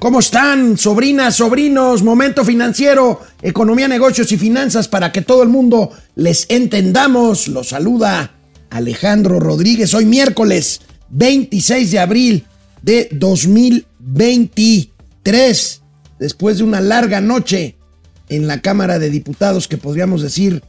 ¿Cómo 0.00 0.18
están, 0.20 0.78
sobrinas, 0.78 1.36
sobrinos? 1.36 2.02
Momento 2.02 2.42
financiero, 2.42 3.20
economía, 3.42 3.86
negocios 3.86 4.32
y 4.32 4.38
finanzas 4.38 4.88
para 4.88 5.12
que 5.12 5.20
todo 5.20 5.42
el 5.42 5.50
mundo 5.50 5.90
les 6.14 6.46
entendamos. 6.48 7.48
Los 7.48 7.68
saluda 7.68 8.32
Alejandro 8.70 9.38
Rodríguez. 9.40 9.92
Hoy 9.92 10.06
miércoles 10.06 10.80
26 11.10 11.90
de 11.90 11.98
abril 11.98 12.46
de 12.80 13.10
2023. 13.12 15.82
Después 16.18 16.56
de 16.56 16.64
una 16.64 16.80
larga 16.80 17.20
noche 17.20 17.76
en 18.30 18.46
la 18.46 18.62
Cámara 18.62 18.98
de 18.98 19.10
Diputados 19.10 19.68
que 19.68 19.76
podríamos 19.76 20.22
decir 20.22 20.62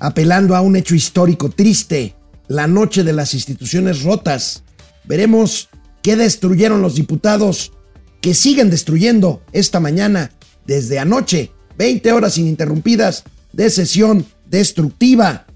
apelando 0.00 0.54
a 0.54 0.60
un 0.60 0.76
hecho 0.76 0.94
histórico 0.94 1.48
triste, 1.48 2.14
la 2.46 2.66
noche 2.66 3.04
de 3.04 3.14
las 3.14 3.32
instituciones 3.32 4.02
rotas. 4.02 4.64
Veremos 5.04 5.70
qué 6.02 6.14
destruyeron 6.14 6.82
los 6.82 6.94
diputados 6.94 7.72
que 8.26 8.34
siguen 8.34 8.70
destruyendo 8.70 9.40
esta 9.52 9.78
mañana 9.78 10.32
desde 10.66 10.98
anoche, 10.98 11.52
20 11.78 12.10
horas 12.10 12.36
ininterrumpidas 12.38 13.22
de 13.52 13.70
sesión 13.70 14.26
destructiva. 14.50 15.46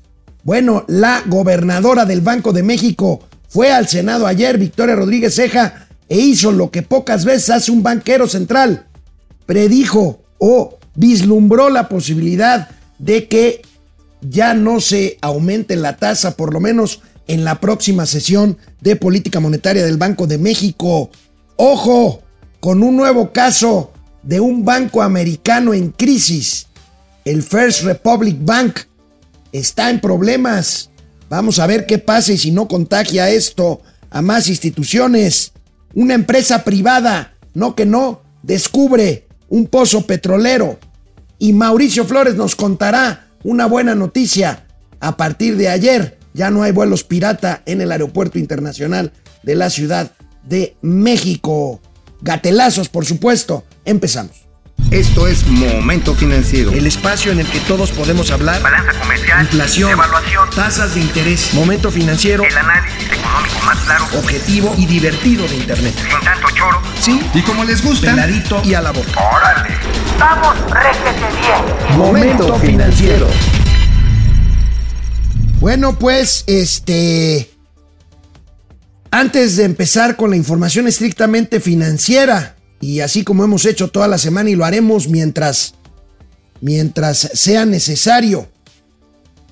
Bueno, 0.45 0.85
la 0.87 1.25
gobernadora 1.27 2.05
del 2.05 2.21
Banco 2.21 2.53
de 2.53 2.63
México 2.63 3.27
fue 3.49 3.73
al 3.73 3.89
Senado 3.89 4.25
ayer, 4.25 4.57
Victoria 4.57 4.95
Rodríguez 4.95 5.35
Ceja, 5.35 5.89
e 6.09 6.21
hizo 6.21 6.53
lo 6.53 6.71
que 6.71 6.83
pocas 6.83 7.25
veces 7.25 7.51
hace 7.51 7.73
un 7.73 7.83
banquero 7.83 8.29
central. 8.29 8.87
Predijo 9.47 10.23
o 10.39 10.79
vislumbró 10.95 11.71
la 11.71 11.89
posibilidad 11.89 12.69
de 13.01 13.27
que 13.27 13.63
ya 14.21 14.55
no 14.55 14.79
se 14.79 15.19
aumente 15.23 15.75
la 15.75 15.97
tasa, 15.97 16.37
por 16.37 16.55
lo 16.55 16.61
menos 16.61 17.01
en 17.27 17.43
la 17.43 17.59
próxima 17.59 18.07
sesión 18.07 18.59
de 18.80 18.95
política 18.95 19.41
monetaria 19.41 19.85
del 19.85 19.97
Banco 19.97 20.29
de 20.29 20.39
México. 20.39 21.11
Ojo, 21.57 22.23
con 22.61 22.83
un 22.83 22.97
nuevo 22.97 23.33
caso 23.33 23.93
de 24.23 24.39
un 24.39 24.65
banco 24.65 25.03
americano 25.03 25.75
en 25.75 25.91
crisis. 25.91 26.67
El 27.25 27.43
First 27.43 27.83
Republic 27.83 28.37
Bank 28.41 28.80
está 29.51 29.91
en 29.91 30.01
problemas. 30.01 30.91
Vamos 31.29 31.59
a 31.59 31.67
ver 31.67 31.87
qué 31.87 31.99
pasa 31.99 32.33
y 32.33 32.39
si 32.39 32.51
no 32.51 32.69
contagia 32.69 33.30
esto 33.30 33.80
a 34.11 34.23
más 34.23 34.49
instituciones. 34.49 35.52
Una 35.95 36.15
empresa 36.15 36.63
privada, 36.65 37.35
no 37.55 37.75
que 37.75 37.87
no, 37.87 38.23
descubre 38.43 39.27
un 39.49 39.67
pozo 39.67 40.07
petrolero. 40.07 40.79
Y 41.39 41.55
Mauricio 41.55 42.05
Flores 42.05 42.35
nos 42.35 42.55
contará 42.55 43.29
una 43.43 43.67
buena 43.67 43.95
noticia. 43.95 44.67
A 45.01 45.17
partir 45.17 45.57
de 45.57 45.69
ayer 45.69 46.19
ya 46.35 46.51
no 46.51 46.63
hay 46.63 46.73
vuelos 46.73 47.05
pirata 47.05 47.63
en 47.65 47.80
el 47.80 47.91
Aeropuerto 47.91 48.39
Internacional 48.39 49.13
de 49.43 49.55
la 49.55 49.71
Ciudad 49.71 50.13
de 50.45 50.77
México 50.83 51.80
gatelazos, 52.23 52.88
por 52.88 53.04
supuesto. 53.04 53.65
Empezamos. 53.85 54.51
Esto 54.90 55.29
es 55.29 55.46
Momento 55.46 56.15
Financiero. 56.16 56.73
El 56.73 56.85
espacio 56.87 57.30
en 57.30 57.38
el 57.38 57.46
que 57.46 57.60
todos 57.60 57.93
podemos 57.93 58.32
hablar. 58.32 58.60
Balanza 58.60 58.93
comercial. 58.99 59.43
Inflación. 59.43 59.93
Evaluación. 59.93 60.51
Tasas 60.51 60.95
de 60.95 61.01
interés. 61.01 61.54
Momento 61.54 61.93
Financiero. 61.93 62.43
El 62.43 62.57
análisis 62.57 63.04
económico 63.04 63.60
más 63.65 63.79
claro. 63.79 64.06
Objetivo 64.19 64.75
y 64.77 64.87
divertido 64.87 65.47
de 65.47 65.56
Internet. 65.56 65.94
Sin 65.97 66.25
tanto 66.25 66.49
choro. 66.56 66.82
Sí. 67.00 67.21
Y 67.34 67.43
como 67.43 67.65
les 67.65 67.84
gusta. 67.84 68.10
Peladito 68.10 68.62
y 68.65 68.75
a 68.75 68.81
la 68.81 68.91
boca. 68.91 69.12
Órale. 69.32 69.77
Vamos, 70.19 70.56
réjete 70.71 71.27
bien. 71.41 71.97
Momento 71.97 72.59
Financiero. 72.59 73.28
Bueno, 75.60 75.97
pues, 75.97 76.43
este... 76.49 77.49
Antes 79.21 79.56
de 79.56 79.65
empezar 79.65 80.16
con 80.16 80.31
la 80.31 80.37
información 80.37 80.88
estrictamente 80.88 81.60
financiera, 81.60 82.56
y 82.81 83.00
así 83.00 83.22
como 83.22 83.44
hemos 83.44 83.66
hecho 83.66 83.88
toda 83.88 84.09
la 84.09 84.16
semana 84.16 84.49
y 84.49 84.56
lo 84.56 84.65
haremos 84.65 85.09
mientras, 85.09 85.75
mientras 86.62 87.19
sea 87.34 87.66
necesario, 87.66 88.49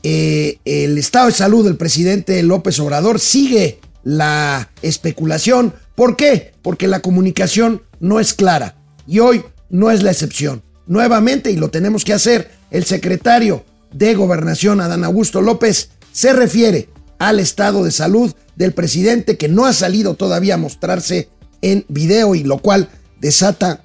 eh, 0.02 0.56
el 0.64 0.96
estado 0.96 1.26
de 1.26 1.32
salud 1.32 1.66
del 1.66 1.76
presidente 1.76 2.42
López 2.42 2.80
Obrador 2.80 3.20
sigue 3.20 3.78
la 4.04 4.70
especulación. 4.80 5.74
¿Por 5.94 6.16
qué? 6.16 6.54
Porque 6.62 6.88
la 6.88 7.00
comunicación 7.00 7.82
no 8.00 8.20
es 8.20 8.32
clara 8.32 8.74
y 9.06 9.18
hoy 9.18 9.44
no 9.68 9.90
es 9.90 10.02
la 10.02 10.12
excepción. 10.12 10.62
Nuevamente, 10.86 11.50
y 11.50 11.56
lo 11.56 11.68
tenemos 11.68 12.06
que 12.06 12.14
hacer, 12.14 12.50
el 12.70 12.86
secretario 12.86 13.66
de 13.92 14.14
Gobernación, 14.14 14.80
Adán 14.80 15.04
Augusto 15.04 15.42
López, 15.42 15.90
se 16.10 16.32
refiere 16.32 16.88
al 17.18 17.38
estado 17.38 17.84
de 17.84 17.90
salud 17.90 18.32
del 18.58 18.72
presidente 18.72 19.38
que 19.38 19.48
no 19.48 19.64
ha 19.66 19.72
salido 19.72 20.14
todavía 20.14 20.54
a 20.54 20.58
mostrarse 20.58 21.28
en 21.62 21.84
video 21.88 22.34
y 22.34 22.42
lo 22.42 22.58
cual 22.58 22.88
desata 23.20 23.84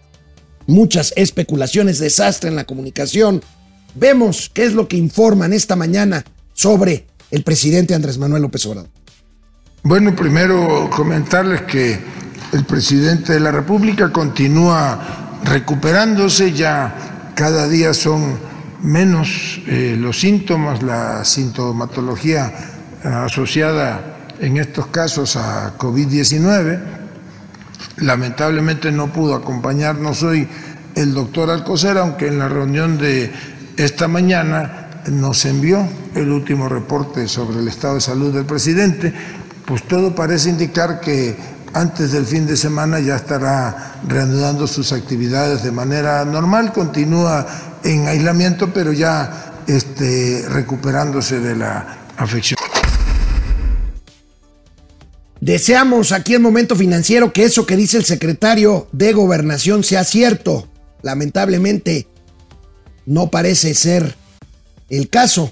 muchas 0.66 1.14
especulaciones, 1.16 2.00
desastre 2.00 2.50
en 2.50 2.56
la 2.56 2.66
comunicación. 2.66 3.42
Vemos 3.94 4.50
qué 4.52 4.66
es 4.66 4.74
lo 4.74 4.88
que 4.88 4.98
informan 4.98 5.54
esta 5.54 5.76
mañana 5.76 6.26
sobre 6.54 7.06
el 7.30 7.44
presidente 7.44 7.94
Andrés 7.94 8.18
Manuel 8.18 8.42
López 8.42 8.66
Obrador. 8.66 8.90
Bueno, 9.84 10.16
primero 10.16 10.90
comentarles 10.90 11.62
que 11.64 12.00
el 12.52 12.66
presidente 12.66 13.34
de 13.34 13.40
la 13.40 13.52
República 13.52 14.12
continúa 14.12 15.40
recuperándose, 15.44 16.52
ya 16.52 17.32
cada 17.36 17.68
día 17.68 17.94
son 17.94 18.40
menos 18.82 19.60
eh, 19.68 19.96
los 20.00 20.20
síntomas, 20.20 20.82
la 20.82 21.24
sintomatología 21.26 22.54
eh, 23.04 23.08
asociada 23.08 24.14
en 24.44 24.58
estos 24.58 24.88
casos 24.88 25.38
a 25.38 25.78
COVID-19. 25.78 26.80
Lamentablemente 27.98 28.92
no 28.92 29.12
pudo 29.14 29.36
acompañarnos 29.36 30.22
hoy 30.22 30.48
el 30.96 31.14
doctor 31.14 31.50
Alcocer, 31.50 31.98
aunque 31.98 32.28
en 32.28 32.40
la 32.40 32.50
reunión 32.50 32.98
de 32.98 33.32
esta 33.78 34.10
mañana 34.10 35.02
nos 35.08 35.46
envió 35.46 35.88
el 36.14 36.30
último 36.30 36.68
reporte 36.68 37.28
sobre 37.30 37.60
el 37.60 37.68
estado 37.70 37.96
de 37.96 38.02
salud 38.02 38.34
del 38.34 38.46
presidente, 38.46 39.14
pues 39.66 39.88
todo 39.88 40.14
parece 40.14 40.50
indicar 40.50 41.00
que 41.00 41.38
antes 41.74 42.12
del 42.12 42.26
fin 42.26 42.46
de 42.46 42.58
semana 42.58 43.00
ya 43.00 43.16
estará 43.16 43.96
reanudando 44.06 44.68
sus 44.68 44.92
actividades 44.92 45.64
de 45.64 45.72
manera 45.72 46.24
normal, 46.26 46.74
continúa 46.74 47.48
en 47.84 48.08
aislamiento, 48.08 48.74
pero 48.74 48.92
ya 48.92 49.62
este, 49.68 50.46
recuperándose 50.50 51.40
de 51.40 51.56
la 51.56 51.98
afección. 52.18 52.58
Deseamos 55.44 56.14
aquí 56.14 56.36
en 56.36 56.42
Momento 56.42 56.74
Financiero 56.74 57.34
que 57.34 57.44
eso 57.44 57.66
que 57.66 57.76
dice 57.76 57.98
el 57.98 58.06
secretario 58.06 58.88
de 58.94 59.12
Gobernación 59.12 59.84
sea 59.84 60.06
cierto. 60.06 60.70
Lamentablemente 61.02 62.08
no 63.06 63.30
parece 63.30 63.74
ser 63.74 64.16
el 64.90 65.10
caso. 65.10 65.52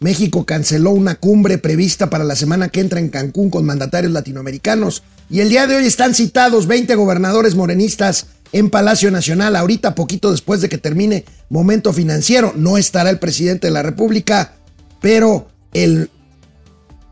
México 0.00 0.44
canceló 0.44 0.90
una 0.90 1.14
cumbre 1.14 1.56
prevista 1.56 2.10
para 2.10 2.24
la 2.24 2.36
semana 2.36 2.68
que 2.68 2.80
entra 2.80 3.00
en 3.00 3.08
Cancún 3.08 3.48
con 3.48 3.64
mandatarios 3.64 4.12
latinoamericanos 4.12 5.02
y 5.30 5.40
el 5.40 5.48
día 5.48 5.66
de 5.66 5.76
hoy 5.76 5.86
están 5.86 6.14
citados 6.14 6.66
20 6.66 6.94
gobernadores 6.94 7.54
morenistas 7.54 8.26
en 8.52 8.68
Palacio 8.68 9.10
Nacional. 9.10 9.56
Ahorita, 9.56 9.94
poquito 9.94 10.30
después 10.30 10.60
de 10.60 10.68
que 10.68 10.76
termine 10.76 11.24
Momento 11.48 11.94
Financiero, 11.94 12.52
no 12.54 12.76
estará 12.76 13.08
el 13.08 13.18
presidente 13.18 13.68
de 13.68 13.72
la 13.72 13.82
República, 13.82 14.56
pero 15.00 15.48
el 15.72 16.10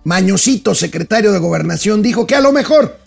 Mañosito, 0.04 0.74
secretario 0.74 1.32
de 1.32 1.38
Gobernación, 1.38 2.02
dijo 2.02 2.26
que 2.26 2.34
a 2.34 2.40
lo 2.40 2.52
mejor 2.52 2.98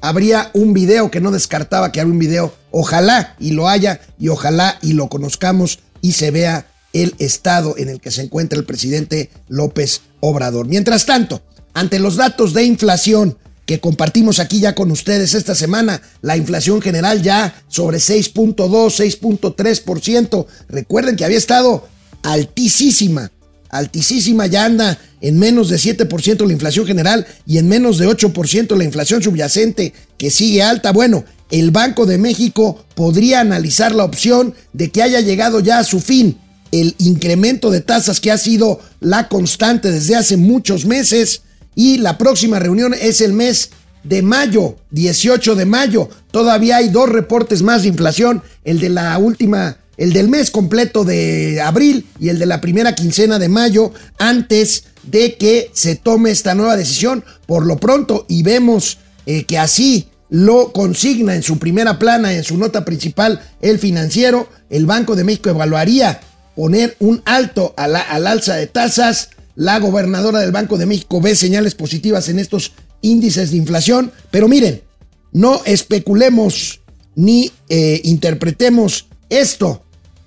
habría 0.00 0.50
un 0.54 0.72
video 0.72 1.10
que 1.10 1.20
no 1.20 1.32
descartaba 1.32 1.90
que 1.90 2.00
habría 2.00 2.12
un 2.12 2.20
video. 2.20 2.54
Ojalá 2.70 3.34
y 3.40 3.50
lo 3.50 3.68
haya 3.68 4.00
y 4.18 4.28
ojalá 4.28 4.78
y 4.80 4.92
lo 4.92 5.08
conozcamos 5.08 5.80
y 6.00 6.12
se 6.12 6.30
vea 6.30 6.66
el 6.92 7.16
estado 7.18 7.76
en 7.76 7.88
el 7.88 8.00
que 8.00 8.12
se 8.12 8.22
encuentra 8.22 8.58
el 8.58 8.64
presidente 8.64 9.30
López 9.48 10.02
Obrador. 10.20 10.68
Mientras 10.68 11.04
tanto, 11.04 11.42
ante 11.72 11.98
los 11.98 12.16
datos 12.16 12.54
de 12.54 12.62
inflación 12.62 13.36
que 13.66 13.80
compartimos 13.80 14.38
aquí 14.38 14.60
ya 14.60 14.74
con 14.74 14.90
ustedes 14.92 15.34
esta 15.34 15.54
semana, 15.54 16.00
la 16.22 16.36
inflación 16.36 16.80
general 16.80 17.22
ya 17.22 17.62
sobre 17.66 17.98
6.2, 17.98 18.54
6.3%. 18.54 20.46
Recuerden 20.68 21.16
que 21.16 21.24
había 21.24 21.38
estado 21.38 21.88
altísima 22.22 23.32
altísima, 23.78 24.46
ya 24.46 24.64
anda 24.64 24.98
en 25.20 25.38
menos 25.38 25.68
de 25.68 25.76
7% 25.76 26.46
la 26.46 26.52
inflación 26.52 26.86
general 26.86 27.26
y 27.46 27.58
en 27.58 27.68
menos 27.68 27.98
de 27.98 28.08
8% 28.08 28.76
la 28.76 28.84
inflación 28.84 29.22
subyacente, 29.22 29.92
que 30.16 30.30
sigue 30.30 30.62
alta. 30.62 30.92
Bueno, 30.92 31.24
el 31.50 31.70
Banco 31.70 32.06
de 32.06 32.18
México 32.18 32.84
podría 32.94 33.40
analizar 33.40 33.94
la 33.94 34.04
opción 34.04 34.54
de 34.72 34.90
que 34.90 35.02
haya 35.02 35.20
llegado 35.20 35.60
ya 35.60 35.78
a 35.78 35.84
su 35.84 36.00
fin 36.00 36.38
el 36.72 36.96
incremento 36.98 37.70
de 37.70 37.80
tasas 37.80 38.20
que 38.20 38.32
ha 38.32 38.38
sido 38.38 38.80
la 39.00 39.28
constante 39.28 39.92
desde 39.92 40.16
hace 40.16 40.36
muchos 40.36 40.86
meses 40.86 41.42
y 41.76 41.98
la 41.98 42.18
próxima 42.18 42.58
reunión 42.58 42.94
es 42.94 43.20
el 43.20 43.32
mes 43.32 43.70
de 44.02 44.22
mayo, 44.22 44.76
18 44.90 45.54
de 45.54 45.66
mayo. 45.66 46.08
Todavía 46.32 46.76
hay 46.76 46.88
dos 46.88 47.08
reportes 47.08 47.62
más 47.62 47.82
de 47.82 47.88
inflación, 47.88 48.42
el 48.64 48.80
de 48.80 48.88
la 48.88 49.16
última 49.18 49.78
el 49.96 50.12
del 50.12 50.28
mes 50.28 50.50
completo 50.50 51.04
de 51.04 51.60
abril 51.60 52.06
y 52.18 52.28
el 52.28 52.38
de 52.38 52.46
la 52.46 52.60
primera 52.60 52.94
quincena 52.94 53.38
de 53.38 53.48
mayo 53.48 53.92
antes 54.18 54.84
de 55.02 55.36
que 55.36 55.70
se 55.72 55.96
tome 55.96 56.30
esta 56.30 56.54
nueva 56.54 56.76
decisión 56.76 57.24
por 57.46 57.66
lo 57.66 57.76
pronto 57.78 58.26
y 58.28 58.42
vemos 58.42 58.98
eh, 59.26 59.44
que 59.44 59.58
así 59.58 60.08
lo 60.30 60.72
consigna 60.72 61.34
en 61.34 61.42
su 61.42 61.58
primera 61.58 61.98
plana, 61.98 62.32
en 62.32 62.44
su 62.44 62.58
nota 62.58 62.84
principal, 62.84 63.40
el 63.60 63.78
financiero, 63.78 64.48
el 64.70 64.86
Banco 64.86 65.14
de 65.14 65.24
México 65.24 65.50
evaluaría 65.50 66.20
poner 66.56 66.96
un 66.98 67.22
alto 67.24 67.74
a 67.76 67.86
la, 67.86 68.00
al 68.00 68.26
alza 68.26 68.56
de 68.56 68.66
tasas. 68.66 69.30
La 69.54 69.78
gobernadora 69.78 70.40
del 70.40 70.50
Banco 70.50 70.78
de 70.78 70.86
México 70.86 71.20
ve 71.20 71.36
señales 71.36 71.76
positivas 71.76 72.28
en 72.28 72.40
estos 72.40 72.72
índices 73.02 73.50
de 73.52 73.58
inflación, 73.58 74.10
pero 74.32 74.48
miren, 74.48 74.82
no 75.32 75.62
especulemos 75.64 76.80
ni 77.14 77.52
eh, 77.68 78.00
interpretemos 78.04 79.06
esto. 79.28 79.83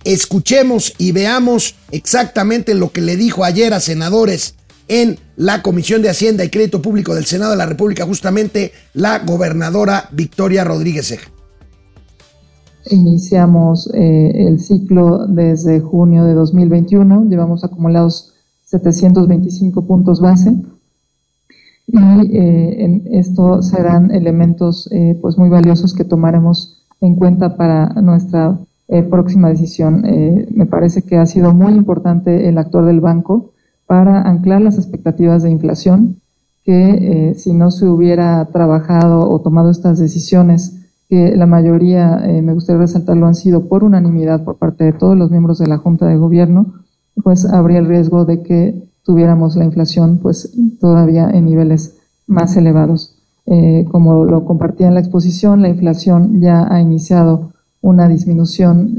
Escuchemos 0.08 0.94
y 0.98 1.12
veamos 1.12 1.76
exactamente 1.92 2.74
lo 2.74 2.94
que 2.94 3.02
le 3.02 3.18
dijo 3.18 3.44
ayer 3.44 3.74
a 3.74 3.82
senadores 3.82 4.56
en 4.88 5.18
la 5.36 5.62
Comisión 5.62 6.02
de 6.02 6.08
Hacienda 6.08 6.46
y 6.46 6.50
Crédito 6.50 6.82
Público 6.82 7.14
del 7.14 7.26
Senado 7.26 7.52
de 7.52 7.58
la 7.58 7.66
República, 7.66 8.06
justamente 8.06 8.72
la 8.94 9.20
gobernadora 9.20 10.08
Victoria 10.14 10.64
Rodríguez 10.64 11.10
Ceja. 11.10 11.30
Iniciamos 12.90 13.94
eh, 13.94 14.48
el 14.48 14.62
ciclo 14.62 15.28
desde 15.28 15.82
junio 15.82 16.24
de 16.24 16.36
2021, 16.36 17.26
llevamos 17.30 17.66
acumulados 17.66 18.32
725 18.64 19.88
puntos 19.88 20.22
base 20.22 20.56
y 21.86 21.98
eh, 22.34 23.02
esto 23.12 23.62
serán 23.62 24.12
elementos 24.12 24.90
eh, 24.94 25.20
pues 25.22 25.38
muy 25.38 25.50
valiosos 25.50 25.94
que 25.94 26.06
tomaremos 26.06 26.86
en 27.02 27.16
cuenta 27.16 27.58
para 27.58 27.88
nuestra 28.02 28.58
próxima 29.10 29.50
decisión. 29.50 30.04
me 30.52 30.66
parece 30.66 31.02
que 31.02 31.18
ha 31.18 31.26
sido 31.26 31.54
muy 31.54 31.74
importante 31.74 32.48
el 32.48 32.58
actor 32.58 32.86
del 32.86 33.02
banco 33.02 33.52
para 33.88 34.22
anclar 34.22 34.62
las 34.62 34.78
expectativas 34.78 35.42
de 35.42 35.50
inflación, 35.50 36.18
que 36.64 37.30
eh, 37.30 37.36
si 37.36 37.54
no 37.54 37.72
se 37.72 37.88
hubiera 37.88 38.46
trabajado 38.52 39.30
o 39.30 39.40
tomado 39.42 39.72
estas 39.72 39.98
decisiones, 39.98 40.76
que 41.10 41.38
la 41.38 41.46
mayoría, 41.46 42.20
eh, 42.26 42.42
me 42.42 42.54
gustaría 42.54 42.82
resaltarlo, 42.82 43.26
han 43.26 43.36
sido 43.36 43.70
por 43.70 43.86
unanimidad 43.86 44.44
por 44.44 44.58
parte 44.58 44.84
de 44.84 44.92
todos 44.92 45.18
los 45.18 45.32
miembros 45.32 45.58
de 45.60 45.68
la 45.68 45.78
Junta 45.78 46.06
de 46.06 46.18
Gobierno, 46.18 46.74
pues 47.24 47.46
habría 47.46 47.80
el 47.80 47.88
riesgo 47.88 48.26
de 48.26 48.44
que 48.44 48.84
tuviéramos 49.04 49.56
la 49.56 49.64
inflación 49.64 50.20
pues 50.22 50.54
todavía 50.82 51.30
en 51.30 51.46
niveles 51.46 51.98
más 52.28 52.58
elevados. 52.58 53.16
Eh, 53.46 53.86
como 53.90 54.26
lo 54.26 54.44
compartía 54.44 54.90
en 54.90 54.96
la 54.96 55.00
exposición, 55.00 55.62
la 55.62 55.70
inflación 55.70 56.42
ya 56.42 56.68
ha 56.70 56.82
iniciado 56.82 57.54
una 57.82 58.08
disminución, 58.08 58.96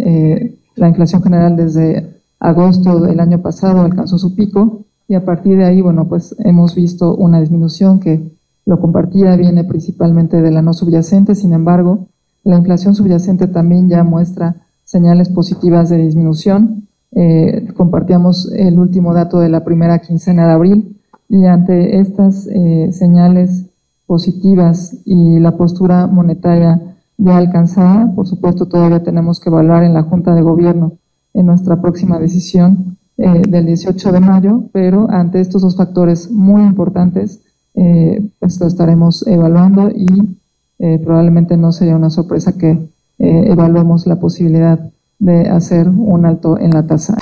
la 0.76 0.88
inflación 0.88 1.22
general 1.22 1.56
desde 1.56 2.20
agosto 2.40 3.00
del 3.00 3.20
año 3.20 3.42
pasado 3.42 3.80
alcanzó 3.80 4.18
su 4.18 4.34
pico 4.34 4.84
y 5.08 5.14
a 5.14 5.24
partir 5.24 5.56
de 5.56 5.64
ahí, 5.64 5.80
bueno, 5.80 6.08
pues 6.08 6.36
hemos 6.38 6.74
visto 6.74 7.16
una 7.16 7.40
disminución 7.40 7.98
que 7.98 8.30
lo 8.66 8.78
compartía, 8.78 9.34
viene 9.36 9.64
principalmente 9.64 10.42
de 10.42 10.50
la 10.50 10.60
no 10.60 10.74
subyacente, 10.74 11.34
sin 11.34 11.54
embargo, 11.54 12.08
la 12.44 12.56
inflación 12.56 12.94
subyacente 12.94 13.46
también 13.46 13.88
ya 13.88 14.04
muestra 14.04 14.56
señales 14.84 15.30
positivas 15.30 15.88
de 15.88 15.96
disminución. 15.96 16.88
Eh, 17.12 17.68
compartíamos 17.74 18.52
el 18.52 18.78
último 18.78 19.14
dato 19.14 19.40
de 19.40 19.48
la 19.48 19.64
primera 19.64 19.98
quincena 20.00 20.46
de 20.46 20.52
abril 20.52 21.00
y 21.30 21.46
ante 21.46 21.98
estas 21.98 22.46
eh, 22.46 22.90
señales 22.92 23.66
positivas 24.06 24.96
y 25.06 25.38
la 25.40 25.56
postura 25.56 26.06
monetaria 26.06 26.87
ya 27.18 27.36
alcanzada, 27.36 28.12
por 28.14 28.26
supuesto 28.26 28.66
todavía 28.66 29.02
tenemos 29.02 29.40
que 29.40 29.50
evaluar 29.50 29.82
en 29.82 29.92
la 29.92 30.04
Junta 30.04 30.34
de 30.34 30.42
Gobierno 30.42 30.98
en 31.34 31.46
nuestra 31.46 31.80
próxima 31.80 32.18
decisión 32.18 32.96
eh, 33.18 33.42
del 33.48 33.66
18 33.66 34.12
de 34.12 34.20
mayo, 34.20 34.70
pero 34.72 35.10
ante 35.10 35.40
estos 35.40 35.62
dos 35.62 35.76
factores 35.76 36.30
muy 36.30 36.62
importantes, 36.62 37.40
eh, 37.74 38.30
pues 38.38 38.60
lo 38.60 38.68
estaremos 38.68 39.26
evaluando 39.26 39.90
y 39.90 40.38
eh, 40.78 41.00
probablemente 41.04 41.56
no 41.56 41.72
sería 41.72 41.96
una 41.96 42.10
sorpresa 42.10 42.56
que 42.56 42.88
evaluemos 43.20 44.06
la 44.06 44.20
posibilidad 44.20 44.78
de 45.18 45.48
hacer 45.48 45.88
un 45.88 46.24
alto 46.24 46.56
en 46.56 46.70
la 46.70 46.86
tasa. 46.86 47.16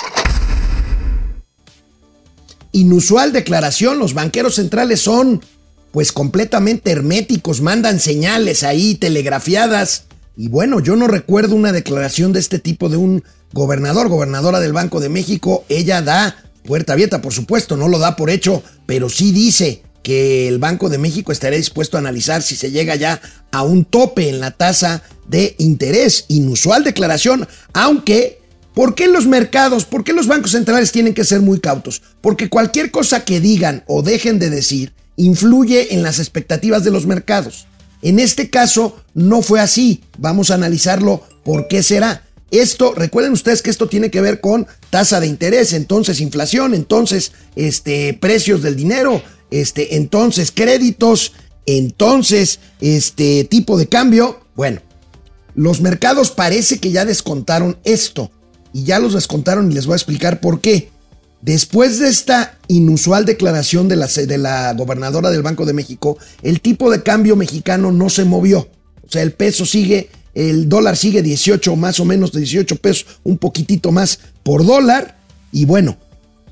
Inusual 2.73 3.33
declaración, 3.33 3.99
los 3.99 4.13
banqueros 4.13 4.57
centrales 4.57 5.01
son 5.01 5.41
pues 5.93 6.13
completamente 6.13 6.91
herméticos, 6.91 7.61
mandan 7.61 8.01
señales 8.01 8.63
ahí 8.63 8.95
telegrafiadas. 8.95 10.05
Y 10.37 10.49
bueno, 10.49 10.81
yo 10.81 10.97
no 10.97 11.07
recuerdo 11.07 11.55
una 11.55 11.73
declaración 11.73 12.33
de 12.33 12.41
este 12.41 12.59
tipo 12.59 12.89
de 12.89 12.99
un 12.99 13.25
gobernador, 13.53 14.09
gobernadora 14.09 14.61
del 14.61 14.73
Banco 14.73 15.01
de 15.01 15.09
México, 15.09 15.65
ella 15.69 16.03
da 16.03 16.37
puerta 16.65 16.93
abierta, 16.93 17.23
por 17.23 17.33
supuesto, 17.33 17.77
no 17.77 17.89
lo 17.89 17.99
da 17.99 18.17
por 18.17 18.29
hecho, 18.29 18.63
pero 18.85 19.09
sí 19.09 19.33
dice 19.33 19.83
que 20.03 20.47
el 20.47 20.59
Banco 20.59 20.89
de 20.89 20.99
México 20.99 21.33
estaría 21.33 21.59
dispuesto 21.59 21.97
a 21.97 22.01
analizar 22.01 22.43
si 22.43 22.55
se 22.55 22.71
llega 22.71 22.95
ya 22.95 23.21
a 23.51 23.63
un 23.63 23.85
tope 23.85 24.29
en 24.29 24.41
la 24.41 24.51
tasa 24.51 25.03
de 25.27 25.57
interés. 25.59 26.27
Inusual 26.29 26.85
declaración, 26.85 27.49
aunque 27.73 28.41
¿por 28.75 28.95
qué 28.95 29.09
los 29.09 29.27
mercados, 29.27 29.85
por 29.85 30.05
qué 30.05 30.13
los 30.13 30.27
bancos 30.27 30.53
centrales 30.53 30.93
tienen 30.93 31.15
que 31.15 31.25
ser 31.25 31.41
muy 31.41 31.59
cautos? 31.61 32.03
Porque 32.21 32.51
cualquier 32.51 32.91
cosa 32.91 33.25
que 33.25 33.41
digan 33.41 33.83
o 33.87 34.03
dejen 34.03 34.39
de 34.39 34.51
decir 34.51 34.93
influye 35.17 35.95
en 35.95 36.03
las 36.03 36.19
expectativas 36.19 36.85
de 36.85 36.91
los 36.91 37.07
mercados. 37.07 37.67
En 38.03 38.19
este 38.19 38.51
caso 38.51 38.97
no 39.15 39.43
fue 39.43 39.61
así. 39.61 40.03
Vamos 40.19 40.51
a 40.51 40.55
analizarlo 40.55 41.23
por 41.45 41.69
qué 41.69 41.83
será. 41.83 42.23
Esto, 42.51 42.95
recuerden 42.95 43.33
ustedes 43.33 43.63
que 43.63 43.71
esto 43.71 43.89
tiene 43.89 44.11
que 44.11 44.21
ver 44.21 44.41
con 44.41 44.67
tasa 44.91 45.19
de 45.19 45.27
interés, 45.27 45.73
entonces 45.73 46.21
inflación, 46.21 46.75
entonces 46.75 47.33
este, 47.57 48.15
precios 48.15 48.63
del 48.63 48.77
dinero, 48.77 49.21
este, 49.51 49.97
entonces 49.97 50.53
créditos, 50.53 51.33
entonces 51.67 52.61
este 52.81 53.45
tipo 53.45 53.77
de 53.77 53.89
cambio. 53.89 54.41
Bueno, 54.55 54.81
los 55.55 55.81
mercados 55.81 56.31
parece 56.31 56.79
que 56.79 56.93
ya 56.93 57.05
descontaron 57.05 57.79
esto 57.83 58.31
y 58.73 58.85
ya 58.85 59.01
los 59.01 59.15
descontaron 59.15 59.71
y 59.71 59.75
les 59.75 59.87
voy 59.87 59.95
a 59.95 59.97
explicar 59.97 60.41
por 60.41 60.61
qué. 60.61 60.91
Después 61.43 61.99
de 61.99 62.09
esta 62.09 62.59
inusual 62.69 63.25
declaración 63.25 63.89
de 63.89 63.97
la, 63.97 64.75
gobernadora 64.75 65.31
del 65.31 65.43
Banco 65.43 65.65
de 65.65 65.73
México, 65.73 66.19
el 66.43 66.61
tipo 66.61 66.91
de 66.91 67.03
cambio 67.03 67.37
mexicano 67.37 67.93
no 67.93 68.09
se 68.09 68.25
movió. 68.25 68.69
O 69.07 69.11
sea, 69.11 69.23
el 69.23 69.33
peso 69.33 69.65
sigue 69.65 70.09
el 70.37 70.69
dólar 70.69 70.99
sigue 70.99 71.23
18, 71.23 71.77
más 71.77 71.99
o 71.99 72.05
menos 72.05 72.31
de 72.31 72.41
18 72.41 72.77
pesos, 72.77 73.07
un 73.25 73.39
poquitito 73.39 73.91
más 73.91 74.19
por 74.43 74.67
dólar. 74.67 75.17
Y 75.51 75.65
bueno, 75.65 75.97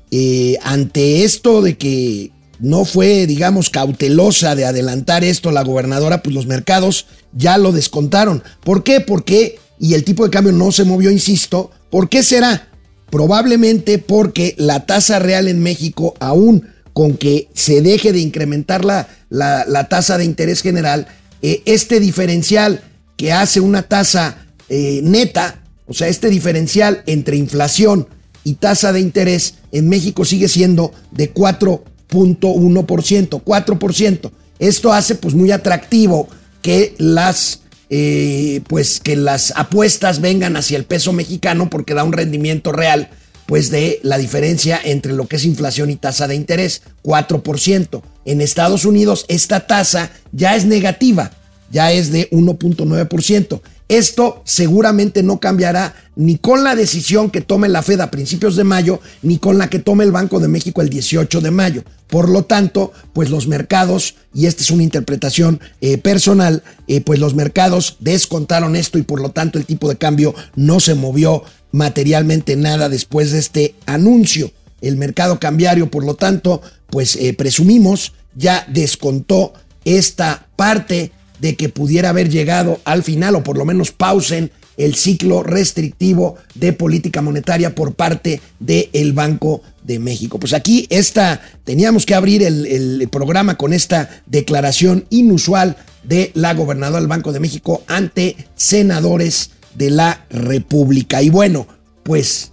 eh, 0.09 0.57
ante 0.63 1.23
esto 1.23 1.61
de 1.61 1.77
que 1.77 2.31
no 2.59 2.83
fue, 2.83 3.27
digamos, 3.27 3.69
cautelosa 3.69 4.55
de 4.55 4.65
adelantar 4.65 5.23
esto 5.23 5.51
la 5.51 5.63
gobernadora, 5.63 6.23
pues 6.23 6.33
los 6.33 6.47
mercados 6.47 7.05
ya 7.31 7.59
lo 7.59 7.71
descontaron. 7.71 8.43
¿Por 8.63 8.83
qué? 8.83 9.01
Porque, 9.01 9.59
y 9.79 9.93
el 9.93 10.03
tipo 10.03 10.23
de 10.23 10.31
cambio 10.31 10.51
no 10.51 10.71
se 10.71 10.83
movió, 10.83 11.11
insisto, 11.11 11.69
¿por 11.91 12.09
qué 12.09 12.23
será? 12.23 12.69
Probablemente 13.15 13.97
porque 13.97 14.55
la 14.57 14.85
tasa 14.85 15.19
real 15.19 15.47
en 15.47 15.63
México, 15.63 16.15
aún 16.19 16.67
con 16.91 17.15
que 17.15 17.47
se 17.53 17.81
deje 17.81 18.11
de 18.11 18.19
incrementar 18.19 18.83
la, 18.83 19.07
la, 19.29 19.87
tasa 19.87 20.17
de 20.17 20.25
interés 20.25 20.61
general, 20.61 21.07
eh, 21.41 21.63
este 21.65 22.01
diferencial 22.01 22.81
que 23.15 23.31
hace 23.31 23.61
una 23.61 23.83
tasa 23.83 24.45
eh, 24.67 24.99
neta, 25.01 25.61
o 25.87 25.93
sea, 25.93 26.09
este 26.09 26.29
diferencial 26.29 27.03
entre 27.05 27.37
inflación 27.37 28.09
y 28.43 28.55
tasa 28.55 28.91
de 28.91 28.99
interés 28.99 29.59
en 29.71 29.87
México 29.87 30.25
sigue 30.25 30.49
siendo 30.49 30.91
de 31.11 31.33
4.1%, 31.33 33.43
4%. 33.45 34.31
Esto 34.59 34.91
hace 34.91 35.15
pues 35.15 35.33
muy 35.33 35.51
atractivo 35.51 36.27
que 36.61 36.95
las 36.97 37.61
eh, 37.89 38.61
pues 38.67 38.99
que 38.99 39.15
las 39.15 39.53
apuestas 39.55 40.21
vengan 40.21 40.57
hacia 40.57 40.77
el 40.77 40.85
peso 40.85 41.13
mexicano 41.13 41.69
porque 41.69 41.93
da 41.93 42.03
un 42.03 42.13
rendimiento 42.13 42.71
real 42.71 43.09
pues 43.45 43.69
de 43.69 43.99
la 44.01 44.17
diferencia 44.17 44.79
entre 44.83 45.13
lo 45.13 45.27
que 45.27 45.35
es 45.35 45.45
inflación 45.45 45.91
y 45.91 45.95
tasa 45.95 46.27
de 46.27 46.35
interés, 46.35 46.81
4%. 47.03 48.01
En 48.25 48.41
Estados 48.41 48.85
Unidos 48.85 49.25
esta 49.27 49.67
tasa 49.67 50.11
ya 50.31 50.55
es 50.55 50.65
negativa, 50.65 51.31
ya 51.71 51.91
es 51.91 52.11
de 52.11 52.29
1.9%. 52.31 53.61
Esto 53.87 54.41
seguramente 54.45 55.21
no 55.21 55.39
cambiará 55.39 55.93
ni 56.15 56.37
con 56.37 56.63
la 56.63 56.75
decisión 56.75 57.29
que 57.29 57.41
tome 57.41 57.69
la 57.69 57.83
Fed 57.83 57.99
a 57.99 58.09
principios 58.09 58.55
de 58.55 58.63
mayo, 58.63 58.99
ni 59.21 59.37
con 59.37 59.57
la 59.57 59.69
que 59.69 59.79
tome 59.79 60.03
el 60.03 60.11
Banco 60.11 60.39
de 60.39 60.47
México 60.47 60.81
el 60.81 60.89
18 60.89 61.41
de 61.41 61.51
mayo. 61.51 61.83
Por 62.07 62.29
lo 62.29 62.43
tanto, 62.43 62.93
pues 63.13 63.29
los 63.29 63.47
mercados, 63.47 64.15
y 64.33 64.47
esta 64.47 64.63
es 64.63 64.71
una 64.71 64.83
interpretación 64.83 65.59
eh, 65.81 65.97
personal, 65.97 66.63
eh, 66.87 67.01
pues 67.01 67.19
los 67.19 67.35
mercados 67.35 67.97
descontaron 67.99 68.75
esto 68.75 68.97
y 68.97 69.03
por 69.03 69.21
lo 69.21 69.29
tanto 69.29 69.59
el 69.59 69.65
tipo 69.65 69.87
de 69.89 69.97
cambio 69.97 70.33
no 70.55 70.79
se 70.79 70.95
movió 70.95 71.43
materialmente 71.71 72.55
nada 72.55 72.89
después 72.89 73.31
de 73.31 73.39
este 73.39 73.75
anuncio. 73.85 74.51
El 74.81 74.97
mercado 74.97 75.39
cambiario, 75.39 75.91
por 75.91 76.05
lo 76.05 76.15
tanto, 76.15 76.61
pues 76.89 77.15
eh, 77.17 77.33
presumimos 77.33 78.13
ya 78.35 78.65
descontó 78.67 79.53
esta 79.85 80.47
parte 80.55 81.11
de 81.39 81.55
que 81.55 81.69
pudiera 81.69 82.09
haber 82.09 82.29
llegado 82.29 82.79
al 82.85 83.03
final 83.03 83.35
o 83.35 83.43
por 83.43 83.57
lo 83.57 83.65
menos 83.65 83.91
pausen 83.91 84.51
el 84.77 84.95
ciclo 84.95 85.43
restrictivo 85.43 86.35
de 86.53 86.73
política 86.73 87.21
monetaria 87.21 87.75
por 87.75 87.93
parte 87.93 88.41
del 88.59 89.13
Banco 89.13 89.61
de 89.83 89.99
México. 89.99 90.39
Pues 90.39 90.53
aquí 90.53 90.87
esta, 90.89 91.41
teníamos 91.63 92.05
que 92.05 92.15
abrir 92.15 92.43
el, 92.43 92.65
el, 92.65 93.07
programa 93.09 93.55
con 93.55 93.73
esta 93.73 94.09
declaración 94.25 95.05
inusual 95.09 95.77
de 96.03 96.31
la 96.33 96.53
gobernadora 96.53 96.99
del 96.99 97.07
Banco 97.07 97.31
de 97.31 97.39
México 97.39 97.83
ante 97.87 98.35
senadores 98.55 99.51
de 99.75 99.91
la 99.91 100.25
República. 100.29 101.21
Y 101.21 101.29
bueno, 101.29 101.67
pues 102.03 102.51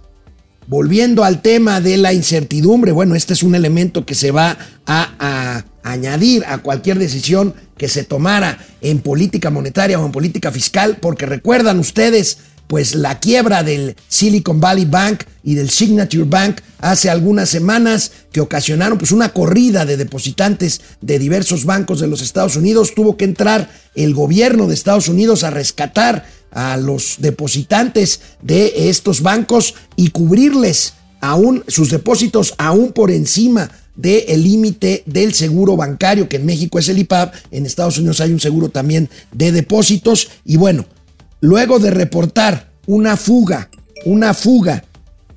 volviendo 0.67 1.23
al 1.23 1.41
tema 1.41 1.81
de 1.81 1.97
la 1.97 2.13
incertidumbre, 2.13 2.91
bueno, 2.91 3.15
este 3.15 3.33
es 3.33 3.43
un 3.43 3.55
elemento 3.55 4.05
que 4.05 4.15
se 4.15 4.31
va 4.31 4.57
a, 4.85 5.15
a 5.19 5.65
añadir 5.83 6.45
a 6.45 6.59
cualquier 6.59 6.99
decisión 6.99 7.53
que 7.77 7.87
se 7.87 8.03
tomara 8.03 8.57
en 8.81 8.99
política 8.99 9.49
monetaria 9.49 9.99
o 9.99 10.05
en 10.05 10.11
política 10.11 10.51
fiscal, 10.51 10.97
porque 11.01 11.25
recuerdan 11.25 11.79
ustedes, 11.79 12.37
pues 12.67 12.95
la 12.95 13.19
quiebra 13.19 13.63
del 13.63 13.95
Silicon 14.07 14.59
Valley 14.59 14.85
Bank 14.85 15.23
y 15.43 15.55
del 15.55 15.69
Signature 15.69 16.23
Bank 16.23 16.61
hace 16.79 17.09
algunas 17.09 17.49
semanas 17.49 18.11
que 18.31 18.41
ocasionaron 18.41 18.97
pues 18.97 19.11
una 19.11 19.29
corrida 19.29 19.85
de 19.85 19.97
depositantes 19.97 20.81
de 21.01 21.19
diversos 21.19 21.65
bancos 21.65 21.99
de 21.99 22.07
los 22.07 22.21
Estados 22.21 22.55
Unidos, 22.55 22.95
tuvo 22.95 23.17
que 23.17 23.25
entrar 23.25 23.69
el 23.95 24.13
gobierno 24.13 24.67
de 24.67 24.73
Estados 24.73 25.07
Unidos 25.07 25.43
a 25.43 25.49
rescatar 25.49 26.25
a 26.51 26.77
los 26.77 27.15
depositantes 27.19 28.21
de 28.41 28.89
estos 28.89 29.21
bancos 29.21 29.75
y 29.95 30.09
cubrirles 30.09 30.93
aún 31.19 31.63
sus 31.67 31.89
depósitos 31.89 32.53
aún 32.57 32.91
por 32.91 33.09
encima 33.11 33.69
del 33.95 34.43
límite 34.43 35.03
del 35.05 35.33
seguro 35.33 35.75
bancario, 35.77 36.27
que 36.27 36.37
en 36.37 36.45
México 36.45 36.79
es 36.79 36.89
el 36.89 36.99
IPAP, 36.99 37.33
en 37.51 37.65
Estados 37.65 37.97
Unidos 37.97 38.21
hay 38.21 38.31
un 38.31 38.39
seguro 38.39 38.69
también 38.69 39.09
de 39.31 39.51
depósitos. 39.51 40.29
Y 40.45 40.57
bueno, 40.57 40.85
luego 41.41 41.79
de 41.79 41.91
reportar 41.91 42.71
una 42.87 43.17
fuga, 43.17 43.69
una 44.05 44.33
fuga, 44.33 44.83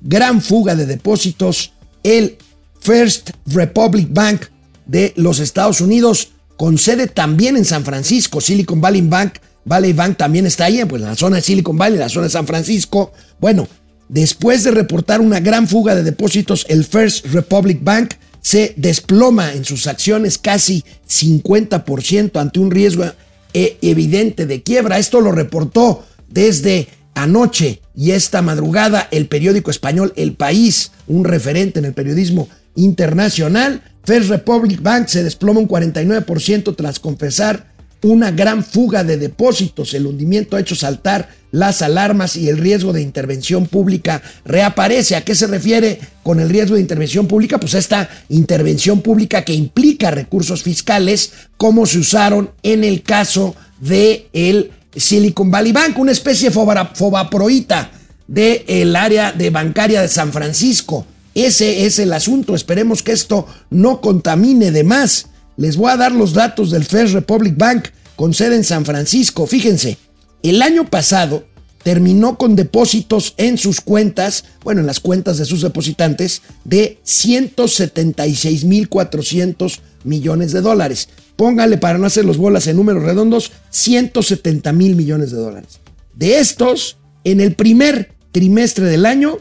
gran 0.01 0.41
fuga 0.41 0.75
de 0.75 0.85
depósitos, 0.85 1.73
el 2.03 2.37
First 2.79 3.31
Republic 3.47 4.07
Bank 4.11 4.43
de 4.85 5.13
los 5.15 5.39
Estados 5.39 5.81
Unidos, 5.81 6.29
con 6.55 6.77
sede 6.77 7.07
también 7.07 7.57
en 7.57 7.65
San 7.65 7.83
Francisco, 7.83 8.41
Silicon 8.41 8.81
Valley 8.81 9.01
Bank, 9.01 9.33
Valley 9.65 9.93
Bank 9.93 10.17
también 10.17 10.45
está 10.45 10.65
ahí, 10.65 10.83
pues 10.85 11.01
en 11.01 11.09
la 11.09 11.15
zona 11.15 11.35
de 11.37 11.41
Silicon 11.41 11.77
Valley, 11.77 11.99
la 11.99 12.09
zona 12.09 12.25
de 12.25 12.31
San 12.31 12.47
Francisco. 12.47 13.11
Bueno, 13.39 13.67
después 14.07 14.63
de 14.63 14.71
reportar 14.71 15.19
una 15.21 15.39
gran 15.39 15.67
fuga 15.67 15.93
de 15.93 16.03
depósitos, 16.03 16.65
el 16.69 16.85
First 16.85 17.25
Republic 17.27 17.79
Bank 17.83 18.13
se 18.41 18.73
desploma 18.77 19.53
en 19.53 19.65
sus 19.65 19.87
acciones 19.87 20.37
casi 20.37 20.83
50% 21.09 22.39
ante 22.39 22.59
un 22.59 22.71
riesgo 22.71 23.05
eh, 23.53 23.77
evidente 23.81 24.45
de 24.45 24.63
quiebra. 24.63 24.99
Esto 24.99 25.21
lo 25.21 25.31
reportó 25.31 26.05
desde 26.29 26.87
anoche 27.15 27.81
y 27.95 28.11
esta 28.11 28.41
madrugada 28.41 29.07
el 29.11 29.27
periódico 29.27 29.71
español 29.71 30.13
El 30.15 30.33
País, 30.33 30.91
un 31.07 31.23
referente 31.23 31.79
en 31.79 31.85
el 31.85 31.93
periodismo 31.93 32.47
internacional. 32.75 33.81
First 34.03 34.29
Republic 34.29 34.81
Bank 34.81 35.07
se 35.07 35.23
desploma 35.23 35.59
un 35.59 35.67
49% 35.67 36.75
tras 36.75 36.99
confesar 36.99 37.71
una 38.03 38.31
gran 38.31 38.63
fuga 38.63 39.03
de 39.03 39.17
depósitos. 39.17 39.93
El 39.93 40.05
hundimiento 40.05 40.55
ha 40.55 40.59
hecho 40.59 40.75
saltar 40.75 41.29
las 41.51 41.81
alarmas 41.81 42.35
y 42.35 42.49
el 42.49 42.57
riesgo 42.57 42.93
de 42.93 43.01
intervención 43.01 43.67
pública 43.67 44.21
reaparece. 44.45 45.15
¿A 45.15 45.23
qué 45.23 45.35
se 45.35 45.47
refiere 45.47 45.99
con 46.23 46.39
el 46.39 46.49
riesgo 46.49 46.75
de 46.75 46.81
intervención 46.81 47.27
pública? 47.27 47.59
Pues 47.59 47.73
esta 47.73 48.09
intervención 48.29 49.01
pública 49.01 49.43
que 49.43 49.53
implica 49.53 50.11
recursos 50.11 50.63
fiscales 50.63 51.31
como 51.57 51.85
se 51.85 51.99
usaron 51.99 52.51
en 52.63 52.83
el 52.83 53.03
caso 53.03 53.55
de 53.79 54.27
el 54.33 54.71
Silicon 54.95 55.51
Valley 55.51 55.71
Bank, 55.71 55.97
una 55.99 56.11
especie 56.11 56.51
fobaproita 56.51 57.91
del 58.27 58.95
área 58.95 59.31
de 59.31 59.49
bancaria 59.49 60.01
de 60.01 60.07
San 60.07 60.33
Francisco. 60.33 61.05
Ese 61.33 61.85
es 61.85 61.99
el 61.99 62.13
asunto. 62.13 62.55
Esperemos 62.55 63.03
que 63.03 63.11
esto 63.11 63.47
no 63.69 64.01
contamine 64.01 64.71
de 64.71 64.83
más. 64.83 65.27
Les 65.55 65.77
voy 65.77 65.91
a 65.91 65.97
dar 65.97 66.11
los 66.11 66.33
datos 66.33 66.71
del 66.71 66.83
First 66.83 67.13
Republic 67.13 67.55
Bank 67.55 67.89
con 68.15 68.33
sede 68.33 68.55
en 68.55 68.63
San 68.63 68.85
Francisco. 68.85 69.45
Fíjense, 69.45 69.97
el 70.43 70.61
año 70.61 70.89
pasado 70.89 71.45
terminó 71.83 72.37
con 72.37 72.57
depósitos 72.57 73.33
en 73.37 73.57
sus 73.57 73.79
cuentas, 73.79 74.43
bueno, 74.63 74.81
en 74.81 74.87
las 74.87 74.99
cuentas 74.99 75.37
de 75.37 75.45
sus 75.45 75.61
depositantes, 75.61 76.41
de 76.65 76.99
176.400 77.05 79.79
millones 80.03 80.51
de 80.51 80.59
dólares. 80.59 81.07
Póngale 81.37 81.77
para 81.77 81.97
no 81.97 82.07
hacer 82.07 82.25
los 82.25 82.35
bolas 82.37 82.67
en 82.67 82.75
números 82.75 83.03
redondos, 83.03 83.53
170 83.69 84.73
mil 84.73 84.97
millones 84.97 85.31
de 85.31 85.37
dólares. 85.37 85.79
De 86.13 86.39
estos, 86.39 86.97
en 87.23 87.39
el 87.39 87.55
primer 87.55 88.11
trimestre 88.33 88.83
del 88.85 89.05
año, 89.05 89.37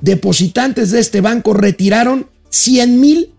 depositantes 0.00 0.90
de 0.90 0.98
este 0.98 1.20
banco 1.20 1.54
retiraron 1.54 2.26
100 2.50 3.00
mil. 3.00 3.30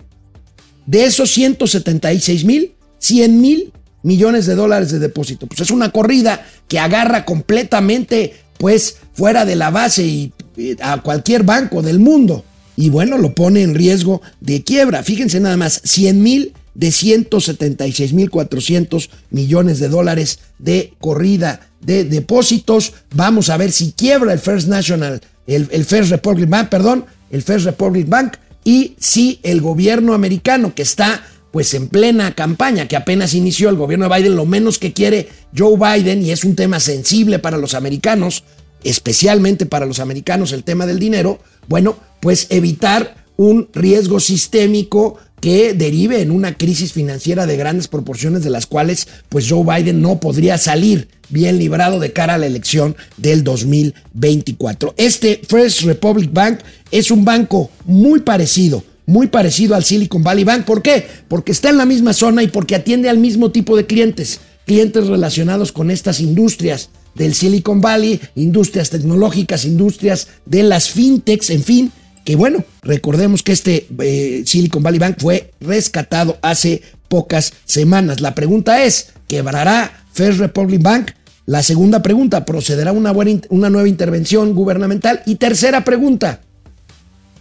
De 0.86 1.04
esos 1.04 1.32
176 1.32 2.46
mil, 2.46 2.76
100 3.00 3.42
mil 3.42 3.74
millones 4.06 4.46
de 4.46 4.56
dólares 4.56 4.92
de 4.92 5.00
depósito. 5.00 5.48
Pues 5.48 5.62
es 5.62 5.72
una 5.72 5.90
corrida 5.90 6.46
que 6.68 6.80
agarra 6.80 7.26
completamente, 7.26 8.36
pues, 8.60 8.98
fuera 9.14 9.46
de 9.46 9.56
la 9.56 9.72
base 9.72 10.06
y, 10.06 10.32
a 10.80 11.02
cualquier 11.02 11.44
banco 11.44 11.82
del 11.82 12.00
mundo. 12.00 12.46
Y 12.78 12.90
bueno, 12.90 13.18
lo 13.18 13.34
pone 13.34 13.64
en 13.64 13.74
riesgo 13.74 14.22
de 14.40 14.64
quiebra. 14.64 15.02
Fíjense 15.02 15.40
nada 15.40 15.58
más, 15.58 15.82
100 15.84 16.22
mil 16.22 16.54
de 16.76 16.92
176 16.92 18.14
mil 18.14 18.30
400 18.30 19.10
millones 19.32 19.80
de 19.80 19.88
dólares 19.88 20.40
de 20.60 20.94
corrida 21.00 21.68
de 21.82 22.04
depósitos. 22.04 22.94
Vamos 23.16 23.50
a 23.50 23.58
ver 23.58 23.72
si 23.72 23.94
quiebra 23.94 24.34
el 24.34 24.40
First 24.40 24.68
National, 24.68 25.22
el, 25.48 25.68
el 25.72 25.86
First 25.86 26.12
Republic 26.12 26.50
Bank, 26.50 26.70
perdón, 26.70 27.06
el 27.32 27.42
First 27.42 27.66
Republic 27.66 28.08
Bank, 28.08 28.34
y 28.64 28.96
si 29.00 29.40
el 29.44 29.62
gobierno 29.62 30.14
americano 30.14 30.76
que 30.76 30.82
está 30.82 31.24
pues 31.56 31.74
en 31.74 31.88
plena 31.88 32.36
campaña 32.36 32.86
que 32.86 32.98
apenas 32.98 33.34
inició 33.34 33.70
el 33.70 33.78
gobierno 33.78 34.10
de 34.10 34.18
Biden, 34.18 34.36
lo 34.36 34.46
menos 34.46 34.78
que 34.78 34.92
quiere 34.92 35.30
Joe 35.58 35.78
Biden, 35.78 36.22
y 36.22 36.32
es 36.32 36.44
un 36.44 36.54
tema 36.54 36.82
sensible 36.82 37.40
para 37.40 37.58
los 37.58 37.76
americanos, 37.76 38.44
especialmente 38.84 39.66
para 39.66 39.86
los 39.86 40.02
americanos 40.02 40.52
el 40.52 40.66
tema 40.66 40.86
del 40.86 41.00
dinero, 41.00 41.40
bueno, 41.70 41.96
pues 42.20 42.48
evitar 42.50 43.16
un 43.38 43.70
riesgo 43.74 44.20
sistémico 44.20 45.16
que 45.40 45.74
derive 45.74 46.22
en 46.22 46.32
una 46.32 46.58
crisis 46.58 46.92
financiera 46.92 47.46
de 47.46 47.56
grandes 47.56 47.88
proporciones 47.88 48.44
de 48.44 48.50
las 48.50 48.66
cuales 48.66 49.08
pues 49.30 49.50
Joe 49.50 49.64
Biden 49.64 50.02
no 50.02 50.20
podría 50.20 50.58
salir 50.58 51.08
bien 51.30 51.58
librado 51.58 52.02
de 52.02 52.12
cara 52.12 52.34
a 52.34 52.38
la 52.38 52.48
elección 52.48 52.98
del 53.16 53.46
2024. 53.46 54.94
Este 54.98 55.40
First 55.48 55.84
Republic 55.84 56.34
Bank 56.34 56.60
es 56.92 57.12
un 57.12 57.24
banco 57.24 57.72
muy 57.86 58.20
parecido 58.20 58.84
muy 59.06 59.28
parecido 59.28 59.76
al 59.76 59.84
Silicon 59.84 60.24
Valley 60.24 60.44
Bank. 60.44 60.66
¿Por 60.66 60.82
qué? 60.82 61.06
Porque 61.28 61.52
está 61.52 61.70
en 61.70 61.78
la 61.78 61.86
misma 61.86 62.14
zona 62.14 62.44
y 62.44 62.48
porque 62.48 62.76
atiende 62.76 63.10
al 63.10 63.18
mismo 63.18 63.52
tipo 63.52 63.78
de 63.78 63.86
clientes, 63.86 64.40
clientes 64.66 65.08
relacionados 65.08 65.72
con 65.72 65.92
estas 65.92 66.20
industrias 66.20 66.90
del 67.14 67.34
Silicon 67.34 67.82
Valley, 67.82 68.20
industrias 68.36 68.90
tecnológicas, 68.90 69.66
industrias 69.66 70.28
de 70.46 70.64
las 70.64 70.90
fintechs, 70.90 71.50
en 71.50 71.64
fin, 71.64 71.92
que 72.26 72.36
bueno, 72.36 72.66
recordemos 72.82 73.44
que 73.44 73.52
este 73.52 73.88
eh, 74.00 74.44
Silicon 74.46 74.84
Valley 74.84 75.00
Bank 75.00 75.18
fue 75.20 75.52
rescatado 75.62 76.38
hace 76.42 76.82
pocas 77.08 77.54
semanas. 77.66 78.20
La 78.20 78.36
pregunta 78.36 78.84
es, 78.84 79.14
¿quebrará 79.28 80.06
First 80.12 80.40
Republic 80.40 80.82
Bank? 80.82 81.12
La 81.46 81.62
segunda 81.62 82.02
pregunta, 82.02 82.44
¿procederá 82.44 82.92
una, 82.92 83.12
buena, 83.12 83.40
una 83.50 83.70
nueva 83.70 83.88
intervención 83.88 84.56
gubernamental? 84.56 85.22
Y 85.28 85.36
tercera 85.36 85.86
pregunta, 85.86 86.42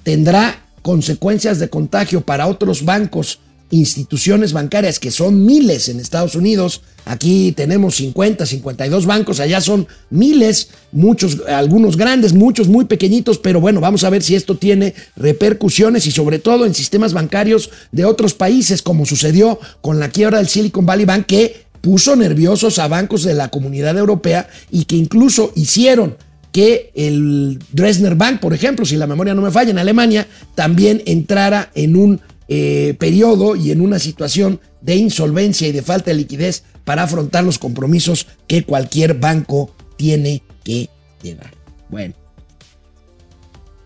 ¿tendrá 0.03 0.64
consecuencias 0.85 1.59
de 1.59 1.71
contagio 1.71 2.21
para 2.21 2.47
otros 2.47 2.85
bancos, 2.85 3.39
instituciones 3.71 4.53
bancarias, 4.53 5.01
que 5.01 5.11
son 5.11 5.47
miles 5.47 5.89
en 5.89 5.99
Estados 5.99 6.35
Unidos. 6.35 6.83
Aquí 7.07 7.53
tenemos 7.53 7.97
50, 7.97 8.45
52 8.45 9.07
bancos, 9.07 9.41
allá 9.41 9.63
son 9.63 9.89
miles, 10.11 10.69
muchos, 10.93 11.41
algunos 11.49 11.97
grandes, 11.97 12.35
muchos 12.35 12.69
muy 12.69 12.85
pequeñitos, 12.85 13.39
pero 13.39 13.63
bueno, 13.63 13.81
vamos 13.81 14.05
a 14.05 14.11
ver 14.11 14.23
si 14.23 14.35
esto 14.35 14.59
tiene 14.59 14.93
repercusiones 15.17 16.07
y 16.07 16.11
sobre 16.11 16.39
todo 16.39 16.67
en 16.67 16.75
sistemas 16.75 17.15
bancarios 17.15 17.71
de 17.91 18.05
otros 18.05 18.35
países, 18.35 18.83
como 18.83 19.07
sucedió 19.07 19.59
con 19.81 19.99
la 19.99 20.11
quiebra 20.11 20.37
del 20.37 20.49
Silicon 20.49 20.85
Valley 20.85 21.07
Bank, 21.07 21.25
que 21.25 21.65
puso 21.81 22.15
nerviosos 22.15 22.79
a 22.79 22.89
bancos 22.89 23.25
de 23.25 23.33
la 23.33 23.49
comunidad 23.49 23.97
europea 23.97 24.51
y 24.71 24.85
que 24.85 24.97
incluso 24.97 25.51
hicieron 25.55 26.19
que 26.55 26.93
el 26.95 27.59
Dresdner 27.73 28.15
Bank, 28.15 28.39
por 28.39 28.55
ejemplo, 28.55 28.87
si 28.87 28.97
la 28.97 29.09
memoria 29.09 29.35
no 29.35 29.43
me 29.43 29.51
falla, 29.51 29.73
en 29.73 29.79
Alemania, 29.79 30.29
también 30.55 31.03
entrara 31.05 31.73
en 31.75 31.97
un 31.97 32.21
eh, 32.47 32.95
periodo 32.97 33.57
y 33.57 33.73
en 33.73 33.81
una 33.81 33.99
situación 33.99 34.61
de 34.81 34.95
insolvencia 34.95 35.67
y 35.67 35.73
de 35.73 35.83
falta 35.83 36.13
de 36.13 36.17
liquidez 36.17 36.63
para 36.85 37.03
afrontar 37.03 37.43
los 37.43 37.59
compromisos 37.59 38.29
que 38.47 38.63
cualquier 38.63 39.15
banco 39.15 39.75
tiene 39.97 40.45
que 40.63 40.89
llevar. 41.25 41.51
Bueno, 41.89 42.15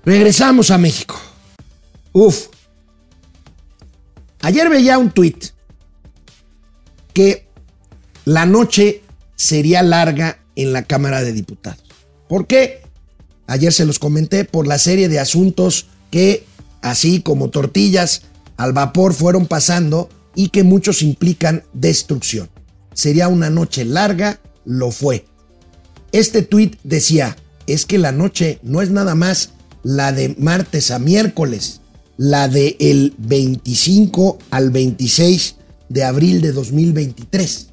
regresamos 0.05 0.71
a 0.71 0.77
México. 0.77 1.19
Uf. 2.13 2.49
Ayer 4.43 4.69
veía 4.69 4.99
un 4.99 5.11
tuit 5.11 5.43
que 7.15 7.47
la 8.27 8.45
noche 8.45 9.03
sería 9.37 9.83
larga 9.83 10.41
en 10.55 10.75
la 10.75 10.83
Cámara 10.83 11.23
de 11.23 11.33
Diputados. 11.33 11.88
¿Por 12.29 12.47
qué? 12.47 12.83
Ayer 13.47 13.73
se 13.73 13.87
los 13.87 13.99
comenté 13.99 14.45
por 14.45 14.67
la 14.67 14.79
serie 14.79 15.09
de 15.09 15.19
asuntos 15.19 15.87
que, 16.11 16.45
así 16.83 17.23
como 17.23 17.51
tortillas 17.51 18.23
al 18.57 18.73
vapor, 18.73 19.15
fueron 19.15 19.47
pasando 19.47 20.11
y 20.35 20.51
que 20.51 20.63
muchos 20.63 21.03
implican 21.03 21.65
destrucción. 21.73 22.51
Sería 22.93 23.29
una 23.29 23.49
noche 23.49 23.85
larga, 23.85 24.41
lo 24.65 24.91
fue. 24.91 25.25
Este 26.13 26.43
tuit 26.43 26.77
decía, 26.85 27.37
es 27.67 27.87
que 27.87 27.99
la 27.99 28.13
noche 28.13 28.59
no 28.63 28.83
es 28.83 28.91
nada 28.91 29.15
más 29.15 29.51
la 29.83 30.13
de 30.13 30.35
martes 30.39 30.91
a 30.91 30.99
miércoles, 30.99 31.81
la 32.17 32.49
de 32.49 32.77
el 32.81 33.15
25 33.19 34.39
al 34.51 34.71
26 34.71 35.57
de 35.89 36.05
abril 36.05 36.41
de 36.41 36.53
2023. 36.53 37.69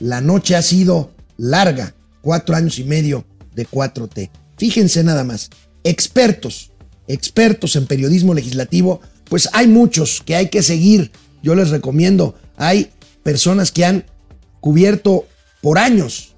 La 0.00 0.20
noche 0.20 0.56
ha 0.56 0.62
sido 0.62 1.12
larga, 1.36 1.94
cuatro 2.22 2.56
años 2.56 2.78
y 2.78 2.84
medio 2.84 3.24
de 3.54 3.66
4T. 3.66 4.30
Fíjense 4.56 5.02
nada 5.02 5.24
más, 5.24 5.50
expertos, 5.84 6.70
expertos 7.08 7.76
en 7.76 7.86
periodismo 7.86 8.34
legislativo, 8.34 9.00
pues 9.24 9.48
hay 9.52 9.66
muchos 9.66 10.22
que 10.24 10.36
hay 10.36 10.48
que 10.48 10.62
seguir. 10.62 11.10
Yo 11.42 11.54
les 11.54 11.70
recomiendo, 11.70 12.34
hay 12.56 12.90
personas 13.22 13.72
que 13.72 13.84
han 13.84 14.04
cubierto 14.60 15.26
por 15.60 15.78
años 15.78 16.34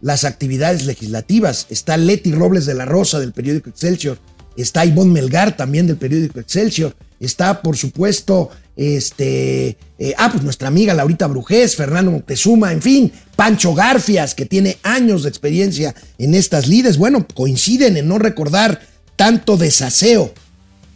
las 0.00 0.24
actividades 0.24 0.86
legislativas. 0.86 1.66
Está 1.70 1.96
Leti 1.96 2.32
Robles 2.32 2.66
de 2.66 2.74
la 2.74 2.84
Rosa 2.84 3.18
del 3.18 3.32
periódico 3.32 3.70
Excelsior, 3.70 4.18
está 4.56 4.84
Ivonne 4.84 5.12
Melgar 5.12 5.56
también 5.56 5.86
del 5.86 5.96
periódico 5.96 6.40
Excelsior, 6.40 6.94
está 7.20 7.62
por 7.62 7.76
supuesto 7.76 8.50
este, 8.76 9.78
eh, 9.98 10.14
ah, 10.18 10.28
pues 10.30 10.44
nuestra 10.44 10.68
amiga 10.68 10.94
Laurita 10.94 11.26
Brujés, 11.26 11.76
Fernando 11.76 12.10
Moctezuma, 12.10 12.72
en 12.72 12.82
fin, 12.82 13.12
Pancho 13.34 13.74
Garfias, 13.74 14.34
que 14.34 14.46
tiene 14.46 14.78
años 14.82 15.22
de 15.22 15.30
experiencia 15.30 15.94
en 16.18 16.34
estas 16.34 16.68
lides, 16.68 16.98
bueno, 16.98 17.26
coinciden 17.34 17.96
en 17.96 18.06
no 18.06 18.18
recordar 18.18 18.80
tanto 19.16 19.56
desaseo. 19.56 20.32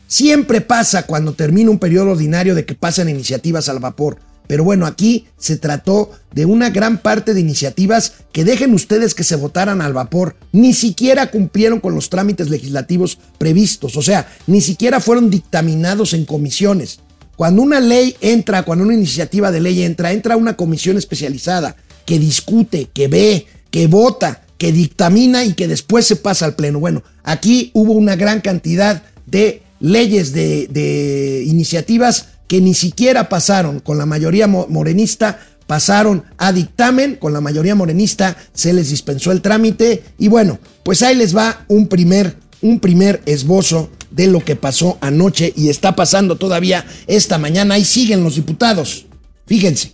Siempre 0.07 0.61
pasa 0.61 1.05
cuando 1.05 1.33
termina 1.33 1.71
un 1.71 1.79
periodo 1.79 2.11
ordinario 2.11 2.55
de 2.55 2.67
que 2.67 2.75
pasan 2.75 3.09
iniciativas 3.09 3.69
al 3.69 3.79
vapor. 3.79 4.19
Pero 4.51 4.65
bueno, 4.65 4.85
aquí 4.85 5.29
se 5.39 5.57
trató 5.57 6.11
de 6.35 6.45
una 6.45 6.71
gran 6.71 6.99
parte 6.99 7.35
de 7.35 7.41
iniciativas 7.41 8.15
que 8.33 8.43
dejen 8.45 8.75
ustedes 8.75 9.15
que 9.15 9.23
se 9.23 9.37
votaran 9.37 9.81
al 9.81 9.93
vapor. 9.93 10.35
Ni 10.51 10.75
siquiera 10.75 11.31
cumplieron 11.31 11.79
con 11.79 11.95
los 11.95 12.11
trámites 12.11 12.51
legislativos 12.51 13.19
previstos, 13.39 13.97
o 13.97 14.03
sea, 14.03 14.27
ni 14.49 14.61
siquiera 14.61 14.99
fueron 14.99 15.31
dictaminados 15.31 16.15
en 16.15 16.25
comisiones. 16.25 16.99
Cuando 17.41 17.63
una 17.63 17.81
ley 17.81 18.15
entra, 18.21 18.65
cuando 18.65 18.85
una 18.85 18.93
iniciativa 18.93 19.51
de 19.51 19.63
ley 19.63 19.83
entra, 19.83 20.13
entra 20.13 20.37
una 20.37 20.59
comisión 20.59 20.99
especializada 20.99 21.75
que 22.05 22.19
discute, 22.19 22.91
que 22.93 23.09
ve, 23.09 23.47
que 23.71 23.87
vota, 23.87 24.43
que 24.59 24.73
dictamina 24.73 25.43
y 25.47 25.55
que 25.55 25.67
después 25.67 26.05
se 26.05 26.17
pasa 26.17 26.45
al 26.45 26.55
Pleno. 26.55 26.81
Bueno, 26.81 27.03
aquí 27.23 27.71
hubo 27.73 27.95
una 27.95 28.15
gran 28.15 28.43
cantidad 28.43 29.05
de 29.25 29.63
leyes, 29.79 30.35
de, 30.35 31.43
iniciativas 31.47 32.27
que 32.47 32.61
ni 32.61 32.75
siquiera 32.75 33.31
pasaron 33.31 33.81
con 33.81 33.97
la 33.97 34.05
mayoría 34.05 34.47
morenista, 34.47 35.41
pasaron 35.67 36.25
a 36.37 36.53
dictamen, 36.53 37.17
con 37.17 37.33
la 37.33 37.41
mayoría 37.41 37.75
morenista 37.75 38.37
se 38.53 38.75
les 38.75 38.91
dispensó 38.91 39.33
el 39.33 39.41
trámite 39.41 40.03
y 40.19 40.29
bueno, 40.29 40.59
pues 40.83 41.01
ahí 41.01 41.15
les 41.15 41.35
va 41.35 41.65
un 41.69 41.89
primer, 41.89 42.37
un 42.63 42.81
primer 42.81 43.23
esbozo 43.27 43.91
de 44.11 44.27
lo 44.27 44.45
que 44.45 44.57
pasó 44.57 44.99
anoche 45.01 45.53
y 45.57 45.69
está 45.69 45.97
pasando 45.97 46.37
todavía 46.37 46.85
esta 47.07 47.39
mañana. 47.39 47.75
Ahí 47.75 47.85
siguen 47.85 48.25
los 48.25 48.37
diputados. 48.37 49.07
Fíjense, 49.47 49.93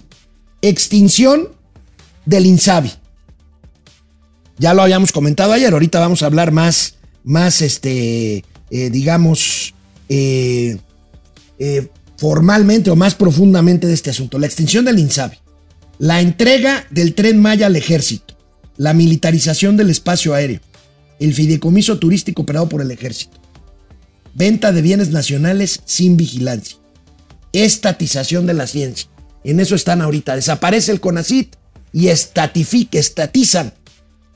extinción 0.62 1.48
del 2.24 2.46
INSABI. 2.46 2.92
Ya 4.58 4.74
lo 4.74 4.82
habíamos 4.82 5.12
comentado 5.12 5.52
ayer, 5.52 5.72
ahorita 5.72 6.00
vamos 6.00 6.22
a 6.22 6.26
hablar 6.26 6.50
más, 6.50 6.94
más 7.24 7.60
este, 7.60 8.44
eh, 8.70 8.90
digamos, 8.90 9.74
eh, 10.08 10.78
eh, 11.58 11.88
formalmente 12.16 12.90
o 12.90 12.96
más 12.96 13.14
profundamente 13.14 13.86
de 13.86 13.94
este 13.94 14.10
asunto. 14.10 14.38
La 14.38 14.46
extinción 14.46 14.84
del 14.86 14.98
INSABI, 14.98 15.36
la 15.98 16.20
entrega 16.20 16.86
del 16.90 17.14
tren 17.14 17.40
Maya 17.40 17.66
al 17.66 17.76
ejército, 17.76 18.34
la 18.78 18.94
militarización 18.94 19.76
del 19.76 19.90
espacio 19.90 20.34
aéreo, 20.34 20.60
el 21.18 21.34
fideicomiso 21.34 21.98
turístico 21.98 22.42
operado 22.42 22.68
por 22.68 22.82
el 22.82 22.90
ejército, 22.90 23.38
venta 24.34 24.72
de 24.72 24.82
bienes 24.82 25.10
nacionales 25.10 25.80
sin 25.84 26.16
vigilancia, 26.16 26.78
estatización 27.52 28.46
de 28.46 28.54
la 28.54 28.66
ciencia. 28.66 29.08
En 29.44 29.60
eso 29.60 29.74
están 29.74 30.02
ahorita. 30.02 30.34
Desaparece 30.34 30.92
el 30.92 31.00
CONACIT 31.00 31.54
y 31.92 32.08
estatifica, 32.08 32.98
estatizan 32.98 33.72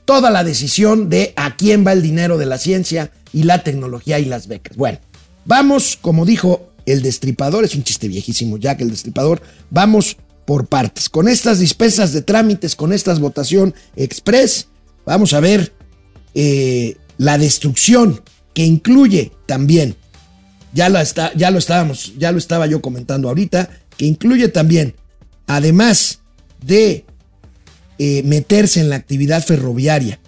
toda 0.05 0.31
la 0.31 0.43
decisión 0.43 1.09
de 1.09 1.33
a 1.35 1.55
quién 1.55 1.85
va 1.85 1.93
el 1.93 2.01
dinero 2.01 2.37
de 2.37 2.45
la 2.45 2.57
ciencia 2.57 3.11
y 3.33 3.43
la 3.43 3.63
tecnología 3.63 4.19
y 4.19 4.25
las 4.25 4.47
becas. 4.47 4.75
Bueno, 4.75 4.99
vamos, 5.45 5.97
como 6.01 6.25
dijo 6.25 6.71
el 6.85 7.01
destripador, 7.01 7.63
es 7.63 7.75
un 7.75 7.83
chiste 7.83 8.07
viejísimo 8.07 8.57
ya 8.57 8.75
que 8.75 8.83
el 8.83 8.89
destripador, 8.89 9.41
vamos 9.69 10.17
por 10.45 10.67
partes. 10.67 11.09
Con 11.09 11.27
estas 11.27 11.59
dispensas 11.59 12.13
de 12.13 12.21
trámites, 12.21 12.75
con 12.75 12.91
estas 12.91 13.19
votación 13.19 13.75
express, 13.95 14.67
vamos 15.05 15.33
a 15.33 15.39
ver 15.39 15.73
eh, 16.33 16.97
la 17.17 17.37
destrucción 17.37 18.21
que 18.53 18.65
incluye 18.65 19.31
también, 19.45 19.95
ya, 20.73 20.89
la 20.89 21.01
está, 21.01 21.33
ya 21.35 21.51
lo 21.51 21.59
estábamos, 21.59 22.13
ya 22.17 22.31
lo 22.31 22.37
estaba 22.37 22.67
yo 22.67 22.81
comentando 22.81 23.27
ahorita, 23.29 23.69
que 23.97 24.05
incluye 24.05 24.47
también, 24.47 24.95
además 25.47 26.21
de 26.65 27.05
eh, 27.97 28.23
meterse 28.23 28.79
en 28.79 28.89
la 28.89 28.95
actividad 28.95 29.43
ferroviaria, 29.43 30.19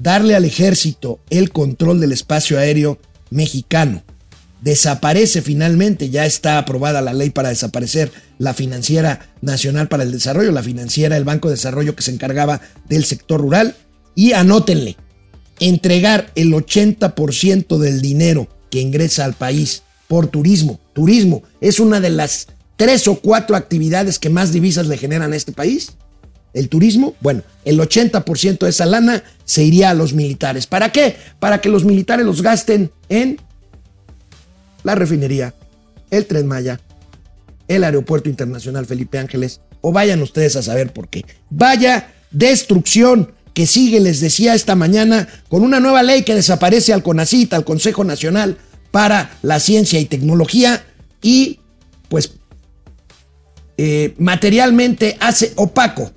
darle 0.00 0.36
al 0.36 0.44
ejército 0.44 1.20
el 1.30 1.50
control 1.50 2.00
del 2.00 2.12
espacio 2.12 2.58
aéreo 2.58 2.98
mexicano. 3.30 4.02
Desaparece 4.60 5.42
finalmente, 5.42 6.10
ya 6.10 6.26
está 6.26 6.58
aprobada 6.58 7.00
la 7.02 7.12
ley 7.12 7.30
para 7.30 7.50
desaparecer 7.50 8.10
la 8.38 8.54
Financiera 8.54 9.28
Nacional 9.40 9.88
para 9.88 10.02
el 10.02 10.12
Desarrollo, 10.12 10.50
la 10.50 10.62
financiera, 10.62 11.16
el 11.16 11.24
Banco 11.24 11.48
de 11.48 11.54
Desarrollo 11.54 11.94
que 11.94 12.02
se 12.02 12.10
encargaba 12.10 12.60
del 12.88 13.04
sector 13.04 13.40
rural. 13.40 13.76
Y 14.14 14.32
anótenle, 14.32 14.96
entregar 15.60 16.30
el 16.34 16.52
80% 16.52 17.78
del 17.78 18.00
dinero 18.00 18.48
que 18.70 18.80
ingresa 18.80 19.24
al 19.24 19.34
país 19.34 19.82
por 20.08 20.28
turismo. 20.28 20.80
Turismo 20.92 21.42
es 21.60 21.80
una 21.80 22.00
de 22.00 22.10
las 22.10 22.48
tres 22.76 23.08
o 23.08 23.16
cuatro 23.16 23.56
actividades 23.56 24.18
que 24.18 24.30
más 24.30 24.52
divisas 24.52 24.86
le 24.86 24.98
generan 24.98 25.32
a 25.32 25.36
este 25.36 25.52
país. 25.52 25.92
El 26.52 26.68
turismo, 26.68 27.14
bueno, 27.20 27.42
el 27.64 27.78
80% 27.78 28.58
de 28.58 28.70
esa 28.70 28.86
lana 28.86 29.22
se 29.44 29.62
iría 29.62 29.90
a 29.90 29.94
los 29.94 30.14
militares. 30.14 30.66
¿Para 30.66 30.90
qué? 30.90 31.16
Para 31.38 31.60
que 31.60 31.68
los 31.68 31.84
militares 31.84 32.24
los 32.24 32.40
gasten 32.40 32.90
en 33.08 33.38
la 34.82 34.94
refinería, 34.94 35.54
el 36.10 36.26
Tren 36.26 36.46
Maya, 36.46 36.80
el 37.68 37.84
Aeropuerto 37.84 38.30
Internacional 38.30 38.86
Felipe 38.86 39.18
Ángeles, 39.18 39.60
o 39.80 39.92
vayan 39.92 40.22
ustedes 40.22 40.56
a 40.56 40.62
saber 40.62 40.92
por 40.92 41.08
qué. 41.08 41.24
Vaya 41.50 42.14
destrucción 42.30 43.32
que 43.56 43.66
sigue, 43.66 44.00
les 44.00 44.20
decía 44.20 44.54
esta 44.54 44.74
mañana, 44.74 45.26
con 45.48 45.62
una 45.62 45.80
nueva 45.80 46.02
ley 46.02 46.24
que 46.24 46.34
desaparece 46.34 46.92
al 46.92 47.02
CONACIT, 47.02 47.54
al 47.54 47.64
Consejo 47.64 48.04
Nacional 48.04 48.58
para 48.90 49.38
la 49.40 49.60
Ciencia 49.60 49.98
y 49.98 50.04
Tecnología, 50.04 50.84
y 51.22 51.58
pues 52.10 52.32
eh, 53.78 54.14
materialmente 54.18 55.16
hace 55.20 55.54
opaco 55.56 56.12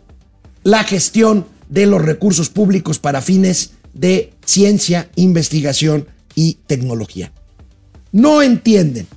la 0.64 0.84
gestión 0.84 1.46
de 1.70 1.86
los 1.86 2.02
recursos 2.02 2.50
públicos 2.50 3.00
para 3.00 3.22
fines 3.22 3.72
de 3.94 4.34
ciencia, 4.46 5.10
investigación 5.16 6.10
y 6.36 6.56
tecnología. 6.68 7.32
No 8.12 8.42
entienden. 8.42 9.08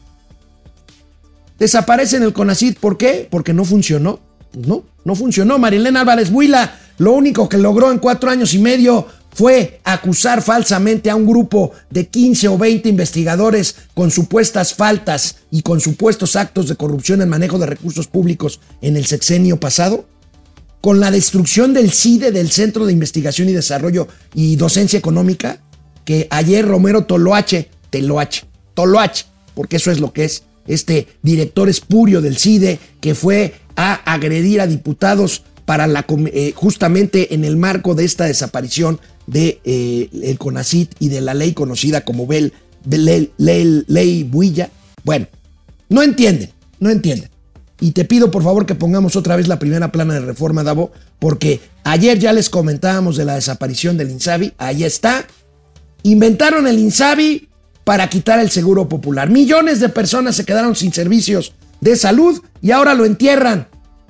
Desaparecen 1.59 2.23
el 2.23 2.33
CONACIT, 2.33 2.79
¿por 2.79 2.97
qué? 2.97 3.27
Porque 3.29 3.53
no 3.53 3.65
funcionó. 3.65 4.21
Pues 4.53 4.65
no, 4.65 4.85
no 5.05 5.17
funcionó. 5.17 5.59
Marilena 5.59 6.03
Álvarez 6.03 6.31
Buila 6.31 6.79
lo 6.99 7.13
único 7.13 7.49
que 7.49 7.59
logró 7.59 7.91
en 7.91 7.99
cuatro 7.99 8.31
años 8.31 8.55
y 8.55 8.59
medio 8.59 9.07
fue 9.35 9.81
acusar 9.85 10.43
falsamente 10.43 11.11
a 11.11 11.17
un 11.17 11.27
grupo 11.27 11.73
de 11.91 12.07
15 12.07 12.49
o 12.49 12.59
20 12.59 12.89
investigadores 12.89 13.77
con 13.95 14.11
supuestas 14.11 14.75
faltas 14.75 15.37
y 15.51 15.63
con 15.63 15.81
supuestos 15.81 16.37
actos 16.37 16.69
de 16.69 16.77
corrupción 16.77 17.23
en 17.23 17.29
manejo 17.29 17.59
de 17.59 17.67
recursos 17.67 18.07
públicos 18.07 18.61
en 18.83 18.97
el 18.97 19.07
sexenio 19.07 19.59
pasado? 19.59 20.07
Con 20.81 21.01
la 21.01 21.11
destrucción 21.11 21.73
del 21.73 21.93
CIDE, 21.93 22.33
del 22.33 22.51
Centro 22.51 22.85
de 22.85 22.93
Investigación 22.93 23.49
y 23.49 23.53
Desarrollo 23.53 24.09
y 24.35 24.57
Docencia 24.57 24.99
Económica, 24.99 25.61
que 26.05 26.27
ayer 26.31 26.67
Romero 26.67 27.05
Toloache, 27.05 27.71
Teloache, 27.91 28.45
Toloache, 28.75 29.27
porque 29.55 29.77
eso 29.77 29.91
es 29.91 30.01
lo 30.01 30.13
que 30.13 30.25
es, 30.25 30.43
este 30.67 31.09
director 31.23 31.69
espurio 31.69 32.21
del 32.21 32.39
CIDE 32.39 32.79
que 33.01 33.15
fue 33.15 33.55
a 33.77 33.95
agredir 34.13 34.61
a 34.61 34.67
diputados 34.67 35.43
eh, 35.77 36.53
justamente 36.55 37.35
en 37.35 37.45
el 37.45 37.57
marco 37.57 37.95
de 37.95 38.05
esta 38.05 38.25
desaparición 38.25 39.01
de 39.27 39.61
eh, 39.65 40.09
el 40.23 40.39
CONACIT 40.39 40.95
y 40.99 41.09
de 41.09 41.21
la 41.21 41.35
ley 41.35 41.53
conocida 41.53 42.03
como 42.03 42.27
Bel, 42.27 42.53
ley, 42.87 43.33
ley, 43.87 44.25
Builla. 44.25 44.71
Bueno, 45.05 45.27
no 45.89 46.03
entienden, 46.03 46.51
no 46.81 46.91
entienden. 46.91 47.31
Y 47.81 47.93
te 47.93 48.05
pido 48.05 48.31
por 48.31 48.45
favor 48.45 48.65
que 48.65 48.75
pongamos 48.75 49.17
otra 49.17 49.37
vez 49.37 49.49
la 49.49 49.59
primera 49.59 49.91
plana 49.91 50.15
de 50.15 50.21
reforma, 50.21 50.63
Davo, 50.63 50.93
porque 51.19 51.61
ayer 51.85 52.19
ya 52.19 52.33
les 52.33 52.49
comentábamos 52.49 53.17
de 53.17 53.25
la 53.25 53.35
desaparición 53.35 53.97
del 53.97 54.11
Insabi, 54.11 54.53
ahí 54.59 54.85
está. 54.85 55.27
Inventaron 56.05 56.69
el 56.69 56.79
Insabi 56.79 57.49
para 57.85 58.09
quitar 58.09 58.39
el 58.39 58.51
seguro 58.51 58.89
popular. 58.89 59.31
Millones 59.31 59.81
de 59.81 59.89
personas 59.89 60.37
se 60.37 60.45
quedaron 60.45 60.77
sin 60.77 60.93
servicios 60.93 61.55
de 61.81 61.97
salud 61.97 62.41
y 62.61 62.71
ahora 62.71 62.95
lo 62.95 63.05
entierran 63.05 63.67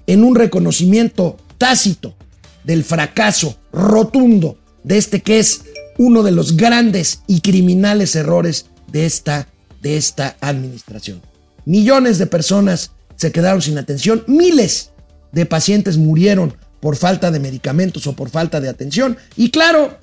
en 0.06 0.24
un 0.24 0.34
reconocimiento 0.34 1.38
tácito 1.62 2.16
del 2.64 2.82
fracaso 2.82 3.56
rotundo 3.72 4.58
de 4.82 4.98
este 4.98 5.22
que 5.22 5.38
es 5.38 5.62
uno 5.96 6.24
de 6.24 6.32
los 6.32 6.56
grandes 6.56 7.20
y 7.28 7.40
criminales 7.40 8.16
errores 8.16 8.66
de 8.88 9.06
esta, 9.06 9.46
de 9.80 9.96
esta 9.96 10.36
administración. 10.40 11.22
Millones 11.64 12.18
de 12.18 12.26
personas 12.26 12.90
se 13.14 13.30
quedaron 13.30 13.62
sin 13.62 13.78
atención, 13.78 14.24
miles 14.26 14.90
de 15.30 15.46
pacientes 15.46 15.98
murieron 15.98 16.56
por 16.80 16.96
falta 16.96 17.30
de 17.30 17.38
medicamentos 17.38 18.08
o 18.08 18.14
por 18.14 18.28
falta 18.28 18.60
de 18.60 18.68
atención. 18.68 19.16
Y 19.36 19.52
claro, 19.52 19.96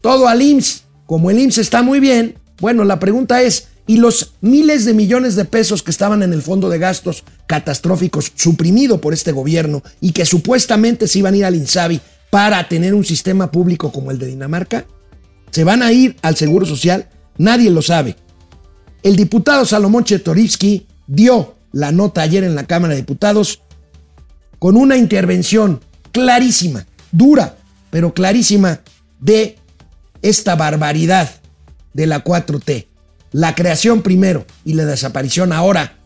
todo 0.00 0.26
al 0.26 0.42
IMSS, 0.42 0.82
como 1.06 1.30
el 1.30 1.38
IMSS 1.38 1.58
está 1.58 1.82
muy 1.82 2.00
bien, 2.00 2.34
bueno, 2.60 2.82
la 2.82 2.98
pregunta 2.98 3.40
es, 3.40 3.68
¿y 3.86 3.98
los 3.98 4.34
miles 4.40 4.84
de 4.84 4.94
millones 4.94 5.36
de 5.36 5.44
pesos 5.44 5.84
que 5.84 5.92
estaban 5.92 6.24
en 6.24 6.32
el 6.32 6.42
fondo 6.42 6.68
de 6.70 6.80
gastos 6.80 7.22
catastróficos 7.46 8.32
suprimido 8.34 9.00
por 9.00 9.12
este 9.12 9.32
gobierno 9.32 9.82
y 10.00 10.12
que 10.12 10.24
supuestamente 10.24 11.08
se 11.08 11.18
iban 11.18 11.34
a 11.34 11.36
ir 11.36 11.44
al 11.44 11.56
INSABI 11.56 12.00
para 12.30 12.68
tener 12.68 12.94
un 12.94 13.04
sistema 13.04 13.50
público 13.50 13.92
como 13.92 14.10
el 14.10 14.18
de 14.18 14.26
Dinamarca? 14.26 14.86
¿Se 15.50 15.64
van 15.64 15.82
a 15.82 15.92
ir 15.92 16.16
al 16.22 16.36
Seguro 16.36 16.66
Social? 16.66 17.08
Nadie 17.38 17.70
lo 17.70 17.82
sabe. 17.82 18.16
El 19.02 19.16
diputado 19.16 19.64
Salomón 19.64 20.04
Chetorivsky 20.04 20.86
dio 21.06 21.56
la 21.72 21.92
nota 21.92 22.22
ayer 22.22 22.44
en 22.44 22.54
la 22.54 22.64
Cámara 22.64 22.94
de 22.94 23.00
Diputados 23.00 23.62
con 24.58 24.76
una 24.76 24.96
intervención 24.96 25.80
clarísima, 26.10 26.86
dura, 27.12 27.56
pero 27.90 28.14
clarísima 28.14 28.80
de 29.20 29.58
esta 30.22 30.56
barbaridad 30.56 31.30
de 31.92 32.06
la 32.06 32.24
4T. 32.24 32.86
La 33.32 33.54
creación 33.54 34.02
primero 34.02 34.46
y 34.64 34.74
la 34.74 34.84
desaparición 34.84 35.52
ahora 35.52 35.98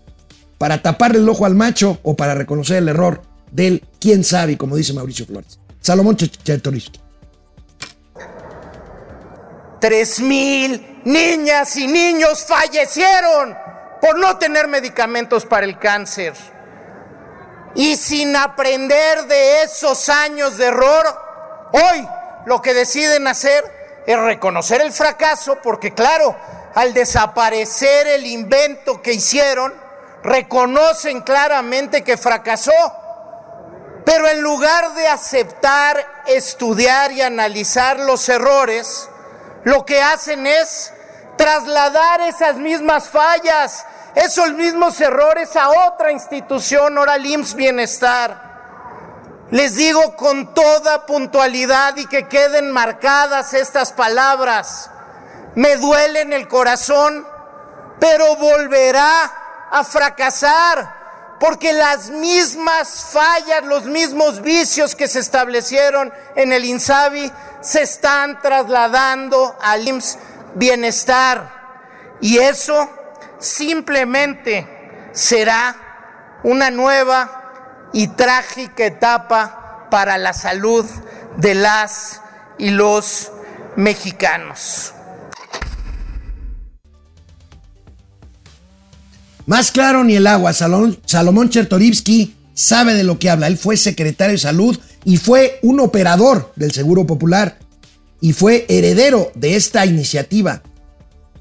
para 0.58 0.82
taparle 0.82 1.18
el 1.18 1.28
ojo 1.28 1.46
al 1.46 1.54
macho 1.54 1.98
o 2.02 2.16
para 2.16 2.34
reconocer 2.34 2.78
el 2.78 2.88
error 2.88 3.22
del 3.50 3.84
quién 4.00 4.24
sabe, 4.24 4.58
como 4.58 4.76
dice 4.76 4.92
Mauricio 4.92 5.24
Flores. 5.24 5.58
Salomón 5.80 6.16
Chertorivsky. 6.16 7.00
Tres 9.80 10.20
mil 10.20 11.00
niñas 11.04 11.76
y 11.76 11.86
niños 11.86 12.44
fallecieron 12.44 13.56
por 14.00 14.18
no 14.18 14.36
tener 14.36 14.66
medicamentos 14.66 15.46
para 15.46 15.64
el 15.64 15.78
cáncer. 15.78 16.34
Y 17.74 17.96
sin 17.96 18.34
aprender 18.34 19.26
de 19.26 19.62
esos 19.62 20.08
años 20.08 20.56
de 20.56 20.66
error, 20.66 21.06
hoy 21.72 22.08
lo 22.46 22.60
que 22.60 22.74
deciden 22.74 23.28
hacer 23.28 23.64
es 24.06 24.18
reconocer 24.18 24.80
el 24.80 24.90
fracaso, 24.90 25.58
porque 25.62 25.94
claro, 25.94 26.34
al 26.74 26.92
desaparecer 26.94 28.06
el 28.08 28.26
invento 28.26 29.00
que 29.00 29.12
hicieron, 29.12 29.72
reconocen 30.28 31.22
claramente 31.22 32.04
que 32.04 32.16
fracasó. 32.16 32.72
Pero 34.04 34.28
en 34.28 34.40
lugar 34.40 34.94
de 34.94 35.08
aceptar, 35.08 36.22
estudiar 36.26 37.12
y 37.12 37.22
analizar 37.22 37.98
los 38.00 38.28
errores, 38.28 39.08
lo 39.64 39.84
que 39.84 40.00
hacen 40.02 40.46
es 40.46 40.92
trasladar 41.36 42.22
esas 42.22 42.56
mismas 42.56 43.08
fallas, 43.08 43.84
esos 44.14 44.52
mismos 44.52 45.00
errores 45.00 45.54
a 45.56 45.68
otra 45.88 46.10
institución, 46.10 46.96
ahora 46.96 47.18
IMSS 47.18 47.54
Bienestar. 47.54 48.48
Les 49.50 49.76
digo 49.76 50.16
con 50.16 50.52
toda 50.54 51.06
puntualidad 51.06 51.96
y 51.96 52.06
que 52.06 52.28
queden 52.28 52.70
marcadas 52.70 53.54
estas 53.54 53.92
palabras. 53.92 54.90
Me 55.54 55.76
duele 55.76 56.22
en 56.22 56.32
el 56.32 56.48
corazón, 56.48 57.26
pero 57.98 58.36
volverá 58.36 59.47
a 59.70 59.84
fracasar 59.84 60.98
porque 61.38 61.72
las 61.72 62.10
mismas 62.10 63.10
fallas, 63.12 63.64
los 63.64 63.84
mismos 63.84 64.42
vicios 64.42 64.94
que 64.94 65.06
se 65.06 65.20
establecieron 65.20 66.12
en 66.34 66.52
el 66.52 66.64
INSABI 66.64 67.30
se 67.60 67.82
están 67.82 68.40
trasladando 68.40 69.56
al 69.60 69.86
IMSS 69.86 70.18
Bienestar. 70.54 72.16
Y 72.20 72.38
eso 72.38 72.90
simplemente 73.38 74.66
será 75.12 75.76
una 76.42 76.70
nueva 76.70 77.88
y 77.92 78.08
trágica 78.08 78.84
etapa 78.84 79.86
para 79.90 80.18
la 80.18 80.32
salud 80.32 80.84
de 81.36 81.54
las 81.54 82.20
y 82.58 82.70
los 82.70 83.30
mexicanos. 83.76 84.92
Más 89.48 89.72
claro 89.72 90.04
ni 90.04 90.14
el 90.14 90.26
agua, 90.26 90.52
Salomón, 90.52 90.98
Salomón 91.06 91.50
sabe 92.52 92.92
de 92.92 93.02
lo 93.02 93.18
que 93.18 93.30
habla. 93.30 93.46
Él 93.46 93.56
fue 93.56 93.78
secretario 93.78 94.32
de 94.32 94.38
salud 94.38 94.78
y 95.06 95.16
fue 95.16 95.58
un 95.62 95.80
operador 95.80 96.52
del 96.54 96.72
Seguro 96.72 97.06
Popular 97.06 97.58
y 98.20 98.34
fue 98.34 98.66
heredero 98.68 99.32
de 99.34 99.56
esta 99.56 99.86
iniciativa 99.86 100.62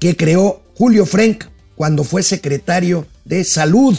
que 0.00 0.16
creó 0.16 0.62
Julio 0.74 1.04
Frank 1.04 1.44
cuando 1.74 2.02
fue 2.02 2.22
secretario 2.22 3.06
de 3.26 3.44
salud. 3.44 3.94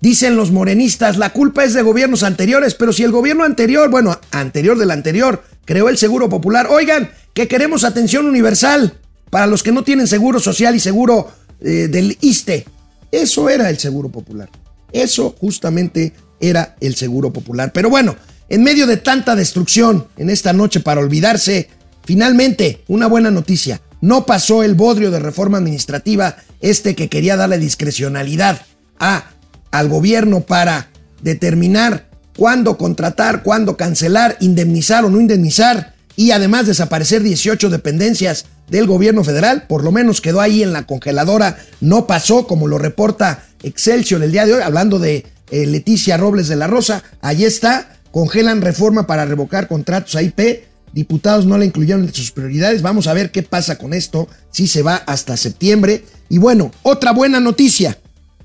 Dicen 0.00 0.34
los 0.34 0.50
morenistas, 0.50 1.18
la 1.18 1.28
culpa 1.34 1.64
es 1.64 1.74
de 1.74 1.82
gobiernos 1.82 2.22
anteriores, 2.22 2.74
pero 2.74 2.94
si 2.94 3.02
el 3.02 3.12
gobierno 3.12 3.44
anterior, 3.44 3.90
bueno, 3.90 4.18
anterior 4.30 4.78
del 4.78 4.92
anterior, 4.92 5.44
creó 5.66 5.90
el 5.90 5.98
Seguro 5.98 6.30
Popular, 6.30 6.68
oigan, 6.70 7.10
que 7.34 7.48
queremos 7.48 7.84
atención 7.84 8.24
universal 8.24 8.94
para 9.28 9.46
los 9.46 9.62
que 9.62 9.72
no 9.72 9.82
tienen 9.82 10.06
seguro 10.06 10.40
social 10.40 10.74
y 10.74 10.80
seguro 10.80 11.32
eh, 11.62 11.88
del 11.88 12.18
ISTE. 12.20 12.66
Eso 13.10 13.48
era 13.48 13.70
el 13.70 13.78
Seguro 13.78 14.08
Popular. 14.08 14.48
Eso 14.92 15.34
justamente 15.38 16.12
era 16.40 16.76
el 16.80 16.94
Seguro 16.94 17.32
Popular. 17.32 17.72
Pero 17.72 17.88
bueno, 17.90 18.16
en 18.48 18.62
medio 18.62 18.86
de 18.86 18.96
tanta 18.96 19.34
destrucción 19.34 20.08
en 20.16 20.30
esta 20.30 20.52
noche 20.52 20.80
para 20.80 21.00
olvidarse, 21.00 21.68
finalmente 22.04 22.82
una 22.88 23.06
buena 23.06 23.30
noticia. 23.30 23.80
No 24.00 24.26
pasó 24.26 24.62
el 24.62 24.74
bodrio 24.74 25.10
de 25.10 25.20
reforma 25.20 25.58
administrativa, 25.58 26.36
este 26.60 26.94
que 26.94 27.08
quería 27.08 27.36
darle 27.36 27.58
discrecionalidad 27.58 28.62
a 28.98 29.30
al 29.70 29.88
gobierno 29.88 30.40
para 30.40 30.90
determinar 31.22 32.08
cuándo 32.36 32.76
contratar, 32.76 33.42
cuándo 33.42 33.76
cancelar, 33.76 34.36
indemnizar 34.40 35.04
o 35.04 35.10
no 35.10 35.20
indemnizar 35.20 35.94
y 36.16 36.30
además 36.30 36.66
desaparecer 36.66 37.22
18 37.22 37.70
dependencias 37.70 38.46
del 38.68 38.86
gobierno 38.86 39.24
federal, 39.24 39.66
por 39.68 39.84
lo 39.84 39.92
menos 39.92 40.20
quedó 40.20 40.40
ahí 40.40 40.62
en 40.62 40.72
la 40.72 40.86
congeladora, 40.86 41.58
no 41.80 42.06
pasó 42.06 42.46
como 42.46 42.68
lo 42.68 42.78
reporta 42.78 43.44
Excelsior 43.62 44.22
el 44.22 44.32
día 44.32 44.44
de 44.44 44.54
hoy, 44.54 44.62
hablando 44.62 44.98
de 44.98 45.24
eh, 45.50 45.66
Leticia 45.66 46.16
Robles 46.16 46.48
de 46.48 46.56
la 46.56 46.66
Rosa, 46.66 47.02
ahí 47.20 47.44
está, 47.44 47.96
congelan 48.10 48.60
reforma 48.60 49.06
para 49.06 49.24
revocar 49.24 49.68
contratos 49.68 50.16
a 50.16 50.22
IP, 50.22 50.64
diputados 50.92 51.46
no 51.46 51.56
la 51.58 51.64
incluyeron 51.64 52.02
en 52.02 52.12
sus 52.12 52.32
prioridades, 52.32 52.82
vamos 52.82 53.06
a 53.06 53.14
ver 53.14 53.30
qué 53.30 53.42
pasa 53.42 53.78
con 53.78 53.94
esto, 53.94 54.28
si 54.50 54.66
se 54.66 54.82
va 54.82 54.96
hasta 54.96 55.36
septiembre. 55.36 56.04
Y 56.28 56.38
bueno, 56.38 56.72
otra 56.82 57.12
buena 57.12 57.40
noticia, 57.40 57.96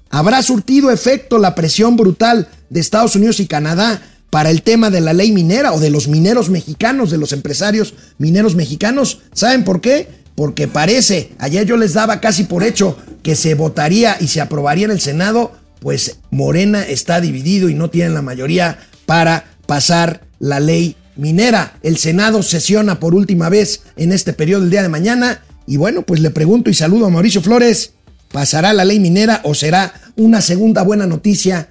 ¿Habrá 0.10 0.42
surtido 0.42 0.92
efecto 0.92 1.38
la 1.38 1.56
presión 1.56 1.98
brutal 1.98 2.48
de 2.70 2.80
Estados 2.80 3.16
Unidos 3.16 3.40
y 3.40 3.48
Canadá 3.48 4.02
para 4.30 4.50
el 4.50 4.62
tema 4.62 4.90
de 4.90 5.02
la 5.02 5.14
ley 5.14 5.32
minera 5.32 5.74
o 5.74 5.80
de 5.80 5.90
los 5.90 6.08
mineros 6.08 6.50
mexicanos, 6.50 7.12
de 7.12 7.18
los 7.18 7.32
empresarios 7.32 7.94
mineros 8.18 8.56
mexicanos? 8.56 9.22
¿Saben 9.34 9.64
por 9.64 9.82
qué? 9.82 10.08
Porque 10.36 10.68
parece, 10.68 11.32
ayer 11.40 11.66
yo 11.66 11.78
les 11.78 11.94
daba 11.94 12.20
casi 12.22 12.44
por 12.44 12.64
hecho 12.64 12.98
que 13.24 13.36
se 13.36 13.56
votaría 13.56 14.18
y 14.20 14.28
se 14.28 14.42
aprobaría 14.42 14.86
en 14.86 14.92
el 14.92 15.02
Senado, 15.02 15.52
pues 15.80 16.18
Morena 16.32 16.84
está 16.84 17.22
dividido 17.22 17.70
y 17.70 17.74
no 17.74 17.90
tienen 17.90 18.14
la 18.14 18.22
mayoría 18.22 18.80
para 19.06 19.46
pasar 19.66 20.22
la 20.40 20.60
ley 20.60 20.96
minera. 21.16 21.78
El 21.82 21.98
Senado 21.98 22.44
sesiona 22.44 23.00
por 23.00 23.16
última 23.16 23.50
vez 23.50 23.82
en 23.96 24.12
este 24.12 24.34
periodo 24.34 24.64
el 24.64 24.70
día 24.70 24.84
de 24.84 24.90
mañana. 24.90 25.42
Y 25.66 25.78
bueno, 25.78 26.04
pues 26.04 26.22
le 26.22 26.30
pregunto 26.30 26.70
y 26.70 26.74
saludo 26.74 27.08
a 27.08 27.10
Mauricio 27.10 27.42
Flores. 27.42 27.94
¿Pasará 28.32 28.74
la 28.74 28.86
ley 28.86 29.00
minera 29.00 29.42
o 29.44 29.54
será 29.56 29.94
una 30.16 30.42
segunda 30.42 30.84
buena 30.84 31.08
noticia 31.08 31.70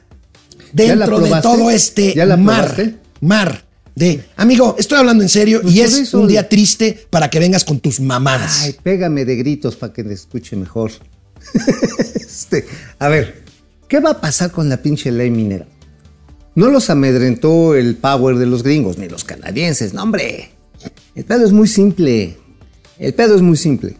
dentro 0.73 1.21
de 1.21 1.41
todo 1.41 1.71
este 1.71 2.15
mar? 2.37 2.95
Mar 3.21 3.67
de, 3.97 4.23
amigo, 4.37 4.77
estoy 4.79 4.99
hablando 4.99 5.23
en 5.23 5.31
serio 5.31 5.63
y 5.65 5.81
es 5.81 6.13
un 6.13 6.29
día 6.29 6.51
triste 6.51 7.07
para 7.09 7.31
que 7.31 7.39
vengas 7.39 7.65
con 7.65 7.81
tus 7.81 7.99
mamadas. 7.99 8.61
Ay, 8.65 8.77
pégame 8.83 9.25
de 9.25 9.37
gritos 9.37 9.75
para 9.75 9.95
que 9.95 10.05
te 10.05 10.13
escuche 10.13 10.55
mejor. 10.55 10.91
este, 12.15 12.67
a 12.99 13.09
ver, 13.09 13.43
¿qué 13.89 14.01
va 14.01 14.11
a 14.11 14.21
pasar 14.21 14.53
con 14.53 14.69
la 14.69 14.83
pinche 14.83 15.11
ley 15.11 15.31
minera? 15.31 15.67
No 16.55 16.69
los 16.69 16.91
amedrentó 16.91 17.75
el 17.75 17.97
power 17.97 18.37
de 18.37 18.45
los 18.45 18.63
gringos 18.63 18.99
ni 18.99 19.09
los 19.09 19.25
canadienses, 19.25 19.95
no 19.95 20.03
hombre. 20.03 20.51
El 21.15 21.25
pedo 21.25 21.47
es 21.47 21.53
muy 21.53 21.67
simple. 21.67 22.37
El 22.99 23.15
pedo 23.15 23.35
es 23.35 23.41
muy 23.41 23.57
simple. 23.57 23.97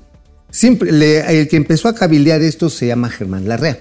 Siempre, 0.51 0.91
el 0.91 1.49
que 1.49 1.57
empezó 1.57 1.89
a 1.89 1.95
cabildear 1.95 2.43
esto 2.43 2.69
se 2.69 2.87
llama 2.87 3.09
Germán 3.09 3.49
Larrea. 3.49 3.79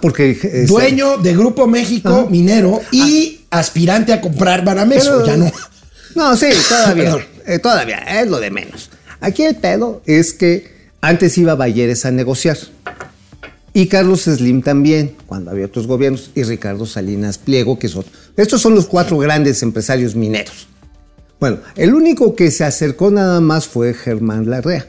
Porque... 0.00 0.30
este, 0.32 0.66
Dueño 0.66 1.18
de 1.18 1.34
Grupo 1.34 1.66
México. 1.66 2.28
Minero 2.30 2.80
y 2.90 3.40
aspirante 3.50 4.12
a 4.12 4.20
comprar 4.20 4.64
Banamex. 4.64 5.04
Pero- 5.04 5.26
ya 5.26 5.36
no. 5.36 5.52
No, 6.14 6.36
sí, 6.36 6.46
todavía. 6.68 7.26
Eh, 7.46 7.58
todavía, 7.58 7.98
es 8.20 8.28
lo 8.28 8.38
de 8.38 8.50
menos. 8.50 8.90
Aquí 9.20 9.44
el 9.44 9.56
pedo 9.56 10.02
es 10.06 10.32
que 10.34 10.90
antes 11.00 11.36
iba 11.38 11.54
Balleres 11.54 12.04
a 12.04 12.10
negociar. 12.10 12.58
Y 13.74 13.86
Carlos 13.86 14.22
Slim 14.24 14.62
también, 14.62 15.16
cuando 15.26 15.50
había 15.50 15.64
otros 15.66 15.86
gobiernos, 15.86 16.30
y 16.34 16.42
Ricardo 16.42 16.84
Salinas 16.84 17.38
Pliego, 17.38 17.78
que 17.78 17.88
son. 17.88 18.04
Estos 18.36 18.60
son 18.60 18.74
los 18.74 18.86
cuatro 18.86 19.16
grandes 19.16 19.62
empresarios 19.62 20.14
mineros. 20.14 20.68
Bueno, 21.40 21.58
el 21.76 21.94
único 21.94 22.36
que 22.36 22.50
se 22.50 22.64
acercó 22.64 23.10
nada 23.10 23.40
más 23.40 23.66
fue 23.66 23.94
Germán 23.94 24.50
Larrea. 24.50 24.86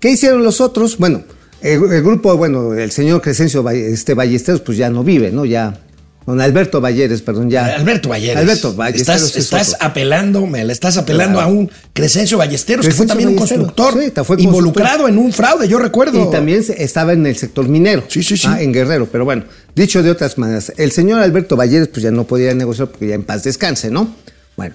¿Qué 0.00 0.10
hicieron 0.10 0.42
los 0.42 0.60
otros? 0.60 0.98
Bueno, 0.98 1.22
el, 1.62 1.92
el 1.92 2.02
grupo, 2.02 2.36
bueno, 2.36 2.74
el 2.74 2.90
señor 2.90 3.20
Crescencio 3.22 3.68
este, 3.70 4.14
Ballesteros, 4.14 4.60
pues 4.60 4.78
ya 4.78 4.90
no 4.90 5.02
vive, 5.04 5.30
¿no? 5.32 5.44
Ya. 5.44 5.80
Don 6.26 6.40
Alberto 6.40 6.80
Balleres, 6.80 7.22
perdón, 7.22 7.50
ya. 7.50 7.66
Alberto 7.76 8.08
Balleres. 8.08 8.36
Alberto 8.36 8.74
Ballesteros. 8.74 9.22
Estás, 9.22 9.36
es 9.36 9.44
estás 9.44 9.74
otro. 9.74 9.86
apelando, 9.86 10.44
me 10.46 10.64
le 10.64 10.72
estás 10.72 10.96
apelando 10.96 11.38
Claro. 11.38 11.50
a 11.50 11.52
un 11.52 11.70
Crescencio 11.92 12.36
Ballesteros, 12.36 12.84
que 12.84 12.92
fue 12.92 13.06
también 13.06 13.28
un 13.28 13.36
constructor. 13.36 13.94
Sí, 13.94 14.12
fue 14.24 14.42
involucrado 14.42 15.06
en 15.06 15.18
un 15.18 15.32
fraude, 15.32 15.68
yo 15.68 15.78
recuerdo. 15.78 16.20
Y 16.20 16.32
también 16.32 16.64
estaba 16.76 17.12
en 17.12 17.24
el 17.26 17.36
sector 17.36 17.68
minero. 17.68 18.02
Sí, 18.08 18.24
sí, 18.24 18.36
sí. 18.36 18.48
Ah, 18.50 18.60
en 18.60 18.72
Guerrero. 18.72 19.06
Pero 19.06 19.24
bueno, 19.24 19.44
dicho 19.76 20.02
de 20.02 20.10
otras 20.10 20.36
maneras, 20.36 20.72
el 20.76 20.90
señor 20.90 21.20
Alberto 21.20 21.54
Balleres 21.54 21.86
pues 21.88 22.02
ya 22.02 22.10
no 22.10 22.24
podía 22.24 22.52
negociar 22.54 22.88
porque 22.88 23.06
ya 23.06 23.14
en 23.14 23.22
paz 23.22 23.44
descanse, 23.44 23.92
¿no? 23.92 24.12
Bueno, 24.56 24.74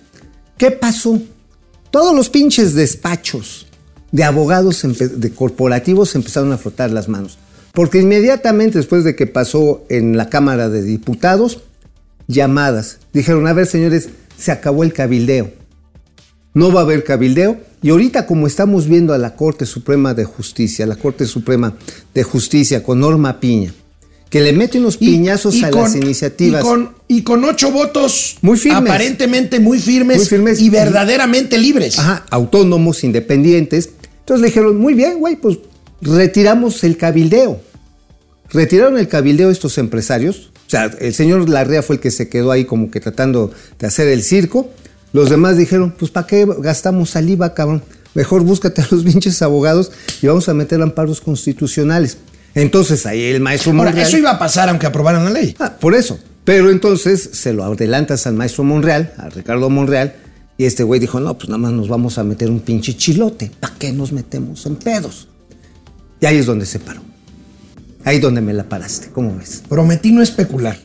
¿qué 0.57 0.71
pasó? 0.71 1.19
Todos 1.89 2.15
los 2.15 2.29
pinches 2.29 2.75
despachos 2.75 3.67
de 4.11 4.23
abogados 4.23 4.81
de 4.83 5.31
corporativos 5.31 6.15
empezaron 6.15 6.51
a 6.51 6.57
frotar 6.57 6.91
las 6.91 7.07
manos. 7.07 7.37
Porque 7.73 7.99
inmediatamente 7.99 8.77
después 8.77 9.03
de 9.03 9.15
que 9.15 9.27
pasó 9.27 9.83
en 9.89 10.17
la 10.17 10.29
Cámara 10.29 10.67
de 10.69 10.81
Diputados, 10.83 11.61
llamadas. 12.27 12.97
Dijeron, 13.13 13.47
a 13.47 13.53
ver 13.53 13.65
señores, 13.67 14.09
se 14.37 14.51
acabó 14.51 14.83
el 14.83 14.93
cabildeo 14.93 15.51
no 16.53 16.69
va 16.73 16.81
a 16.81 16.83
haber 16.83 17.05
cabildeo. 17.05 17.61
Y 17.81 17.91
ahorita 17.91 18.25
como 18.25 18.45
estamos 18.45 18.85
viendo 18.87 19.13
a 19.13 19.17
la 19.17 19.35
Corte 19.37 19.65
Suprema 19.65 20.13
de 20.13 20.25
Justicia, 20.25 20.85
la 20.85 20.97
Corte 20.97 21.25
Suprema 21.25 21.75
de 22.13 22.23
Justicia 22.23 22.83
con 22.83 22.99
Norma 22.99 23.39
Piña, 23.39 23.73
que 24.29 24.41
le 24.41 24.51
mete 24.51 24.77
unos 24.77 24.97
Y- 24.99 25.05
piñazos 25.11 25.55
y 25.55 25.63
a 25.63 25.71
con- 25.71 25.83
las 25.83 25.95
iniciativas. 25.95 26.61
Y 26.61 26.67
con, 26.67 26.89
y 27.07 27.21
con 27.23 27.45
ocho 27.45 27.71
votos 27.71 28.37
Muy 28.41 28.57
firmes. 28.57 28.81
aparentemente 28.81 29.61
muy 29.61 29.79
firmes, 29.79 30.17
Muy 30.17 30.25
firmes. 30.25 30.59
y 30.59 30.69
verdaderamente 30.69 31.57
libres. 31.57 31.97
Ajá, 31.97 32.25
autónomos, 32.29 33.05
independientes. 33.05 33.91
Entonces 34.31 34.43
le 34.43 34.47
dijeron, 34.47 34.77
muy 34.79 34.93
bien, 34.93 35.19
güey, 35.19 35.35
pues 35.35 35.57
retiramos 35.99 36.85
el 36.85 36.95
cabildeo. 36.95 37.59
Retiraron 38.49 38.97
el 38.97 39.09
cabildeo 39.09 39.49
estos 39.49 39.77
empresarios. 39.77 40.51
O 40.67 40.69
sea, 40.69 40.85
el 40.85 41.13
señor 41.13 41.49
Larrea 41.49 41.83
fue 41.83 41.97
el 41.97 42.01
que 42.01 42.11
se 42.11 42.29
quedó 42.29 42.49
ahí 42.51 42.63
como 42.63 42.89
que 42.89 43.01
tratando 43.01 43.51
de 43.77 43.87
hacer 43.87 44.07
el 44.07 44.23
circo. 44.23 44.69
Los 45.11 45.29
demás 45.29 45.57
dijeron, 45.57 45.93
pues 45.99 46.11
¿para 46.11 46.27
qué 46.27 46.47
gastamos 46.59 47.09
saliva, 47.09 47.53
cabrón? 47.53 47.83
Mejor 48.13 48.43
búscate 48.43 48.81
a 48.81 48.87
los 48.89 49.03
pinches 49.05 49.41
abogados 49.41 49.91
y 50.21 50.27
vamos 50.27 50.47
a 50.47 50.53
meter 50.53 50.81
amparos 50.81 51.19
constitucionales. 51.19 52.17
Entonces 52.55 53.05
ahí 53.05 53.21
el 53.23 53.41
maestro 53.41 53.73
Ahora, 53.73 53.91
Monreal- 53.91 54.07
eso 54.07 54.17
iba 54.17 54.31
a 54.31 54.39
pasar 54.39 54.69
aunque 54.69 54.85
aprobaran 54.85 55.25
la 55.25 55.31
ley. 55.31 55.57
Ah, 55.59 55.73
por 55.77 55.93
eso. 55.93 56.17
Pero 56.45 56.69
entonces 56.71 57.31
se 57.33 57.51
lo 57.51 57.65
adelantas 57.65 58.25
al 58.27 58.35
maestro 58.35 58.63
Monreal, 58.63 59.13
a 59.17 59.27
Ricardo 59.29 59.69
Monreal, 59.69 60.15
y 60.61 60.65
este 60.65 60.83
güey 60.83 60.99
dijo, 60.99 61.19
no, 61.19 61.35
pues 61.35 61.49
nada 61.49 61.57
más 61.57 61.71
nos 61.71 61.87
vamos 61.87 62.19
a 62.19 62.23
meter 62.23 62.51
un 62.51 62.59
pinche 62.59 62.95
chilote. 62.95 63.51
¿Para 63.59 63.73
qué 63.79 63.91
nos 63.91 64.11
metemos 64.11 64.63
en 64.67 64.75
pedos? 64.75 65.27
Y 66.19 66.27
ahí 66.27 66.37
es 66.37 66.45
donde 66.45 66.67
se 66.67 66.77
paró. 66.77 67.01
Ahí 68.05 68.19
donde 68.19 68.41
me 68.41 68.53
la 68.53 68.69
paraste, 68.69 69.07
¿cómo 69.11 69.35
ves? 69.35 69.63
Prometí 69.67 70.11
no 70.11 70.21
especular. 70.21 70.77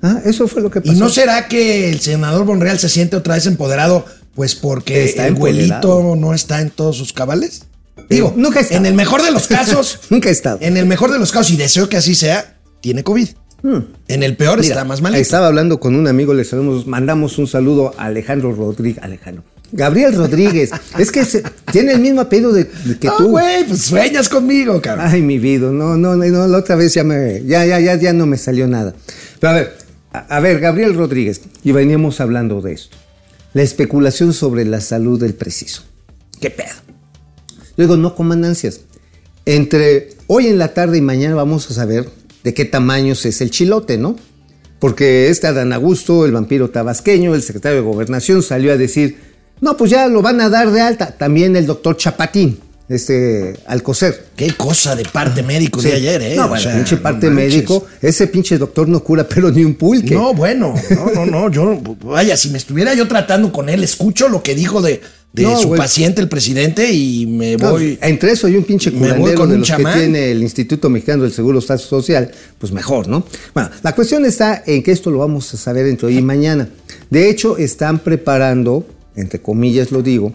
Ah, 0.00 0.22
eso 0.24 0.48
fue 0.48 0.62
lo 0.62 0.70
que 0.70 0.80
pasó. 0.80 0.94
¿Y 0.94 0.98
no 0.98 1.10
será 1.10 1.48
que 1.48 1.90
el 1.90 2.00
senador 2.00 2.46
Bonreal 2.46 2.78
se 2.78 2.88
siente 2.88 3.14
otra 3.14 3.34
vez 3.34 3.44
empoderado? 3.44 4.06
Pues 4.34 4.54
porque 4.54 5.04
Está 5.04 5.26
el 5.26 5.34
abuelito 5.34 6.16
no 6.16 6.32
está 6.32 6.62
en 6.62 6.70
todos 6.70 6.96
sus 6.96 7.12
cabales. 7.12 7.64
Digo, 8.08 8.32
nunca 8.38 8.60
estado. 8.60 8.80
en 8.80 8.86
el 8.86 8.94
mejor 8.94 9.22
de 9.22 9.32
los 9.32 9.46
casos, 9.48 9.98
Nunca 10.08 10.30
he 10.30 10.32
estado. 10.32 10.56
en 10.62 10.78
el 10.78 10.86
mejor 10.86 11.12
de 11.12 11.18
los 11.18 11.30
casos, 11.30 11.52
y 11.52 11.58
deseo 11.58 11.90
que 11.90 11.98
así 11.98 12.14
sea, 12.14 12.56
tiene 12.80 13.04
COVID. 13.04 13.28
En 14.08 14.22
el 14.22 14.36
peor 14.36 14.60
Mira, 14.60 14.68
está 14.74 14.84
más 14.84 15.02
mal. 15.02 15.14
Estaba 15.14 15.46
hablando 15.48 15.80
con 15.80 15.94
un 15.94 16.06
amigo, 16.08 16.32
le 16.34 16.44
sabemos, 16.44 16.86
mandamos 16.86 17.36
un 17.38 17.46
saludo 17.46 17.94
a 17.98 18.06
Alejandro 18.06 18.52
Rodríguez. 18.54 19.02
Alejandro. 19.02 19.44
Gabriel 19.72 20.14
Rodríguez. 20.14 20.70
es 20.98 21.12
que 21.12 21.24
se- 21.24 21.42
tiene 21.70 21.92
el 21.92 22.00
mismo 22.00 22.22
apellido 22.22 22.52
de, 22.52 22.64
de 22.64 22.98
que 22.98 23.08
Ah, 23.08 23.14
tú. 23.18 23.28
güey, 23.30 23.64
pues 23.68 23.82
sueñas 23.82 24.28
conmigo, 24.28 24.80
cabrón. 24.80 25.06
Ay, 25.08 25.22
mi 25.22 25.38
vida, 25.38 25.70
no, 25.70 25.96
no, 25.96 26.16
no, 26.16 26.24
no, 26.26 26.46
la 26.48 26.58
otra 26.58 26.74
vez 26.76 26.94
ya 26.94 27.04
me, 27.04 27.44
ya, 27.44 27.64
ya, 27.66 27.78
ya, 27.80 27.94
ya 27.96 28.12
no 28.12 28.26
me 28.26 28.36
salió 28.38 28.66
nada. 28.66 28.94
Pero 29.38 29.50
a 29.52 29.54
ver, 29.56 29.76
a, 30.12 30.36
a 30.36 30.40
ver, 30.40 30.58
Gabriel 30.60 30.94
Rodríguez, 30.94 31.42
y 31.62 31.72
veníamos 31.72 32.20
hablando 32.20 32.60
de 32.62 32.72
esto. 32.72 32.96
La 33.52 33.62
especulación 33.62 34.32
sobre 34.32 34.64
la 34.64 34.80
salud 34.80 35.20
del 35.20 35.34
preciso. 35.34 35.82
¿Qué 36.40 36.50
pedo? 36.50 36.74
Yo 37.76 37.84
digo, 37.84 37.96
no 37.96 38.14
coman 38.14 38.44
ansias. 38.44 38.80
Entre 39.46 40.10
hoy 40.26 40.46
en 40.48 40.58
la 40.58 40.74
tarde 40.74 40.98
y 40.98 41.00
mañana 41.00 41.34
vamos 41.34 41.70
a 41.70 41.74
saber 41.74 42.08
de 42.44 42.54
qué 42.54 42.64
tamaños 42.64 43.24
es 43.26 43.40
el 43.40 43.50
chilote, 43.50 43.98
¿no? 43.98 44.16
Porque 44.78 45.28
este 45.28 45.46
Adán 45.46 45.72
Augusto, 45.72 46.24
el 46.24 46.32
vampiro 46.32 46.70
tabasqueño, 46.70 47.34
el 47.34 47.42
secretario 47.42 47.76
de 47.78 47.84
Gobernación, 47.84 48.42
salió 48.42 48.72
a 48.72 48.76
decir, 48.76 49.18
no, 49.60 49.76
pues 49.76 49.90
ya 49.90 50.06
lo 50.08 50.22
van 50.22 50.40
a 50.40 50.48
dar 50.48 50.70
de 50.70 50.80
alta. 50.80 51.12
También 51.18 51.54
el 51.54 51.66
doctor 51.66 51.98
Chapatín, 51.98 52.58
este 52.88 53.54
Alcocer. 53.66 54.28
Qué 54.34 54.52
cosa 54.54 54.96
de 54.96 55.04
parte 55.04 55.42
médico 55.42 55.82
Sí. 55.82 55.88
de 55.88 55.94
ayer, 55.96 56.22
¿eh? 56.22 56.34
No, 56.36 56.46
O 56.46 56.48
bueno, 56.48 56.62
sea, 56.62 56.74
pinche 56.74 56.96
parte 56.96 57.28
médico. 57.28 57.86
Ese 58.00 58.26
pinche 58.28 58.56
doctor 58.56 58.88
no 58.88 59.04
cura, 59.04 59.28
pero 59.28 59.50
ni 59.50 59.64
un 59.64 59.74
pulque. 59.74 60.14
No, 60.14 60.32
bueno, 60.32 60.74
no, 60.90 61.10
no, 61.14 61.26
no. 61.26 61.50
Yo, 61.50 61.78
vaya, 62.02 62.36
si 62.38 62.48
me 62.48 62.56
estuviera 62.56 62.94
yo 62.94 63.06
tratando 63.06 63.52
con 63.52 63.68
él, 63.68 63.84
escucho 63.84 64.30
lo 64.30 64.42
que 64.42 64.54
dijo 64.54 64.80
de, 64.80 65.02
de 65.32 65.42
No, 65.44 65.60
su 65.60 65.68
güey. 65.68 65.78
paciente, 65.78 66.20
el 66.20 66.28
presidente, 66.28 66.92
y 66.92 67.24
me 67.26 67.56
No, 67.56 67.70
voy. 67.72 67.98
entre 68.02 68.32
eso 68.32 68.48
y 68.48 68.56
un 68.56 68.64
pinche 68.64 68.90
curandero 68.92 69.46
de 69.46 69.58
los 69.58 69.66
chamán. 69.68 69.92
que 69.94 70.00
tiene 70.00 70.30
el 70.32 70.42
Instituto 70.42 70.90
Mexicano 70.90 71.22
del 71.22 71.32
Seguro 71.32 71.60
Social, 71.60 72.30
pues 72.58 72.72
mejor, 72.72 73.06
¿no? 73.06 73.24
Bueno, 73.54 73.70
la 73.82 73.94
cuestión 73.94 74.24
está 74.24 74.62
en 74.66 74.82
que 74.82 74.90
esto 74.90 75.10
lo 75.10 75.18
vamos 75.18 75.52
a 75.54 75.56
saber 75.56 75.86
entre 75.86 76.08
hoy 76.08 76.18
y 76.18 76.22
mañana. 76.22 76.68
De 77.10 77.30
hecho, 77.30 77.58
están 77.58 78.00
preparando, 78.00 78.84
entre 79.14 79.40
comillas 79.40 79.92
lo 79.92 80.02
digo, 80.02 80.32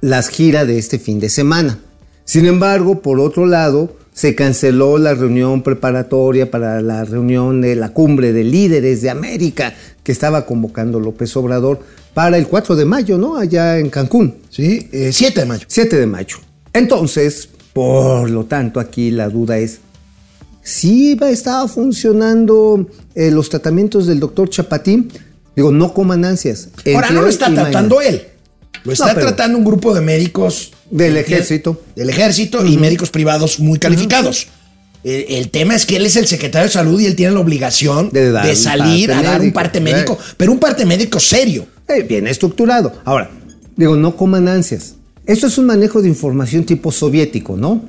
las 0.00 0.28
giras 0.28 0.66
de 0.66 0.78
este 0.78 0.98
fin 0.98 1.20
de 1.20 1.28
semana. 1.28 1.78
Sin 2.24 2.46
embargo, 2.46 3.02
por 3.02 3.20
otro 3.20 3.44
lado, 3.46 3.96
se 4.12 4.34
canceló 4.34 4.98
la 4.98 5.14
reunión 5.14 5.62
preparatoria 5.62 6.50
para 6.50 6.82
la 6.82 7.04
reunión 7.04 7.60
de 7.60 7.76
la 7.76 7.90
cumbre 7.90 8.32
de 8.32 8.44
líderes 8.44 9.00
de 9.02 9.10
América 9.10 9.74
que 10.02 10.12
estaba 10.12 10.44
convocando 10.44 11.00
López 11.00 11.34
Obrador 11.36 11.80
para 12.12 12.36
el 12.36 12.46
4 12.46 12.76
de 12.76 12.84
mayo, 12.84 13.16
¿no? 13.16 13.36
Allá 13.36 13.78
en 13.78 13.88
Cancún. 13.88 14.36
Sí, 14.50 14.88
eh, 14.92 15.10
7 15.12 15.40
de 15.40 15.46
mayo. 15.46 15.64
7 15.66 15.96
de 15.96 16.06
mayo. 16.06 16.36
Entonces, 16.72 17.48
por 17.72 18.28
lo 18.28 18.44
tanto, 18.44 18.80
aquí 18.80 19.10
la 19.10 19.28
duda 19.28 19.58
es, 19.58 19.80
si 20.62 21.12
iba, 21.12 21.30
estaba 21.30 21.66
funcionando 21.66 22.86
eh, 23.14 23.30
los 23.30 23.48
tratamientos 23.48 24.06
del 24.06 24.20
doctor 24.20 24.50
Chapatín, 24.50 25.10
digo, 25.56 25.72
no 25.72 25.94
coman 25.94 26.24
ansias. 26.24 26.68
Ahora 26.94 27.10
no 27.10 27.22
lo 27.22 27.28
está 27.28 27.52
tratando 27.52 28.00
él. 28.00 28.22
Lo 28.84 28.92
está 28.92 29.14
tratando 29.14 29.58
un 29.58 29.64
grupo 29.64 29.94
de 29.94 30.00
médicos. 30.00 30.72
Del 30.90 31.16
ejército. 31.16 31.80
Del 31.96 32.10
ejército 32.10 32.66
y 32.66 32.76
médicos 32.76 33.10
privados 33.10 33.60
muy 33.60 33.78
calificados. 33.78 34.48
El, 35.04 35.50
tema 35.50 35.74
es 35.74 35.84
que 35.84 35.96
él 35.96 36.06
es 36.06 36.16
el 36.16 36.28
secretario 36.28 36.68
de 36.68 36.72
salud 36.72 37.00
y 37.00 37.06
él 37.06 37.16
tiene 37.16 37.32
la 37.32 37.40
obligación 37.40 38.10
De 38.10 38.26
de, 38.26 38.30
dar 38.30 38.48
un 38.48 38.56
salir 38.56 39.10
a 39.10 39.20
dar 39.20 39.34
un 39.34 39.38
médico, 39.40 39.54
parte 39.54 39.78
eh. 39.78 39.80
médico, 39.80 40.18
pero 40.36 40.52
un 40.52 40.60
parte 40.60 40.86
médico 40.86 41.18
serio. 41.18 41.66
Eh, 41.88 42.02
bien 42.02 42.28
estructurado. 42.28 42.92
Ahora, 43.04 43.28
digo, 43.76 43.96
no 43.96 44.16
coman 44.16 44.46
ansias. 44.46 44.94
Esto 45.26 45.48
es 45.48 45.58
un 45.58 45.66
manejo 45.66 46.02
de 46.02 46.08
información 46.08 46.64
tipo 46.64 46.92
soviético, 46.92 47.56
¿no? 47.56 47.82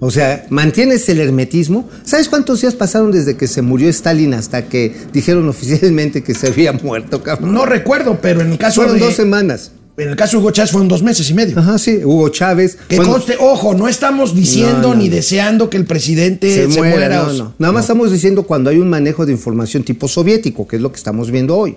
O 0.00 0.12
sea, 0.12 0.46
mantienes 0.48 1.08
el 1.08 1.20
hermetismo. 1.20 1.88
¿Sabes 2.04 2.28
cuántos 2.28 2.60
días 2.60 2.74
pasaron 2.74 3.10
desde 3.10 3.36
que 3.36 3.48
se 3.48 3.62
murió 3.62 3.88
Stalin 3.88 4.34
hasta 4.34 4.68
que 4.68 4.94
dijeron 5.12 5.48
oficialmente 5.48 6.22
que 6.22 6.34
se 6.34 6.48
había 6.48 6.72
muerto, 6.72 7.22
cabrón? 7.22 7.52
No 7.52 7.66
recuerdo, 7.66 8.20
pero 8.22 8.40
en 8.42 8.52
el 8.52 8.58
caso 8.58 8.76
Fueron 8.82 8.98
de, 8.98 9.04
dos 9.04 9.14
semanas. 9.14 9.72
En 9.98 10.08
el 10.08 10.16
caso 10.16 10.36
de 10.36 10.42
Hugo 10.42 10.52
Chávez 10.52 10.70
fueron 10.70 10.88
dos 10.88 11.02
meses 11.02 11.28
y 11.28 11.34
medio. 11.34 11.58
Ajá, 11.58 11.76
sí. 11.78 12.00
Hugo 12.04 12.28
Chávez. 12.28 12.78
Que 12.88 12.96
Bueno, 12.96 13.12
conste, 13.12 13.36
ojo, 13.38 13.74
no 13.74 13.88
estamos 13.88 14.34
diciendo 14.34 14.88
No, 14.88 14.88
no, 14.88 14.94
ni 14.94 15.08
deseando 15.08 15.68
que 15.68 15.76
el 15.76 15.84
presidente 15.84 16.48
se, 16.54 16.70
se, 16.70 16.78
muera, 16.78 16.96
muera. 16.96 17.22
no, 17.24 17.32
no. 17.32 17.54
Nada 17.58 17.72
más 17.72 17.84
estamos 17.84 18.12
diciendo 18.12 18.44
cuando 18.44 18.70
hay 18.70 18.78
un 18.78 18.88
manejo 18.88 19.26
de 19.26 19.32
información 19.32 19.82
tipo 19.82 20.06
soviético, 20.06 20.68
que 20.68 20.76
es 20.76 20.82
lo 20.82 20.92
que 20.92 20.96
estamos 20.98 21.30
viendo 21.30 21.56
hoy. 21.56 21.76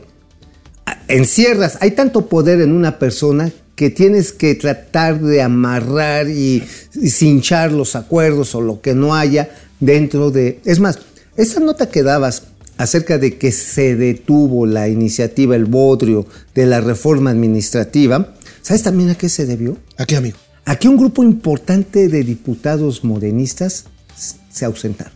Ah, 0.86 0.98
Encierras, 1.08 1.78
hay 1.82 1.92
tanto 1.92 2.28
poder 2.28 2.62
en 2.62 2.72
una 2.72 3.00
persona 3.00 3.52
que 3.76 3.90
tienes 3.90 4.32
que 4.32 4.54
tratar 4.54 5.20
de 5.20 5.42
amarrar 5.42 6.30
y, 6.30 6.64
y 6.94 7.10
cinchar 7.10 7.72
los 7.72 7.96
acuerdos 7.96 8.54
o 8.54 8.62
lo 8.62 8.82
que 8.82 8.94
no 8.94 9.16
haya 9.16 9.50
dentro 9.80 10.30
de... 10.30 10.60
Es 10.66 10.80
más, 10.80 11.00
esa 11.36 11.60
nota 11.60 11.90
que 11.90 12.04
dabas 12.04 12.44
acerca 12.82 13.18
de 13.18 13.38
que 13.38 13.52
se 13.52 13.96
detuvo 13.96 14.66
la 14.66 14.88
iniciativa, 14.90 15.56
el 15.56 15.66
bodrio 15.66 16.26
de 16.56 16.66
la 16.66 16.82
reforma 16.82 17.30
administrativa, 17.32 18.34
¿sabes 18.62 18.84
también 18.84 19.10
a 19.10 19.16
qué 19.16 19.30
se 19.30 19.46
debió? 19.46 19.78
¿A 19.98 20.06
qué, 20.06 20.16
amigo? 20.16 20.38
Aquí 20.66 20.88
un 20.88 20.98
grupo 20.98 21.24
importante 21.24 22.08
de 22.08 22.24
diputados 22.24 23.04
morenistas 23.04 23.86
s- 24.18 24.36
se 24.52 24.66
ausentaron. 24.66 25.14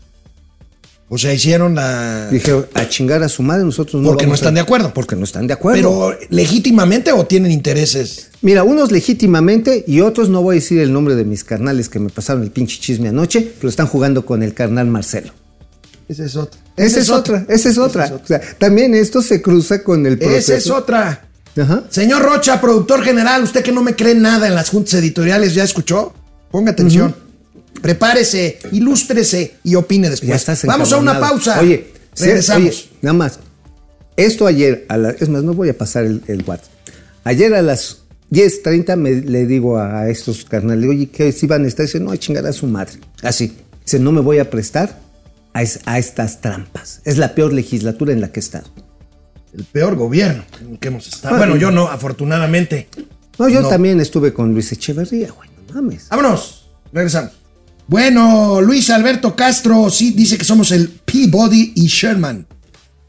O 1.07 1.19
sea, 1.19 1.31
hicieron 1.33 1.75
la. 1.75 2.29
Dijeron, 2.31 2.65
a 2.73 2.89
chingar 2.89 3.21
a 3.21 3.29
su 3.29 3.43
madre, 3.43 3.63
nosotros 3.63 4.01
no 4.01 4.09
Porque 4.09 4.25
no 4.25 4.33
están 4.33 4.53
a- 4.53 4.55
de 4.55 4.61
acuerdo. 4.61 4.91
Porque 4.91 5.15
no 5.15 5.23
están 5.23 5.45
de 5.45 5.53
acuerdo. 5.53 5.77
Pero 5.77 6.17
legítimamente 6.31 7.11
o 7.11 7.27
tienen 7.27 7.51
intereses. 7.51 8.29
Mira, 8.41 8.63
unos 8.63 8.91
legítimamente 8.91 9.83
y 9.87 10.01
otros, 10.01 10.29
no 10.29 10.41
voy 10.41 10.55
a 10.55 10.59
decir 10.59 10.79
el 10.79 10.91
nombre 10.91 11.13
de 11.15 11.23
mis 11.23 11.43
carnales 11.43 11.89
que 11.89 11.99
me 11.99 12.09
pasaron 12.09 12.41
el 12.41 12.49
pinche 12.49 12.79
chisme 12.79 13.09
anoche, 13.09 13.53
pero 13.59 13.69
están 13.69 13.85
jugando 13.85 14.25
con 14.25 14.41
el 14.41 14.55
carnal 14.55 14.87
Marcelo. 14.87 15.31
Esa 16.07 16.25
es 16.25 16.35
otra. 16.35 16.59
Esa 16.77 16.99
es 16.99 17.09
otra, 17.09 17.45
esa 17.49 17.69
es 17.69 17.77
otra. 17.77 18.19
O 18.23 18.27
sea, 18.27 18.39
también 18.57 18.93
esto 18.93 19.21
se 19.21 19.41
cruza 19.41 19.83
con 19.83 20.05
el 20.05 20.17
proceso. 20.19 20.37
Esa 20.53 20.55
es 20.55 20.69
otra. 20.69 21.27
Ajá. 21.57 21.83
Señor 21.89 22.21
Rocha, 22.21 22.59
productor 22.59 23.01
general, 23.03 23.43
usted 23.43 23.63
que 23.63 23.71
no 23.71 23.81
me 23.81 23.95
cree 23.95 24.13
nada 24.15 24.47
en 24.47 24.55
las 24.55 24.69
juntas 24.69 24.93
editoriales, 24.95 25.53
¿ya 25.55 25.63
escuchó? 25.63 26.13
Ponga 26.51 26.71
atención. 26.71 27.15
Prepárese, 27.81 28.59
ilústrese 28.71 29.55
y 29.63 29.75
opine 29.75 30.09
después. 30.09 30.29
Ya 30.29 30.35
estás 30.35 30.63
Vamos 30.65 30.91
a 30.91 30.97
una 30.97 31.19
pausa. 31.19 31.59
Oye, 31.59 31.91
regresamos. 32.17 32.67
oye, 32.69 32.89
nada 33.01 33.13
más. 33.13 33.39
Esto 34.17 34.47
ayer, 34.47 34.85
a 34.89 34.97
la- 34.97 35.09
es 35.11 35.27
más, 35.29 35.43
no 35.43 35.53
voy 35.53 35.69
a 35.69 35.77
pasar 35.77 36.05
el, 36.05 36.21
el 36.27 36.43
WhatsApp. 36.43 36.69
Ayer 37.25 37.53
a 37.53 37.61
las 37.61 37.97
10.30 38.31 38.95
me, 38.95 39.11
le 39.15 39.45
digo 39.45 39.77
a, 39.77 40.01
a 40.01 40.09
estos 40.09 40.45
carnales, 40.45 40.89
oye, 40.89 41.09
¿qué 41.09 41.31
si 41.31 41.47
van 41.47 41.65
a 41.65 41.67
estar? 41.67 41.85
Dice, 41.85 41.99
no, 41.99 42.11
a 42.11 42.17
chingar 42.17 42.45
a 42.45 42.53
su 42.53 42.65
madre. 42.67 42.93
Así. 43.21 43.57
Dice, 43.83 43.99
no 43.99 44.11
me 44.11 44.21
voy 44.21 44.39
a 44.39 44.49
prestar 44.49 44.99
a, 45.55 45.61
es- 45.63 45.79
a 45.85 45.97
estas 45.97 46.41
trampas. 46.41 47.01
Es 47.05 47.17
la 47.17 47.33
peor 47.33 47.53
legislatura 47.53 48.11
en 48.13 48.19
la 48.21 48.31
que 48.31 48.39
he 48.39 48.43
estado. 48.43 48.67
El 49.57 49.63
peor 49.63 49.95
gobierno 49.95 50.43
en 50.61 50.71
el 50.73 50.79
que 50.79 50.89
hemos 50.89 51.07
estado. 51.07 51.35
Ah, 51.35 51.37
bueno, 51.37 51.55
yo 51.55 51.71
no, 51.71 51.87
afortunadamente. 51.87 52.89
No, 53.39 53.47
yo 53.49 53.61
No. 53.61 53.69
también 53.69 53.99
estuve 54.01 54.33
con 54.33 54.51
Luis 54.53 54.71
Echeverría, 54.73 55.31
güey, 55.31 55.49
no 55.69 55.73
mames. 55.75 56.09
Vámonos, 56.09 56.67
regresamos. 56.91 57.31
Bueno, 57.87 58.59
Luis 58.61 58.89
Alberto 58.89 59.35
Castro 59.35 59.89
sí 59.89 60.11
dice 60.11 60.37
que 60.37 60.43
somos 60.43 60.71
el 60.71 60.89
Peabody 60.89 61.71
y 61.75 61.85
Sherman 61.87 62.45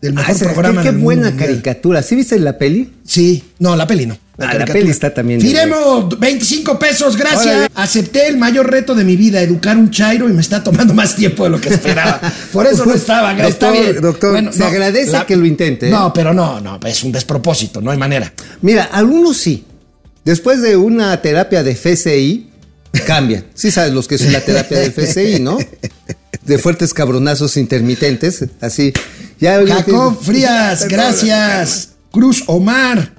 del 0.01 0.13
Ah, 0.13 0.21
mejor 0.21 0.37
esa- 0.37 0.45
programa. 0.53 0.83
qué, 0.83 0.89
qué 0.89 0.95
del 0.95 1.03
buena 1.03 1.31
mundo 1.31 1.45
caricatura. 1.45 2.03
¿Sí 2.03 2.15
viste 2.15 2.39
la 2.39 2.59
peli? 2.59 2.93
Sí, 3.05 3.43
no, 3.59 3.75
la 3.75 3.87
peli 3.87 4.07
no. 4.07 4.17
Ah, 4.39 4.53
la 4.53 4.67
peli 4.67 4.91
está 4.91 5.15
también 5.15 5.41
Firemo, 5.41 6.11
25 6.19 6.79
pesos, 6.79 7.17
gracias. 7.17 7.47
Órale. 7.47 7.69
Acepté 7.75 8.29
el 8.29 8.37
mayor 8.37 8.71
reto 8.71 8.95
de 8.95 9.03
mi 9.03 9.17
vida, 9.17 9.41
educar 9.41 9.79
un 9.79 9.91
chairo 9.91 10.29
y 10.29 10.33
me 10.35 10.43
está 10.43 10.63
tomando 10.63 10.93
más 10.93 11.17
tiempo 11.17 11.45
de 11.45 11.51
lo 11.51 11.61
que 11.61 11.71
esperaba. 11.71 12.21
Por 12.53 12.67
eso 12.67 12.85
no 12.85 12.93
estaba. 12.95 13.33
está 13.33 13.69
Doctor, 13.71 13.73
bien. 13.73 14.01
doctor, 14.03 14.53
se 14.55 14.65
agradece 14.65 15.17
que 15.27 15.37
lo 15.37 15.47
intente, 15.47 15.89
¿eh? 15.89 15.91
No, 15.91 16.13
pero 16.13 16.35
no, 16.35 16.61
no, 16.61 16.79
es 16.87 17.03
un 17.03 17.13
despropósito, 17.13 17.81
no 17.81 17.91
hay 17.91 17.97
manera. 17.99 18.33
Mira, 18.61 18.85
algunos 18.93 19.39
sí. 19.39 19.65
Después 20.25 20.61
de 20.61 20.77
una 20.77 21.23
terapia 21.23 21.63
de 21.63 21.75
FCI, 21.75 22.51
cambian. 23.07 23.45
Sí 23.55 23.71
sabes 23.71 23.93
los 23.95 24.07
que 24.07 24.17
es 24.17 24.31
la 24.31 24.41
terapia 24.43 24.79
de 24.81 24.87
FCI, 24.91 25.41
¿no? 25.41 25.57
De 26.43 26.59
fuertes 26.59 26.95
cabronazos 26.95 27.57
intermitentes, 27.57 28.45
así. 28.61 28.93
Ya, 29.41 29.61
Jacob 29.67 30.17
Frías, 30.23 30.87
gracias. 30.89 31.89
Cruz 32.13 32.45
Omar. 32.47 33.16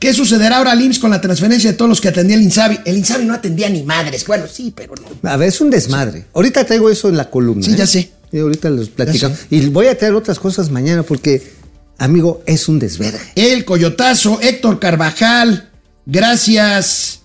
¿Qué 0.00 0.14
sucederá 0.14 0.56
ahora 0.56 0.72
al 0.72 0.80
IMSS 0.82 0.98
con 0.98 1.10
la 1.10 1.20
transferencia 1.20 1.70
de 1.70 1.76
todos 1.76 1.88
los 1.90 2.00
que 2.00 2.08
atendía 2.08 2.34
el 2.34 2.42
INSABI? 2.42 2.80
El 2.86 2.96
INSABI 2.96 3.26
no 3.26 3.34
atendía 3.34 3.68
ni 3.68 3.82
madres. 3.82 4.26
Bueno, 4.26 4.46
sí, 4.50 4.72
pero 4.74 4.94
no. 4.96 5.30
A 5.30 5.36
ver, 5.36 5.48
es 5.50 5.60
un 5.60 5.68
desmadre. 5.70 6.24
Ahorita 6.32 6.64
traigo 6.64 6.88
eso 6.88 7.10
en 7.10 7.18
la 7.18 7.28
columna. 7.30 7.62
Sí, 7.64 7.72
¿eh? 7.72 7.76
ya 7.76 7.86
sé. 7.86 8.10
Y 8.32 8.38
ahorita 8.38 8.70
les 8.70 8.88
platicamos. 8.88 9.38
Y 9.50 9.66
voy 9.66 9.88
a 9.88 9.98
traer 9.98 10.14
otras 10.14 10.38
cosas 10.38 10.70
mañana 10.70 11.02
porque, 11.02 11.52
amigo, 11.98 12.42
es 12.46 12.66
un 12.68 12.78
desvergue. 12.78 13.20
El 13.34 13.66
Coyotazo, 13.66 14.40
Héctor 14.40 14.80
Carvajal, 14.80 15.68
gracias. 16.06 17.20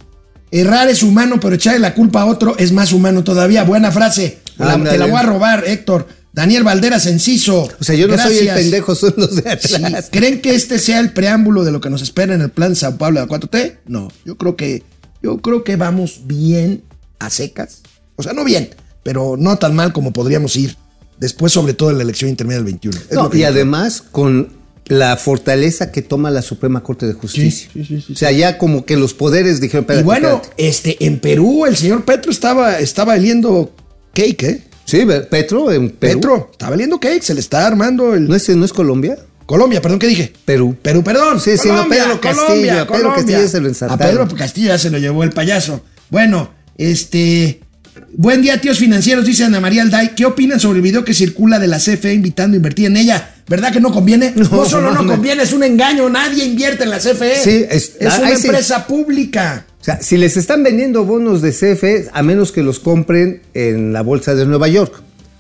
Errar 0.52 0.90
es 0.90 1.02
humano, 1.02 1.40
pero 1.40 1.56
echarle 1.56 1.80
la 1.80 1.94
culpa 1.94 2.22
a 2.22 2.26
otro 2.26 2.58
es 2.58 2.72
más 2.72 2.92
humano 2.92 3.24
todavía. 3.24 3.64
Buena 3.64 3.92
frase. 3.92 4.40
La- 4.58 4.82
te 4.84 4.98
la 4.98 5.06
voy 5.06 5.18
a 5.20 5.24
robar, 5.24 5.64
Héctor. 5.66 6.08
Daniel 6.36 6.64
Valderas 6.64 7.06
Enciso. 7.06 7.70
O 7.80 7.84
sea, 7.84 7.96
yo 7.96 8.08
no 8.08 8.18
soy 8.18 8.40
el 8.40 8.54
pendejo, 8.54 8.94
son 8.94 9.14
los 9.18 9.36
de 9.38 9.58
Sí, 9.62 9.74
atrás. 9.76 10.10
¿Creen 10.12 10.42
que 10.42 10.54
este 10.54 10.78
sea 10.80 11.00
el 11.00 11.14
preámbulo 11.14 11.64
de 11.64 11.72
lo 11.72 11.80
que 11.80 11.90
nos 11.90 12.02
espera 12.02 12.36
en 12.36 12.42
el 12.42 12.52
plan 12.52 12.76
Sao 12.76 12.98
Paulo 12.98 13.22
de 13.22 13.26
la 13.26 13.32
4T? 13.32 13.78
No, 13.88 14.10
yo 14.26 14.38
creo 14.38 14.56
que 14.58 14.84
yo 15.24 15.38
creo 15.42 15.64
que 15.64 15.78
vamos 15.78 16.22
bien 16.26 16.84
a 17.20 17.30
secas. 17.30 17.82
O 18.18 18.24
sea, 18.24 18.34
no 18.34 18.44
bien, 18.44 18.70
pero 19.02 19.36
no 19.40 19.58
tan 19.58 19.74
mal 19.76 19.94
como 19.94 20.12
podríamos 20.14 20.56
ir 20.58 20.76
después, 21.20 21.54
sobre 21.54 21.74
todo 21.74 21.90
en 21.92 21.98
la 21.98 22.04
elección 22.04 22.30
intermedia 22.30 22.58
del 22.58 22.66
21. 22.66 22.98
Es 22.98 23.12
No, 23.14 23.24
lo 23.24 23.30
que 23.30 23.38
y 23.38 23.40
creo. 23.42 23.52
además 23.52 24.04
con 24.12 24.50
la 24.88 25.16
fortaleza 25.18 25.92
que 25.92 26.02
toma 26.02 26.30
la 26.32 26.42
Suprema 26.42 26.84
Corte 26.84 27.08
de 27.08 27.14
Justicia. 27.14 27.70
Sí, 27.74 27.86
sí, 27.86 28.02
sí, 28.06 28.14
o 28.14 28.16
sea, 28.18 28.32
ya 28.32 28.58
como 28.60 28.86
que 28.86 28.98
los 28.98 29.14
poderes 29.14 29.60
dijeron, 29.62 29.84
Y 29.84 29.86
espérate, 29.86 30.04
bueno, 30.06 30.28
espérate. 30.44 30.68
este, 30.68 31.06
en 31.06 31.20
Perú 31.20 31.66
el 31.66 31.76
señor 31.78 32.04
Petro 32.06 32.30
estaba, 32.30 32.78
estaba 32.80 33.14
oliendo 33.14 33.74
cake, 34.14 34.44
¿eh? 34.44 34.64
Sí, 34.86 35.06
Petro 35.30 35.72
en 35.72 35.90
Perú. 35.90 36.20
Petro, 36.20 36.50
estaba 36.52 36.76
oliendo 36.76 37.00
cake, 37.00 37.22
se 37.24 37.34
le 37.34 37.40
está 37.40 37.66
armando 37.66 38.14
el... 38.14 38.28
¿No 38.28 38.36
es, 38.36 38.48
¿No 38.50 38.64
es 38.66 38.72
Colombia? 38.72 39.18
Colombia, 39.46 39.82
perdón, 39.82 40.00
¿qué 40.00 40.08
dije? 40.08 40.34
Perú. 40.46 40.76
Perú, 40.82 41.04
perdón. 41.04 41.40
Sí, 41.40 41.58
sí, 41.58 41.68
no, 41.70 41.88
Pedro 41.88 42.20
Castillo, 42.20 42.82
a 42.82 42.88
Pedro 42.88 43.14
Castillo 43.14 43.40
ya 43.42 43.48
se 43.48 43.60
lo 43.60 43.66
A 43.66 43.70
ensartaron. 43.70 44.28
Pedro 44.28 44.38
Castillo 44.38 44.68
ya 44.70 44.78
se 44.80 44.90
lo 44.90 44.98
llevó 44.98 45.24
el 45.24 45.32
payaso. 45.32 45.84
Bueno, 46.10 46.50
este. 46.78 47.60
Buen 48.18 48.42
día, 48.42 48.60
tíos 48.60 48.78
financieros, 48.80 49.26
dice 49.26 49.44
Ana 49.44 49.60
María 49.60 49.82
Alday. 49.84 50.14
¿Qué 50.16 50.26
opinan 50.26 50.60
sobre 50.60 50.78
el 50.78 50.82
video 50.82 51.06
que 51.06 51.14
circula 51.14 51.60
de 51.60 51.68
la 51.68 51.78
CFE 51.78 52.14
invitando 52.14 52.56
a 52.56 52.58
invertir 52.58 52.88
en 52.88 52.98
ella? 52.98 53.36
¿Verdad 53.48 53.72
que 53.72 53.80
no 53.80 53.92
conviene? 53.92 54.34
No, 54.36 54.50
No, 54.50 54.66
solo 54.66 54.92
no, 54.92 55.06
conviene, 55.06 55.44
es 55.44 55.54
un 55.54 55.64
engaño. 55.64 56.10
Nadie 56.10 56.44
invierte 56.46 56.84
en 56.86 56.90
la 56.90 56.98
CFE. 56.98 57.36
Sí, 57.44 57.66
es- 57.70 57.94
es 58.00 58.18
una 58.18 58.36
sí. 58.36 58.48
empresa 58.48 58.88
pública. 58.88 59.66
O 59.86 59.90
sea, 59.94 60.02
si 60.02 60.18
les 60.18 60.36
están 60.36 60.64
vendiendo 60.64 61.06
bonos 61.06 61.44
de 61.44 61.52
CFE, 61.52 62.08
a 62.12 62.24
menos 62.24 62.52
que 62.52 62.64
los 62.64 62.80
compren 62.80 63.44
en 63.54 63.94
la 63.94 64.02
bolsa 64.02 64.34
de 64.34 64.44
Nueva 64.48 64.68
York. 64.68 64.92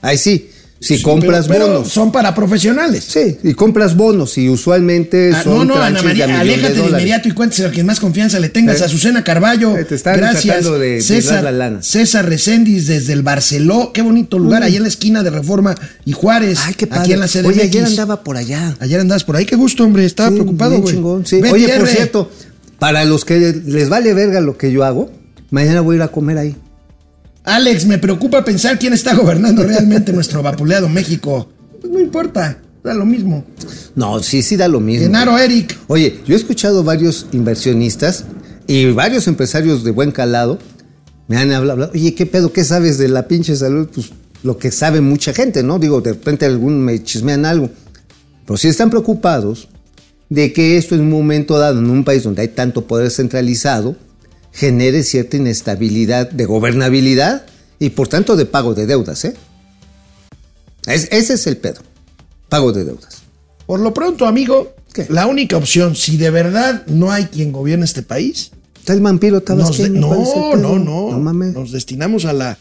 Ahí 0.03 0.19
sí. 0.19 0.51
Si 0.79 1.01
compras 1.01 1.47
Pero- 1.47 1.65
pero 1.65 1.73
bonos. 1.77 1.91
Son 1.91 2.11
para 2.11 2.35
profesionales. 2.35 3.03
Sí, 3.07 3.37
y 3.43 3.53
compras 3.55 3.95
bonos 3.95 4.37
y 4.37 4.49
usualmente 4.49 5.31
Ah, 5.33 5.41
son 5.41 5.67
no, 5.67 5.73
no, 5.75 5.81
Ana 5.81 5.97
de 5.99 6.03
María, 6.05 6.27
millón 6.27 6.39
aléjate 6.41 6.73
de, 6.75 6.87
inmediato 6.89 7.27
y 7.29 7.31
cuéntese 7.31 7.65
a 7.65 7.71
quien 7.71 7.87
más 7.87 7.99
confianza 7.99 8.39
le 8.39 8.49
tengas. 8.49 8.81
Eh. 8.81 8.85
Azucena 8.85 9.23
Carballo. 9.23 9.75
Eh, 9.77 9.85
te 9.85 9.95
están 9.95 10.17
gracias. 10.17 10.43
tratando 10.43 10.77
de 10.77 11.01
César, 11.01 11.43
la 11.43 11.51
lana. 11.51 11.81
César 11.81 12.27
Recendis 12.29 12.85
desde 12.85 13.13
el 13.13 13.23
Barceló. 13.23 13.93
Qué 13.93 14.03
bonito 14.03 14.37
lugar, 14.37 14.61
ahí 14.61 14.75
en 14.75 14.83
la 14.83 14.89
esquina 14.89 15.23
de 15.23 15.31
Reforma 15.31 15.73
y 16.03 16.11
Juárez. 16.11 16.59
Ay, 16.65 16.75
qué 16.75 16.85
padre. 16.85 17.01
Aquí 17.03 17.13
en 17.13 17.19
la 17.21 17.27
CDMX. 17.29 17.47
Oye, 17.47 17.61
ayer 17.63 17.85
andaba 17.85 18.23
por 18.23 18.37
allá. 18.37 18.75
Ayer 18.79 18.99
andabas 18.99 19.23
por 19.23 19.37
ahí. 19.37 19.45
Qué 19.45 19.55
gusto, 19.55 19.85
hombre. 19.85 20.05
Estaba 20.05 20.29
Sí, 20.29 20.35
preocupado, 20.35 20.81
güey. 20.81 21.23
sí. 21.23 21.37
Oye, 21.51 21.69
por 21.79 21.87
cierto, 21.87 22.29
para 22.79 23.05
los 23.05 23.25
que 23.25 23.39
les 23.65 23.89
vale 23.89 24.13
verga 24.13 24.41
lo 24.41 24.57
que 24.57 24.71
yo 24.71 24.83
hago, 24.83 25.11
mañana 25.51 25.81
voy 25.81 25.95
a 25.95 25.97
ir 25.97 26.01
a 26.03 26.07
comer 26.09 26.37
ahí. 26.37 26.55
Alex, 27.43 27.85
me 27.85 27.97
preocupa 27.97 28.43
pensar 28.43 28.79
quién 28.79 28.93
está 28.93 29.15
gobernando 29.15 29.63
realmente 29.63 30.11
nuestro 30.11 30.41
vapuleado 30.41 30.89
México. 30.89 31.47
Pues 31.79 31.93
no 31.93 31.99
importa, 31.99 32.57
da 32.83 32.93
lo 32.93 33.05
mismo. 33.05 33.45
No, 33.95 34.21
sí, 34.21 34.41
sí 34.41 34.57
da 34.57 34.67
lo 34.67 34.79
mismo. 34.79 35.05
Genaro 35.05 35.37
Eric. 35.37 35.77
Oye, 35.87 36.21
yo 36.25 36.33
he 36.33 36.37
escuchado 36.37 36.83
varios 36.83 37.27
inversionistas 37.31 38.25
y 38.67 38.91
varios 38.91 39.27
empresarios 39.27 39.83
de 39.83 39.91
buen 39.91 40.11
calado 40.11 40.57
me 41.27 41.37
han 41.37 41.51
hablado, 41.51 41.89
oye, 41.93 42.13
¿qué 42.13 42.25
pedo? 42.25 42.53
¿Qué 42.53 42.63
sabes 42.63 42.97
de 42.97 43.07
la 43.07 43.27
pinche 43.27 43.55
salud? 43.55 43.89
Pues 43.93 44.11
lo 44.43 44.57
que 44.57 44.71
sabe 44.71 45.01
mucha 45.01 45.33
gente, 45.33 45.63
¿no? 45.63 45.79
Digo, 45.79 46.01
de 46.01 46.13
repente 46.13 46.45
algún 46.45 46.83
me 46.83 47.01
chismean 47.03 47.45
algo. 47.45 47.69
Pero 48.45 48.57
sí 48.57 48.67
están 48.67 48.89
preocupados 48.91 49.67
de 50.29 50.53
que 50.53 50.77
esto 50.77 50.95
en 50.95 51.01
un 51.01 51.09
momento 51.11 51.57
dado, 51.59 51.79
en 51.79 51.89
un 51.89 52.03
país 52.03 52.23
donde 52.23 52.41
hay 52.41 52.47
tanto 52.49 52.87
poder 52.87 53.11
centralizado, 53.11 53.95
genere 54.51 55.03
cierta 55.03 55.37
inestabilidad 55.37 56.29
de 56.31 56.45
gobernabilidad 56.45 57.45
y 57.79 57.89
por 57.91 58.07
tanto 58.07 58.35
de 58.35 58.45
pago 58.45 58.73
de 58.73 58.85
deudas, 58.85 59.25
¿eh? 59.25 59.35
Es- 60.87 61.09
ese 61.11 61.33
es 61.33 61.47
el 61.47 61.57
pedo, 61.57 61.81
pago 62.49 62.71
de 62.71 62.85
deudas. 62.85 63.23
Por 63.65 63.79
lo 63.79 63.93
pronto, 63.93 64.25
amigo, 64.27 64.73
¿Qué? 64.93 65.07
la 65.09 65.25
única 65.27 65.57
opción, 65.57 65.95
si 65.95 66.17
de 66.17 66.29
verdad 66.29 66.85
no 66.87 67.11
hay 67.11 67.25
quien 67.25 67.51
gobierne 67.51 67.85
este 67.85 68.01
país, 68.03 68.51
Está 68.79 68.93
el 68.93 68.99
vampiro 69.01 69.41
tabasqueño. 69.41 70.07
¿cuál 70.07 70.21
es 70.21 70.27
el 70.29 70.61
no, 70.61 70.77
no, 70.77 70.79
no, 70.79 71.11
No 71.11 71.19
mames. 71.19 71.53
Nos 71.55 71.71
destinamos 71.71 72.25
a 72.25 72.33
la 72.33 72.59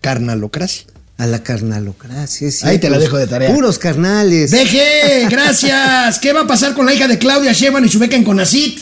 carnalocracia. 0.00 0.84
A 1.18 1.26
la 1.26 1.42
carnalocracia. 1.42 2.50
sí, 2.50 2.66
Ahí 2.66 2.78
te 2.78 2.90
la 2.90 2.98
dejo 2.98 3.16
de 3.16 3.26
tarea. 3.26 3.52
Puros 3.54 3.78
carnales. 3.78 4.50
Deje, 4.50 5.26
gracias. 5.30 6.18
¿Qué 6.18 6.32
va 6.34 6.42
a 6.42 6.46
pasar 6.46 6.74
con 6.74 6.84
la 6.86 6.92
hija 6.94 7.08
de 7.08 7.18
Claudia 7.18 7.52
Sheinbaum 7.52 7.84
y 7.86 7.88
su 7.88 7.98
beca 7.98 8.16
en 8.16 8.24
Conacit? 8.24 8.80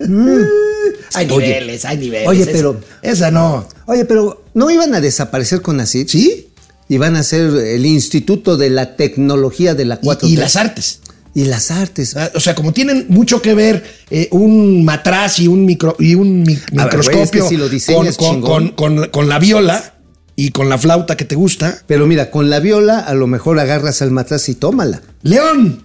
Hay 0.00 0.08
Mm. 0.08 1.32
Oye, 1.32 1.46
niveles, 1.46 1.84
hay 1.84 1.96
niveles. 1.98 2.28
oye, 2.28 2.46
pero- 2.46 2.80
Esa 3.02 3.30
no. 3.30 3.68
Oye, 3.86 4.04
pero 4.04 4.44
¿no 4.54 4.70
iban 4.70 4.94
a 4.94 5.00
desaparecer 5.00 5.62
con 5.62 5.78
ACID? 5.80 6.08
¿Sí? 6.08 6.48
Iban 6.88 7.14
a 7.16 7.22
ser 7.22 7.54
el 7.54 7.86
Instituto 7.86 8.56
de 8.56 8.70
la 8.70 8.96
Tecnología 8.96 9.74
de 9.74 9.84
la 9.84 9.94
Y, 9.94 9.98
4 10.02 10.28
y 10.28 10.36
las 10.36 10.56
artes. 10.56 10.98
Y 11.36 11.44
las 11.44 11.70
artes. 11.70 12.16
Ah, 12.16 12.30
O 12.34 12.40
sea, 12.40 12.54
como 12.54 12.72
tienen 12.72 13.06
mucho 13.08 13.40
que 13.42 13.54
ver 13.54 13.84
eh, 14.10 14.28
un 14.32 14.84
matraz 14.84 15.38
y 15.38 15.48
un, 15.48 15.64
micro, 15.64 15.96
y 15.98 16.14
un 16.14 16.42
mi- 16.42 16.54
güey, 16.54 16.56
es 16.56 16.64
que 16.66 16.74
microscopio 16.76 17.48
si 17.48 17.56
lo 17.56 17.68
con, 18.16 18.40
con- 18.42 18.68
con- 18.70 19.08
con 19.10 19.28
la 19.28 19.38
viola 19.38 19.93
y 20.36 20.50
con 20.50 20.68
la 20.68 20.78
flauta 20.78 21.16
que 21.16 21.24
te 21.24 21.34
gusta. 21.34 21.82
Pero 21.86 22.06
mira, 22.06 22.30
con 22.30 22.50
la 22.50 22.60
viola 22.60 23.00
a 23.00 23.14
lo 23.14 23.26
mejor 23.26 23.58
agarras 23.58 24.02
al 24.02 24.10
matraz 24.10 24.48
y 24.48 24.54
tómala. 24.54 25.02
León, 25.22 25.84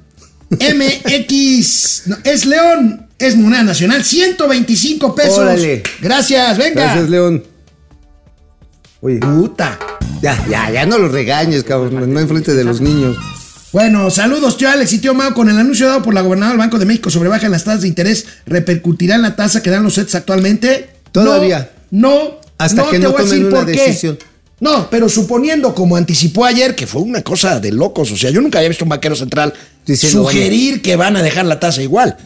MX, 0.50 2.04
no, 2.08 2.18
es 2.24 2.46
León, 2.46 3.08
es 3.18 3.36
moneda 3.36 3.64
nacional, 3.64 4.04
125 4.04 5.16
pesos. 5.16 5.40
Órale. 5.40 5.84
Gracias, 6.02 6.58
venga. 6.58 6.84
Gracias, 6.84 7.10
León. 7.10 7.44
Oye, 9.02 9.20
Puta. 9.20 9.78
Ya, 10.22 10.46
ya, 10.50 10.70
ya 10.70 10.86
no 10.86 10.98
lo 10.98 11.08
regañes, 11.08 11.64
cabrón, 11.64 12.14
no 12.14 12.20
enfrente 12.20 12.54
de 12.54 12.64
los 12.64 12.82
niños. 12.82 13.16
Bueno, 13.72 14.10
saludos, 14.10 14.58
tío 14.58 14.70
Alex 14.70 14.94
y 14.94 14.98
tío 14.98 15.14
Mao. 15.14 15.34
Con 15.34 15.48
el 15.48 15.58
anuncio 15.58 15.88
dado 15.88 16.02
por 16.02 16.14
la 16.14 16.22
gobernadora 16.22 16.54
del 16.54 16.60
Banco 16.60 16.80
de 16.80 16.86
México 16.86 17.10
sobre 17.12 17.30
baja 17.30 17.46
en 17.46 17.52
las 17.52 17.64
tasas 17.64 17.82
de 17.82 17.88
interés, 17.88 18.26
¿repercutirá 18.48 19.16
en 19.16 19.22
la 19.22 19.36
tasa 19.36 19.62
que 19.62 19.70
dan 19.70 19.84
los 19.84 19.94
sets 19.94 20.16
actualmente? 20.16 20.90
Todavía. 21.12 21.72
No, 21.92 22.10
no. 22.10 22.40
Hasta 22.58 22.90
que 22.90 23.00
no 23.00 23.14
tomen 23.14 23.46
una 23.46 23.66
qué. 23.66 24.18
No, 24.62 24.90
pero 24.90 25.08
suponiendo, 25.10 25.74
como 25.74 25.96
anticipó 25.96 26.46
ayer, 26.46 26.76
que 26.76 26.86
fue 26.88 27.02
una 27.02 27.22
cosa 27.22 27.60
de 27.60 27.72
locos. 27.72 28.12
O 28.12 28.18
sea, 28.18 28.30
yo 28.30 28.42
nunca 28.42 28.60
había 28.60 28.70
visto 28.70 28.84
un 28.86 28.90
banquero 28.90 29.16
central 29.16 29.54
Diciendo, 29.86 30.24
sugerir 30.24 30.82
que 30.82 30.96
van 30.96 31.16
a 31.16 31.24
dejar 31.24 31.46
la 31.46 31.60
tasa 31.60 31.82
igual. 31.82 32.18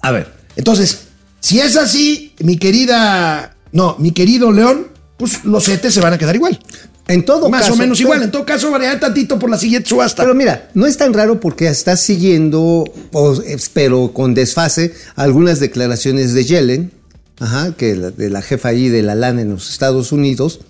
A 0.00 0.10
ver, 0.10 0.32
Entonces, 0.56 1.00
si 1.40 1.60
es 1.60 1.76
así, 1.76 2.32
mi 2.40 2.56
querida. 2.56 3.56
No, 3.72 3.96
mi 3.98 4.12
querido 4.12 4.50
León, 4.52 4.86
pues 5.16 5.44
los 5.44 5.64
CETES 5.64 5.92
se 5.94 6.00
van 6.00 6.12
a 6.12 6.18
quedar 6.18 6.34
igual. 6.36 6.58
en 7.06 7.22
todo 7.24 7.50
Más 7.50 7.62
caso. 7.62 7.74
o 7.74 7.76
menos 7.76 7.98
pero- 7.98 8.06
igual. 8.08 8.22
En 8.22 8.30
todo 8.30 8.46
caso, 8.46 8.70
variará 8.70 8.98
tantito 8.98 9.38
por 9.38 9.50
la 9.50 9.58
siguiente 9.58 9.88
subasta. 9.90 10.22
Pero 10.22 10.34
mira, 10.34 10.70
no 10.72 10.86
es 10.86 10.96
tan 10.96 11.12
raro 11.12 11.38
porque 11.38 11.66
está 11.66 11.96
siguiendo, 11.98 12.84
pero 13.74 14.12
con 14.14 14.32
desfase, 14.34 14.94
algunas 15.16 15.60
declaraciones 15.60 16.32
de 16.32 16.44
Yellen, 16.44 16.92
ajá, 17.40 17.74
que 17.76 17.94
la- 17.96 18.10
de 18.10 18.30
la 18.30 18.40
jefa 18.42 18.68
ahí 18.70 18.88
de 18.88 19.02
la 19.02 19.14
LAN 19.14 19.38
en 19.38 19.50
los 19.50 19.70
Estados 19.70 20.12
Unidos, 20.12 20.60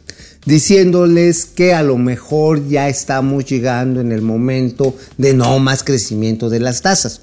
diciéndoles 0.46 1.46
que 1.46 1.74
a 1.74 1.82
lo 1.82 1.96
mejor 1.98 2.68
ya 2.68 2.88
estamos 2.88 3.44
llegando 3.44 4.00
en 4.00 4.12
el 4.12 4.22
momento 4.22 4.96
de 5.18 5.34
no 5.34 5.58
más 5.58 5.82
crecimiento 5.82 6.48
de 6.48 6.60
las 6.60 6.82
tasas. 6.82 7.20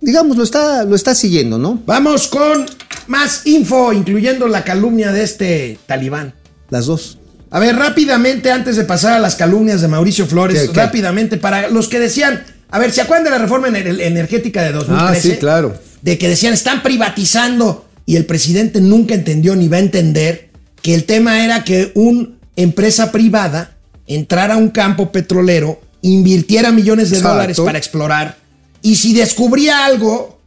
Digamos, 0.00 0.36
lo 0.36 0.44
está, 0.44 0.84
lo 0.84 0.94
está 0.96 1.14
siguiendo, 1.14 1.56
¿no? 1.58 1.82
Vamos 1.86 2.28
con 2.28 2.66
más 3.06 3.46
info, 3.46 3.92
incluyendo 3.92 4.48
la 4.48 4.64
calumnia 4.64 5.12
de 5.12 5.22
este 5.22 5.78
talibán. 5.86 6.34
Las 6.70 6.86
dos. 6.86 7.18
A 7.50 7.58
ver, 7.58 7.76
rápidamente, 7.76 8.50
antes 8.50 8.76
de 8.76 8.84
pasar 8.84 9.12
a 9.14 9.18
las 9.18 9.36
calumnias 9.36 9.80
de 9.80 9.88
Mauricio 9.88 10.26
Flores, 10.26 10.60
¿Qué, 10.62 10.68
qué? 10.68 10.74
rápidamente, 10.74 11.36
para 11.36 11.68
los 11.68 11.88
que 11.88 12.00
decían, 12.00 12.42
a 12.68 12.78
ver, 12.78 12.90
¿se 12.90 13.00
acuerdan 13.00 13.24
de 13.24 13.30
la 13.30 13.38
reforma 13.38 13.68
ener- 13.68 14.00
energética 14.00 14.62
de 14.62 14.72
2013? 14.72 15.28
Ah, 15.28 15.32
sí, 15.34 15.38
claro. 15.38 15.74
De 16.02 16.18
que 16.18 16.28
decían, 16.28 16.52
están 16.52 16.82
privatizando, 16.82 17.86
y 18.06 18.16
el 18.16 18.26
presidente 18.26 18.80
nunca 18.80 19.14
entendió 19.14 19.54
ni 19.56 19.68
va 19.68 19.76
a 19.78 19.80
entender 19.80 20.50
que 20.82 20.94
el 20.94 21.04
tema 21.04 21.42
era 21.44 21.64
que 21.64 21.92
una 21.94 22.28
empresa 22.56 23.12
privada 23.12 23.76
entrara 24.06 24.54
a 24.54 24.58
un 24.58 24.68
campo 24.68 25.12
petrolero, 25.12 25.80
invirtiera 26.02 26.72
millones 26.72 27.10
de 27.10 27.16
Exacto. 27.16 27.34
dólares 27.34 27.60
para 27.60 27.78
explorar, 27.78 28.36
y 28.82 28.96
si 28.96 29.14
descubría 29.14 29.86
algo, 29.86 30.38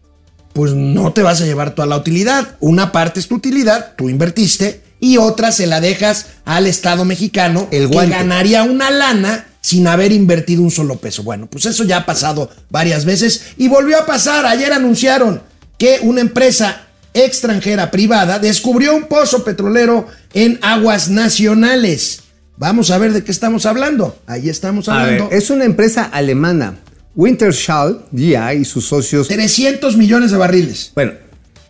pues 0.53 0.74
no 0.74 1.12
te 1.14 1.24
vas 1.24 1.41
a 1.41 1.45
llevar 1.45 1.74
toda 1.74 1.88
la 1.88 1.97
utilidad. 1.97 2.55
Una 2.60 2.91
parte 2.91 3.20
es 3.20 3.28
tu 3.28 3.36
utilidad, 3.36 3.93
tú 3.95 4.10
invertiste, 4.10 4.84
y 4.99 5.18
otra 5.18 5.51
se 5.51 5.68
la 5.68 5.82
dejas 5.82 6.28
al 6.45 6.68
Estado 6.68 7.05
mexicano, 7.05 7.68
El 7.72 7.89
que 7.89 8.08
ganaría 8.08 8.64
una 8.64 8.89
lana 8.91 9.47
sin 9.62 9.88
haber 9.88 10.12
invertido 10.12 10.62
un 10.62 10.72
solo 10.72 10.95
peso. 10.95 11.24
Bueno, 11.24 11.47
pues 11.47 11.66
eso 11.66 11.84
ya 11.84 11.97
ha 11.97 12.05
pasado 12.05 12.49
varias 12.70 13.05
veces 13.05 13.41
y 13.58 13.68
volvió 13.68 13.99
a 13.99 14.05
pasar. 14.05 14.45
Ayer 14.45 14.72
anunciaron 14.72 15.41
que 15.78 15.99
una 16.01 16.22
empresa 16.22 16.86
extranjera 17.26 17.91
privada 17.91 18.39
descubrió 18.39 18.95
un 18.95 19.05
pozo 19.07 19.43
petrolero 19.43 20.07
en 20.34 20.59
aguas 20.61 21.09
nacionales. 21.09 22.22
Vamos 22.57 22.89
a 22.91 22.97
ver 22.97 23.13
de 23.13 23.24
qué 23.24 23.32
estamos 23.32 23.65
hablando. 23.65 24.18
Ahí 24.26 24.49
estamos 24.49 24.89
A 24.89 25.03
ver, 25.03 25.13
hablando. 25.22 25.36
es 25.36 25.49
una 25.49 25.65
empresa 25.65 26.03
alemana, 26.05 26.80
Wintershall 27.15 28.05
GI 28.15 28.36
y 28.61 28.65
sus 28.65 28.86
socios 28.88 29.28
300 29.28 29.97
millones 29.97 30.32
de 30.32 30.38
barriles. 30.38 30.91
Bueno, 30.95 31.13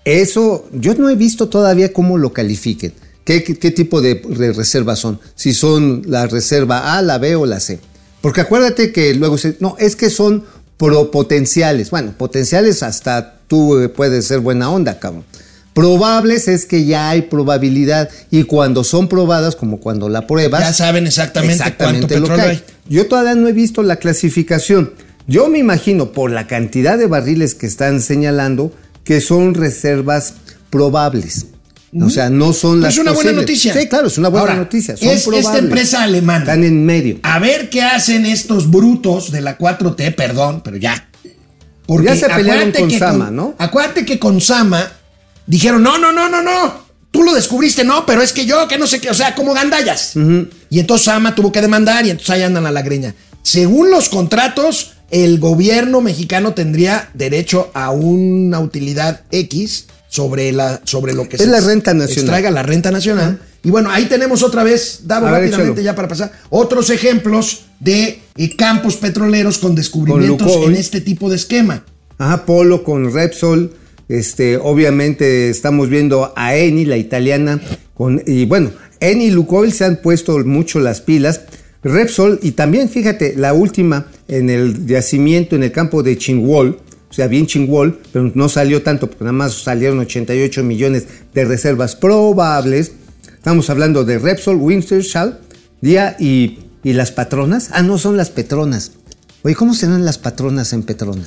eso 0.05 0.67
yo 0.73 0.93
no 0.95 1.09
he 1.09 1.15
visto 1.15 1.49
todavía 1.49 1.91
cómo 1.91 2.17
lo 2.17 2.31
califiquen. 2.33 2.93
¿Qué, 3.25 3.43
qué- 3.43 3.57
qué 3.57 3.71
tipo 3.71 3.99
de, 4.01 4.15
de 4.15 4.53
reservas 4.53 4.99
son? 4.99 5.19
Si 5.35 5.53
son 5.53 6.03
la 6.05 6.27
reserva 6.27 6.97
A, 6.97 7.01
la 7.01 7.17
B 7.17 7.35
o 7.35 7.45
la 7.45 7.59
C. 7.59 7.79
Porque 8.21 8.41
acuérdate 8.41 8.91
que 8.93 9.13
luego 9.15 9.37
se... 9.37 9.57
No, 9.59 9.75
es 9.79 9.95
que 9.97 10.09
son 10.09 10.45
pro 10.77 11.11
potenciales. 11.11 11.89
Bueno, 11.89 12.13
potenciales 12.17 12.83
hasta 12.83 13.39
tú 13.47 13.79
eh, 13.79 13.89
puedes 13.89 14.27
ser 14.27 14.39
buena 14.39 14.69
onda, 14.69 14.99
cabrón. 14.99 15.25
Probables 15.73 16.47
es 16.47 16.65
que 16.65 16.85
ya 16.85 17.09
hay 17.09 17.23
probabilidad 17.23 18.09
y 18.31 18.43
cuando 18.43 18.83
son 18.83 19.07
probadas, 19.07 19.55
como 19.55 19.79
cuando 19.79 20.09
la 20.09 20.25
pruebas, 20.25 20.61
Ya 20.61 20.73
saben 20.73 21.05
exactamente, 21.05 21.63
cuánto 21.77 22.01
lo 22.01 22.07
que 22.07 22.15
petróleo 22.15 22.43
hay. 22.43 22.49
hay. 22.49 22.63
Yo 22.89 23.07
todavía 23.07 23.35
no 23.35 23.47
he 23.47 23.53
visto 23.53 23.83
la 23.83 23.97
clasificación. 23.97 24.93
Yo 25.27 25.49
me 25.49 25.59
imagino, 25.59 26.13
por 26.13 26.31
la 26.31 26.47
cantidad 26.47 26.97
de 26.97 27.05
barriles 27.05 27.53
que 27.53 27.67
están 27.67 28.01
señalando, 28.01 28.71
que 29.03 29.21
son 29.21 29.53
reservas 29.53 30.35
probables. 30.71 31.47
O 32.01 32.09
sea, 32.09 32.29
no 32.29 32.51
son 32.53 32.81
las 32.81 32.93
es 32.93 32.99
una 32.99 33.13
buena 33.13 33.31
noticia. 33.31 33.73
Sí, 33.73 33.87
claro, 33.87 34.07
es 34.07 34.17
una 34.17 34.29
buena 34.29 34.41
Ahora, 34.41 34.55
noticia. 34.55 34.97
Son 34.97 35.07
es 35.07 35.27
esta 35.27 35.57
empresa 35.57 36.03
alemana. 36.03 36.39
Están 36.39 36.63
en 36.63 36.85
medio. 36.85 37.19
A 37.23 37.39
ver 37.39 37.69
qué 37.69 37.81
hacen 37.81 38.25
estos 38.25 38.69
brutos 38.69 39.31
de 39.31 39.41
la 39.41 39.57
4T, 39.57 40.15
perdón, 40.15 40.61
pero 40.63 40.77
ya. 40.77 41.09
Ya 42.03 42.15
se 42.15 42.27
pelearon 42.27 42.71
con 42.73 42.91
Sama, 42.91 43.31
¿no? 43.31 43.55
Acuérdate 43.57 44.05
que 44.05 44.19
con 44.19 44.41
Sama 44.41 44.91
dijeron, 45.45 45.81
no, 45.81 45.97
no, 45.97 46.11
no, 46.11 46.27
no, 46.27 46.41
no. 46.41 46.87
Tú 47.11 47.23
lo 47.23 47.33
descubriste, 47.33 47.85
no, 47.85 48.05
pero 48.05 48.21
es 48.21 48.33
que 48.33 48.45
yo, 48.45 48.67
que 48.67 48.77
no 48.77 48.85
sé 48.85 48.99
qué, 48.99 49.09
o 49.09 49.13
sea, 49.13 49.33
como 49.33 49.53
gandallas. 49.53 50.13
Y 50.69 50.79
entonces 50.79 51.05
Sama 51.05 51.35
tuvo 51.35 51.53
que 51.53 51.61
demandar 51.61 52.05
y 52.05 52.09
entonces 52.09 52.31
ahí 52.31 52.43
andan 52.43 52.65
a 52.65 52.71
la 52.71 52.81
greña. 52.81 53.15
Según 53.43 53.89
los 53.89 54.09
contratos, 54.09 54.91
el 55.09 55.39
gobierno 55.39 56.01
mexicano 56.01 56.53
tendría 56.53 57.09
derecho 57.13 57.71
a 57.73 57.91
una 57.91 58.59
utilidad 58.59 59.21
X 59.31 59.85
sobre, 60.17 60.51
la, 60.51 60.81
sobre 60.83 61.13
lo 61.13 61.29
que 61.29 61.35
Es 61.35 61.47
la 61.47 61.59
renta 61.59 61.93
nacional. 61.93 62.23
extraiga 62.23 62.49
la 62.49 62.63
renta 62.63 62.89
nacional. 62.89 63.39
Y 63.63 63.69
bueno, 63.69 63.91
ahí 63.91 64.05
tenemos 64.05 64.41
otra 64.41 64.63
vez, 64.63 65.01
Davo, 65.03 65.27
ver, 65.27 65.43
rápidamente 65.43 65.83
ya 65.83 65.93
para 65.93 66.07
pasar, 66.07 66.31
otros 66.49 66.89
ejemplos 66.89 67.65
de 67.79 68.19
eh, 68.35 68.55
campos 68.55 68.95
petroleros 68.95 69.59
con 69.59 69.75
descubrimientos 69.75 70.51
en 70.65 70.73
este 70.73 71.01
tipo 71.01 71.29
de 71.29 71.35
esquema. 71.35 71.83
Ajá, 72.17 72.45
Polo 72.45 72.83
con 72.83 73.13
Repsol. 73.13 73.73
Este, 74.09 74.57
obviamente 74.57 75.51
estamos 75.51 75.87
viendo 75.87 76.33
a 76.35 76.55
Eni, 76.55 76.85
la 76.85 76.97
italiana, 76.97 77.61
con, 77.93 78.23
y 78.25 78.45
bueno, 78.45 78.71
Eni 78.99 79.25
y 79.25 79.31
Lukoil 79.31 79.71
se 79.71 79.85
han 79.85 79.97
puesto 79.97 80.39
mucho 80.39 80.79
las 80.79 81.01
pilas. 81.01 81.41
Repsol, 81.83 82.39
y 82.41 82.51
también 82.53 82.89
fíjate, 82.89 83.35
la 83.35 83.53
última 83.53 84.07
en 84.27 84.49
el 84.49 84.87
yacimiento 84.87 85.55
en 85.55 85.61
el 85.61 85.71
campo 85.71 86.01
de 86.01 86.17
Chingwol, 86.17 86.79
o 87.09 87.13
sea, 87.13 87.27
bien 87.27 87.47
Chingwol, 87.47 87.99
pero 88.11 88.31
no 88.35 88.49
salió 88.49 88.83
tanto, 88.83 89.07
porque 89.09 89.23
nada 89.23 89.33
más 89.33 89.53
salieron 89.63 89.99
88 89.99 90.63
millones 90.63 91.05
de 91.33 91.45
reservas 91.45 91.95
probables. 91.95 92.91
Estamos 93.33 93.69
hablando 93.69 94.03
de 94.03 94.19
Repsol, 94.19 94.57
Wintershall, 94.57 95.39
Día 95.81 96.15
y, 96.19 96.59
y 96.83 96.93
las 96.93 97.11
patronas. 97.11 97.69
Ah, 97.71 97.81
no, 97.83 97.97
son 97.97 98.17
las 98.17 98.29
petronas. 98.29 98.91
Oye, 99.43 99.55
¿cómo 99.55 99.73
serán 99.73 100.03
las 100.03 100.17
patronas 100.17 100.73
en 100.73 100.83
Petrona? 100.83 101.23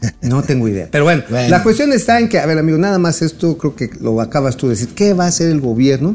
No 0.22 0.42
tengo 0.42 0.68
idea. 0.68 0.88
Pero 0.90 1.04
bueno, 1.04 1.22
Bueno. 1.28 1.48
la 1.48 1.62
cuestión 1.62 1.92
está 1.92 2.18
en 2.20 2.28
que, 2.28 2.38
a 2.38 2.46
ver, 2.46 2.56
amigo, 2.58 2.78
nada 2.78 2.98
más 2.98 3.20
esto 3.22 3.56
creo 3.58 3.74
que 3.76 3.90
lo 4.00 4.20
acabas 4.20 4.56
tú 4.56 4.66
de 4.68 4.74
decir. 4.74 4.88
¿Qué 4.94 5.12
va 5.12 5.24
a 5.24 5.28
hacer 5.28 5.48
el 5.50 5.60
gobierno? 5.60 6.14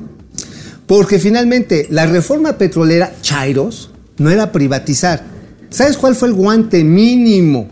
Porque 0.87 1.19
finalmente 1.19 1.87
la 1.89 2.05
reforma 2.05 2.57
petrolera, 2.57 3.13
Chairos, 3.21 3.91
no 4.17 4.29
era 4.29 4.51
privatizar. 4.51 5.23
¿Sabes 5.69 5.97
cuál 5.97 6.15
fue 6.15 6.27
el 6.29 6.33
guante 6.33 6.83
mínimo 6.83 7.67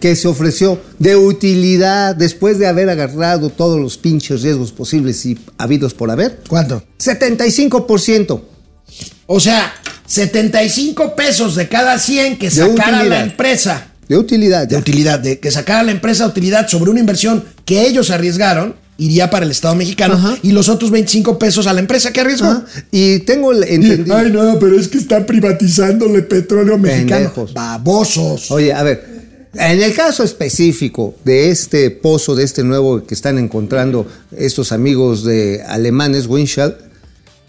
que 0.00 0.16
se 0.16 0.28
ofreció 0.28 0.80
de 0.98 1.16
utilidad 1.16 2.14
después 2.14 2.58
de 2.58 2.66
haber 2.66 2.90
agarrado 2.90 3.50
todos 3.50 3.80
los 3.80 3.98
pinches 3.98 4.42
riesgos 4.42 4.72
posibles 4.72 5.24
y 5.26 5.38
habidos 5.58 5.94
por 5.94 6.10
haber? 6.10 6.40
¿Cuánto? 6.48 6.82
75%. 6.98 8.40
O 9.26 9.40
sea, 9.40 9.72
75 10.06 11.16
pesos 11.16 11.54
de 11.56 11.68
cada 11.68 11.98
100 11.98 12.38
que 12.38 12.50
sacara 12.50 13.04
la 13.04 13.22
empresa. 13.22 13.88
De 14.08 14.18
utilidad. 14.18 14.68
De 14.68 14.76
utilidad, 14.76 15.18
de 15.18 15.38
que 15.38 15.50
sacara 15.50 15.82
la 15.82 15.92
empresa 15.92 16.26
utilidad 16.26 16.68
sobre 16.68 16.90
una 16.90 17.00
inversión 17.00 17.44
que 17.64 17.86
ellos 17.86 18.10
arriesgaron, 18.10 18.74
iría 18.98 19.30
para 19.30 19.44
el 19.44 19.50
Estado 19.50 19.74
mexicano 19.74 20.14
Ajá. 20.14 20.36
y 20.42 20.52
los 20.52 20.68
otros 20.68 20.90
25 20.90 21.38
pesos 21.38 21.66
a 21.66 21.72
la 21.72 21.80
empresa 21.80 22.12
que 22.12 22.20
arriesgó. 22.20 22.48
Ajá. 22.48 22.64
Y 22.90 23.20
tengo 23.20 23.52
el 23.52 23.64
entendido. 23.64 24.16
Ay, 24.16 24.30
no, 24.30 24.58
pero 24.58 24.78
es 24.78 24.88
que 24.88 24.98
están 24.98 25.24
privatizándole 25.24 26.22
petróleo 26.22 26.78
mexicano. 26.78 27.08
Pendejos. 27.08 27.54
Babosos. 27.54 28.50
Oye, 28.50 28.72
a 28.72 28.82
ver, 28.82 29.13
en 29.54 29.82
el 29.82 29.94
caso 29.94 30.22
específico 30.22 31.14
de 31.24 31.50
este 31.50 31.90
pozo, 31.90 32.34
de 32.34 32.44
este 32.44 32.64
nuevo 32.64 33.04
que 33.04 33.14
están 33.14 33.38
encontrando 33.38 34.06
estos 34.36 34.72
amigos 34.72 35.24
de 35.24 35.62
alemanes, 35.66 36.26
Winshall, 36.26 36.76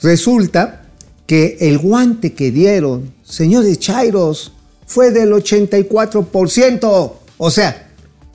resulta 0.01 0.86
que 1.28 1.58
el 1.62 1.78
guante 1.78 2.34
que 2.34 2.51
dieron, 2.51 3.14
señores 3.24 3.80
Chairos, 3.80 4.51
fue 4.86 5.12
del 5.12 5.32
84%. 5.32 7.14
O 7.38 7.51
sea, 7.51 7.89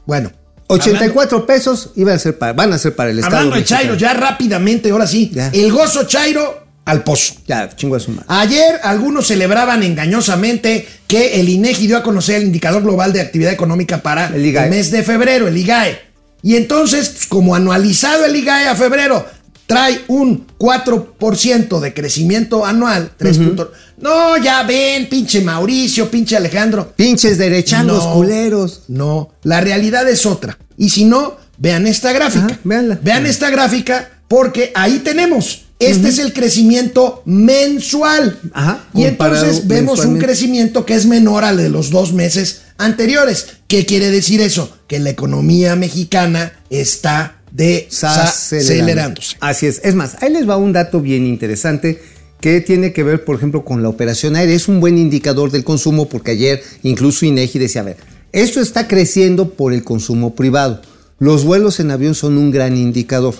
Bueno. 0.06 0.32
84 0.72 1.46
pesos 1.46 1.90
iban 1.96 2.14
a 2.14 2.18
ser 2.20 2.38
para, 2.38 2.52
van 2.52 2.72
a 2.72 2.78
ser 2.78 2.94
para 2.94 3.10
el 3.10 3.18
Estado. 3.18 3.38
Hablando 3.38 3.56
de. 3.56 3.64
Chairo, 3.64 3.96
ya 3.96 4.14
rápidamente, 4.14 4.90
ahora 4.90 5.04
sí. 5.04 5.28
Ya. 5.34 5.48
El 5.48 5.72
gozo 5.72 6.04
Chairo 6.04 6.64
al 6.84 7.02
pozo. 7.02 7.34
Ya, 7.46 7.68
chingo 7.74 7.96
a 7.96 8.00
su 8.00 8.12
madre. 8.12 8.26
Ayer 8.28 8.80
algunos 8.84 9.26
celebraban 9.26 9.82
engañosamente 9.82 10.86
que 11.10 11.40
el 11.40 11.48
INEGI 11.48 11.88
dio 11.88 11.96
a 11.96 12.02
conocer 12.04 12.36
el 12.36 12.44
indicador 12.44 12.82
global 12.84 13.12
de 13.12 13.20
actividad 13.20 13.52
económica 13.52 14.00
para 14.00 14.28
El 14.28 14.52
mes 14.70 14.92
de 14.92 15.02
febrero, 15.02 15.48
el 15.48 15.56
IGAE. 15.56 15.98
Y 16.42 16.54
entonces, 16.54 17.08
pues, 17.08 17.26
como 17.26 17.56
anualizado 17.56 18.24
el 18.24 18.36
IGAE 18.36 18.68
a 18.68 18.76
febrero, 18.76 19.26
trae 19.66 20.02
un 20.06 20.46
4% 20.56 21.80
de 21.80 21.92
crecimiento 21.92 22.64
anual, 22.64 23.10
3 23.16 23.38
puntos. 23.38 23.68
No, 23.98 24.36
ya 24.38 24.62
ven, 24.62 25.08
pinche 25.08 25.40
Mauricio, 25.40 26.08
pinche 26.08 26.36
Alejandro. 26.36 26.92
Pinches 26.94 27.38
derechangos 27.38 28.04
No. 28.04 28.12
culeros. 28.12 28.84
No, 28.86 29.34
la 29.42 29.60
realidad 29.60 30.08
es 30.08 30.24
otra. 30.26 30.58
Y 30.78 30.90
si 30.90 31.04
no, 31.06 31.36
vean 31.58 31.88
esta 31.88 32.12
gráfica. 32.12 32.46
Ajá, 32.46 32.58
véanla. 32.62 32.98
Vean 33.02 33.26
esta 33.26 33.50
gráfica 33.50 34.10
porque 34.28 34.70
ahí 34.76 35.00
tenemos. 35.00 35.64
Este 35.80 36.08
es 36.08 36.18
el 36.18 36.32
crecimiento 36.34 37.22
mensual. 37.24 38.38
Ajá, 38.52 38.86
y 38.94 39.04
entonces 39.04 39.66
vemos 39.66 40.04
un 40.04 40.18
crecimiento 40.18 40.84
que 40.84 40.94
es 40.94 41.06
menor 41.06 41.42
al 41.42 41.56
de 41.56 41.70
los 41.70 41.90
dos 41.90 42.12
meses 42.12 42.62
anteriores. 42.76 43.46
¿Qué 43.66 43.86
quiere 43.86 44.10
decir 44.10 44.40
eso? 44.40 44.76
Que 44.86 44.98
la 44.98 45.10
economía 45.10 45.76
mexicana 45.76 46.52
está 46.68 47.40
desacelerándose. 47.50 49.36
Así 49.40 49.66
es. 49.66 49.80
Es 49.82 49.94
más, 49.94 50.22
ahí 50.22 50.30
les 50.30 50.48
va 50.48 50.56
un 50.56 50.72
dato 50.72 51.00
bien 51.00 51.26
interesante 51.26 52.00
que 52.40 52.60
tiene 52.60 52.92
que 52.92 53.02
ver, 53.02 53.24
por 53.24 53.36
ejemplo, 53.36 53.64
con 53.64 53.82
la 53.82 53.88
operación 53.88 54.36
aérea. 54.36 54.54
Es 54.54 54.68
un 54.68 54.80
buen 54.80 54.98
indicador 54.98 55.50
del 55.50 55.64
consumo 55.64 56.08
porque 56.08 56.32
ayer 56.32 56.62
incluso 56.82 57.26
INEGI 57.26 57.58
decía, 57.58 57.82
a 57.82 57.84
ver, 57.84 57.96
esto 58.32 58.60
está 58.60 58.86
creciendo 58.86 59.50
por 59.50 59.72
el 59.72 59.82
consumo 59.82 60.34
privado. 60.34 60.82
Los 61.18 61.44
vuelos 61.44 61.80
en 61.80 61.90
avión 61.90 62.14
son 62.14 62.38
un 62.38 62.50
gran 62.50 62.76
indicador. 62.76 63.34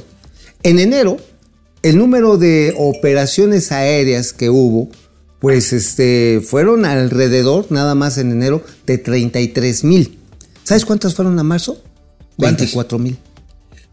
En 0.63 0.79
enero, 0.79 1.17
el 1.83 1.99
número 1.99 2.37
de 2.37 2.75
operaciones 2.77 3.73
aéreas 3.73 4.33
que 4.33 4.51
hubo, 4.51 4.91
pues 5.39 5.73
este, 5.73 6.43
fueron 6.45 6.85
alrededor, 6.85 7.67
nada 7.71 7.95
más 7.95 8.19
en 8.19 8.33
enero, 8.33 8.63
de 8.87 8.99
33 8.99 9.85
mil. 9.85 10.19
¿Sabes 10.65 10.85
cuántas 10.85 11.15
fueron 11.15 11.39
a 11.39 11.43
marzo? 11.43 11.83
¿Cuántas? 12.37 12.67
24 12.67 12.99
mil. 12.99 13.19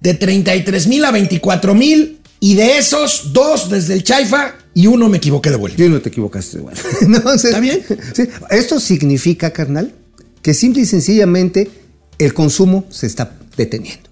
De 0.01 0.13
33 0.13 0.87
mil 0.87 1.05
a 1.05 1.11
24 1.11 1.73
mil. 1.73 2.19
Y 2.39 2.53
de 2.53 2.77
esos, 2.77 3.33
dos 3.33 3.69
desde 3.69 3.95
el 3.95 4.03
Chaifa 4.03 4.55
y 4.75 4.85
uno 4.85 5.09
me 5.09 5.17
equivoqué 5.17 5.49
de 5.49 5.55
vuelo. 5.55 5.75
Yo 5.75 5.89
no 5.89 5.99
te 6.01 6.09
equivocaste, 6.09 6.59
güey. 6.59 6.75
Entonces, 7.01 7.45
¿Está 7.45 7.59
bien? 7.59 7.83
sí. 8.13 8.27
Esto 8.51 8.79
significa, 8.79 9.51
carnal, 9.51 9.95
que 10.43 10.53
simple 10.53 10.83
y 10.83 10.85
sencillamente 10.85 11.71
el 12.19 12.35
consumo 12.35 12.85
se 12.89 13.07
está 13.07 13.37
deteniendo. 13.55 14.06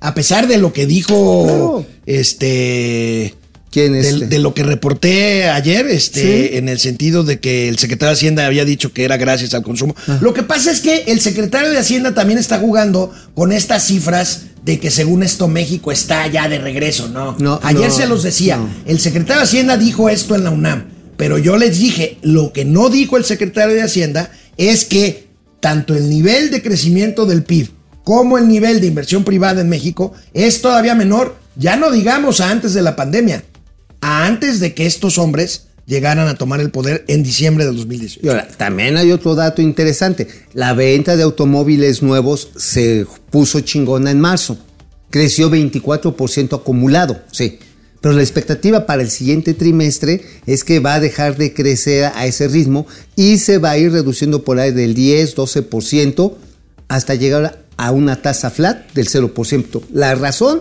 A 0.00 0.14
pesar 0.14 0.46
de 0.48 0.58
lo 0.58 0.72
que 0.72 0.86
dijo 0.86 1.44
Claro. 1.44 1.86
este. 2.06 3.34
¿Quién 3.70 3.94
es? 3.94 4.18
De, 4.18 4.26
de 4.26 4.38
lo 4.40 4.52
que 4.52 4.64
reporté 4.64 5.44
ayer, 5.48 5.86
este, 5.86 6.20
Sí. 6.50 6.56
en 6.56 6.68
el 6.68 6.80
sentido 6.80 7.22
de 7.22 7.38
que 7.38 7.68
el 7.68 7.78
secretario 7.78 8.08
de 8.10 8.14
Hacienda 8.14 8.44
había 8.44 8.64
dicho 8.64 8.92
que 8.92 9.04
era 9.04 9.16
gracias 9.16 9.54
al 9.54 9.62
consumo. 9.62 9.94
Lo 10.20 10.34
que 10.34 10.42
pasa 10.42 10.72
es 10.72 10.80
que 10.80 11.04
el 11.06 11.20
secretario 11.20 11.70
de 11.70 11.78
Hacienda 11.78 12.12
también 12.12 12.38
está 12.40 12.58
jugando 12.58 13.12
con 13.34 13.52
estas 13.52 13.84
cifras 13.86 14.46
de 14.64 14.80
que 14.80 14.90
según 14.90 15.22
esto 15.22 15.46
México 15.46 15.92
está 15.92 16.26
ya 16.26 16.48
de 16.48 16.58
regreso, 16.58 17.08
¿no? 17.10 17.36
No, 17.38 17.60
ayer 17.62 17.88
no, 17.90 17.94
se 17.94 18.06
los 18.08 18.24
decía, 18.24 18.56
no. 18.56 18.68
el 18.86 18.98
secretario 18.98 19.36
de 19.36 19.44
Hacienda 19.44 19.76
dijo 19.76 20.08
esto 20.08 20.34
en 20.34 20.42
la 20.42 20.50
UNAM, 20.50 20.86
pero 21.16 21.38
yo 21.38 21.56
les 21.56 21.78
dije, 21.78 22.18
lo 22.22 22.52
que 22.52 22.64
no 22.64 22.88
dijo 22.90 23.16
el 23.18 23.24
secretario 23.24 23.76
de 23.76 23.82
Hacienda 23.82 24.32
es 24.56 24.84
que 24.84 25.28
tanto 25.60 25.94
el 25.94 26.10
nivel 26.10 26.50
de 26.50 26.60
crecimiento 26.60 27.24
del 27.24 27.44
PIB 27.44 27.68
como 28.10 28.38
el 28.38 28.48
nivel 28.48 28.80
de 28.80 28.88
inversión 28.88 29.22
privada 29.22 29.60
en 29.60 29.68
México 29.68 30.12
es 30.34 30.62
todavía 30.62 30.96
menor, 30.96 31.36
ya 31.54 31.76
no 31.76 31.92
digamos 31.92 32.40
antes 32.40 32.74
de 32.74 32.82
la 32.82 32.96
pandemia, 32.96 33.44
antes 34.00 34.58
de 34.58 34.74
que 34.74 34.84
estos 34.84 35.16
hombres 35.16 35.68
llegaran 35.86 36.26
a 36.26 36.34
tomar 36.34 36.58
el 36.58 36.72
poder 36.72 37.04
en 37.06 37.22
diciembre 37.22 37.64
del 37.64 37.76
2018. 37.76 38.26
Y 38.26 38.28
ahora, 38.28 38.48
también 38.48 38.96
hay 38.96 39.12
otro 39.12 39.36
dato 39.36 39.62
interesante. 39.62 40.26
La 40.54 40.72
venta 40.72 41.14
de 41.14 41.22
automóviles 41.22 42.02
nuevos 42.02 42.50
se 42.56 43.06
puso 43.30 43.60
chingona 43.60 44.10
en 44.10 44.18
marzo. 44.18 44.58
Creció 45.10 45.48
24% 45.48 46.58
acumulado, 46.58 47.22
sí. 47.30 47.60
Pero 48.00 48.12
la 48.16 48.22
expectativa 48.22 48.86
para 48.86 49.02
el 49.02 49.10
siguiente 49.10 49.54
trimestre 49.54 50.24
es 50.46 50.64
que 50.64 50.80
va 50.80 50.94
a 50.94 51.00
dejar 51.00 51.36
de 51.36 51.54
crecer 51.54 52.10
a 52.12 52.26
ese 52.26 52.48
ritmo 52.48 52.88
y 53.14 53.38
se 53.38 53.58
va 53.58 53.70
a 53.70 53.78
ir 53.78 53.92
reduciendo 53.92 54.42
por 54.42 54.58
ahí 54.58 54.72
del 54.72 54.94
10, 54.94 55.36
12% 55.36 56.34
hasta 56.88 57.14
llegar 57.14 57.69
a 57.80 57.92
una 57.92 58.20
tasa 58.20 58.50
flat 58.50 58.92
del 58.92 59.08
0%. 59.08 59.82
La 59.94 60.14
razón, 60.14 60.60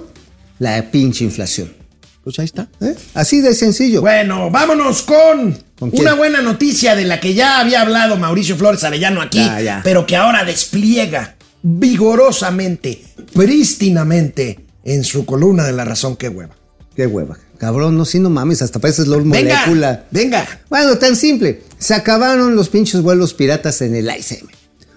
la 0.57 0.89
pinche 0.89 1.25
inflación. 1.25 1.73
Pues 2.23 2.39
ahí 2.39 2.45
está. 2.45 2.69
¿eh? 2.79 2.95
Así 3.13 3.41
de 3.41 3.53
sencillo. 3.53 3.99
Bueno, 3.99 4.49
vámonos 4.49 5.01
con, 5.01 5.57
una 5.81 6.13
buena 6.13 6.41
noticia 6.41 6.95
de 6.95 7.03
la 7.03 7.19
que 7.19 7.33
ya 7.33 7.59
había 7.59 7.81
hablado 7.81 8.15
Mauricio 8.15 8.55
Flores 8.55 8.85
Arellano 8.85 9.21
aquí, 9.21 9.39
Ya, 9.39 9.59
ya. 9.59 9.81
pero 9.83 10.05
que 10.05 10.15
ahora 10.15 10.45
despliega 10.45 11.35
vigorosamente, 11.61 13.03
prístinamente 13.33 14.65
en 14.85 15.03
su 15.03 15.25
columna 15.25 15.65
de 15.65 15.73
La 15.73 15.83
Razón 15.83 16.15
que 16.15 16.29
hueva. 16.29 16.55
Qué 16.95 17.05
hueva. 17.05 17.37
Cabrón, 17.57 17.97
no, 17.97 18.05
si 18.05 18.19
no 18.19 18.29
mames, 18.29 18.61
hasta 18.61 18.79
pareces 18.79 19.07
Lord 19.07 19.23
Venga, 19.25 19.55
Molecula. 19.65 20.05
venga. 20.11 20.47
Bueno, 20.69 20.97
tan 20.97 21.17
simple. 21.17 21.63
Se 21.77 21.93
acabaron 21.93 22.55
los 22.55 22.69
pinches 22.69 23.01
vuelos 23.01 23.33
piratas 23.33 23.81
en 23.81 23.93
el 23.95 24.09
ICM. 24.09 24.47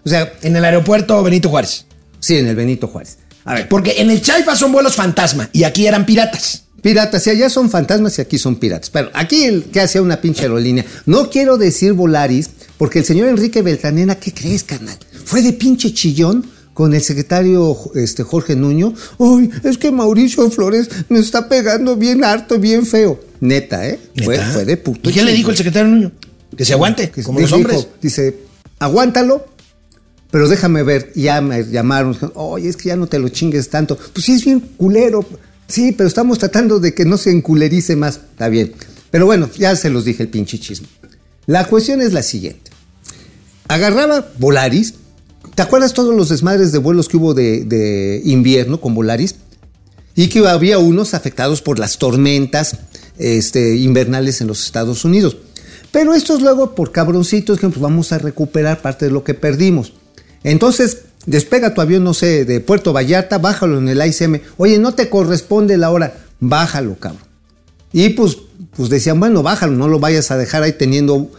O 0.05 0.09
sea, 0.09 0.33
En 0.43 0.55
el 0.55 0.65
aeropuerto 0.65 1.21
Benito 1.25 1.49
Juárez. 1.49 1.87
Sí, 2.23 2.37
en 2.39 2.47
el 2.47 2.57
Benito 2.57 2.87
Juárez. 2.89 3.19
A 3.45 3.55
ver, 3.55 3.69
Porque 3.69 4.01
en 4.01 4.11
el 4.11 4.23
Chaifa 4.23 4.55
son 4.57 4.71
vuelos 4.73 4.95
fantasma 4.95 5.51
y 5.53 5.65
aquí 5.65 5.87
eran 5.87 6.07
piratas. 6.07 6.63
piratas, 6.81 7.23
si 7.25 7.31
allá 7.31 7.51
son 7.51 7.69
fantasmas 7.71 8.17
y 8.19 8.23
aquí 8.23 8.39
son 8.39 8.57
piratas. 8.57 8.89
Pero 8.91 9.11
aquí 9.15 9.45
el 9.45 9.65
que 9.65 9.81
hacía 9.81 10.01
una 10.01 10.21
pinche 10.21 10.43
aerolínea. 10.43 10.85
No 11.07 11.29
quiero 11.29 11.59
decir 11.59 11.93
Volaris, 11.93 12.49
porque 12.79 13.01
el 13.01 13.05
señor 13.05 13.29
Enrique 13.29 13.61
Beltranena, 13.63 14.15
¿qué 14.15 14.33
crees, 14.33 14.63
carnal? 14.65 14.97
Fue 15.25 15.43
de 15.43 15.53
pinche 15.53 15.93
chillón 15.93 16.47
con 16.73 16.95
el 16.95 17.03
secretario 17.03 17.77
este, 17.97 18.23
Jorge 18.23 18.57
Nuño. 18.57 18.95
Ay, 19.19 19.51
es 19.65 19.77
que 19.77 19.91
Mauricio 19.93 20.49
Flores 20.51 20.89
me 21.09 21.19
está 21.19 21.49
pegando 21.49 21.97
bien 21.97 22.25
harto, 22.25 22.59
bien 22.59 22.87
feo. 22.87 23.21
Neta, 23.41 23.87
¿eh? 23.89 23.99
Fue, 24.25 24.39
¿Neta? 24.39 24.51
fue 24.53 24.65
de 24.65 24.77
puto 24.77 25.11
¿Y 25.11 25.13
qué 25.13 25.23
le 25.25 25.33
dijo 25.33 25.51
el 25.51 25.57
secretario 25.57 25.89
Nuño? 25.91 26.13
Que 26.57 26.65
se 26.65 26.73
aguante, 26.75 27.11
que 27.11 27.23
como 27.25 27.41
dijo- 27.41 27.51
los 27.51 27.59
hombres. 27.59 27.89
dice, 28.01 28.39
aguántalo, 28.79 29.47
pero 30.33 30.49
déjame 30.49 30.83
ver. 30.83 31.13
Ya 31.15 31.41
me 31.41 31.63
llamaron, 31.65 32.19
oye, 32.35 32.69
es 32.69 32.77
que 32.77 32.89
ya 32.89 32.97
no 32.97 33.07
te 33.07 33.21
lo 33.21 33.29
chingues 33.29 33.71
tanto. 33.71 33.97
Pues 33.97 34.27
sí, 34.27 34.33
es 34.33 34.45
bien 34.45 34.59
culero. 34.77 35.25
Sí, 35.69 35.93
pero 35.93 36.09
estamos 36.09 36.41
tratando 36.41 36.81
de 36.81 36.93
que 36.93 37.05
no 37.05 37.17
se 37.17 37.31
enculerice 37.31 37.95
más. 37.95 38.17
Está 38.17 38.49
bien. 38.49 38.73
Pero 39.13 39.27
bueno, 39.27 39.49
ya 39.57 39.77
se 39.77 39.91
los 39.91 40.05
dije 40.05 40.25
el 40.25 40.29
pinche 40.29 40.59
chisme. 40.59 40.89
La 41.47 41.67
cuestión 41.67 42.01
es 42.01 42.13
la 42.13 42.25
siguiente. 42.25 42.73
Agarraba 43.69 44.33
Volaris. 44.39 44.95
¿Te 45.55 45.63
acuerdas 45.63 45.93
todos 45.93 46.17
los 46.17 46.31
desmadres 46.31 46.73
de 46.73 46.79
vuelos 46.79 47.09
que 47.09 47.19
hubo 47.19 47.35
de, 47.35 47.65
de 47.65 48.23
invierno 48.25 48.81
con 48.81 48.95
Volaris? 48.95 49.37
y 50.15 50.29
que 50.29 50.47
había 50.47 50.79
unos 50.79 51.15
afectados 51.15 51.63
por 51.63 51.79
las 51.79 51.99
tormentas 51.99 52.77
este, 53.19 53.77
invernales 53.77 54.41
en 54.41 54.47
los 54.47 54.65
Estados 54.65 55.05
Unidos. 55.05 55.37
Pero 55.91 56.15
estos 56.15 56.41
luego, 56.41 56.75
por 56.75 56.93
cabroncitos, 56.93 57.59
que 57.59 57.69
pues 57.69 57.81
vamos 57.81 58.13
a 58.13 58.19
recuperar 58.19 58.81
parte 58.81 59.07
de 59.07 59.11
lo 59.11 59.25
que 59.25 59.35
perdimos. 59.35 59.93
Entonces, 60.45 60.99
despega 61.27 61.75
tu 61.75 61.81
avión, 61.81 62.05
no 62.05 62.15
sé, 62.15 62.45
de 62.45 62.61
Puerto 62.61 62.93
Vallarta, 62.93 63.39
bájalo 63.39 63.79
en 63.79 63.89
el 63.89 64.05
ICM. 64.05 64.41
Oye, 64.57 64.79
no 64.79 64.95
te 64.95 65.09
corresponde 65.09 65.77
la 65.77 65.91
hora, 65.91 66.15
bájalo, 66.41 66.97
cabrón. 66.97 67.23
Y 67.93 68.11
pues, 68.11 68.39
pues 68.77 68.89
decían, 68.89 69.21
bueno, 69.21 69.43
bájalo, 69.43 69.73
no 69.73 69.89
lo 69.89 69.99
vayas 69.99 70.31
a 70.31 70.37
dejar 70.37 70.63
ahí 70.63 70.73
teniendo... 70.73 71.31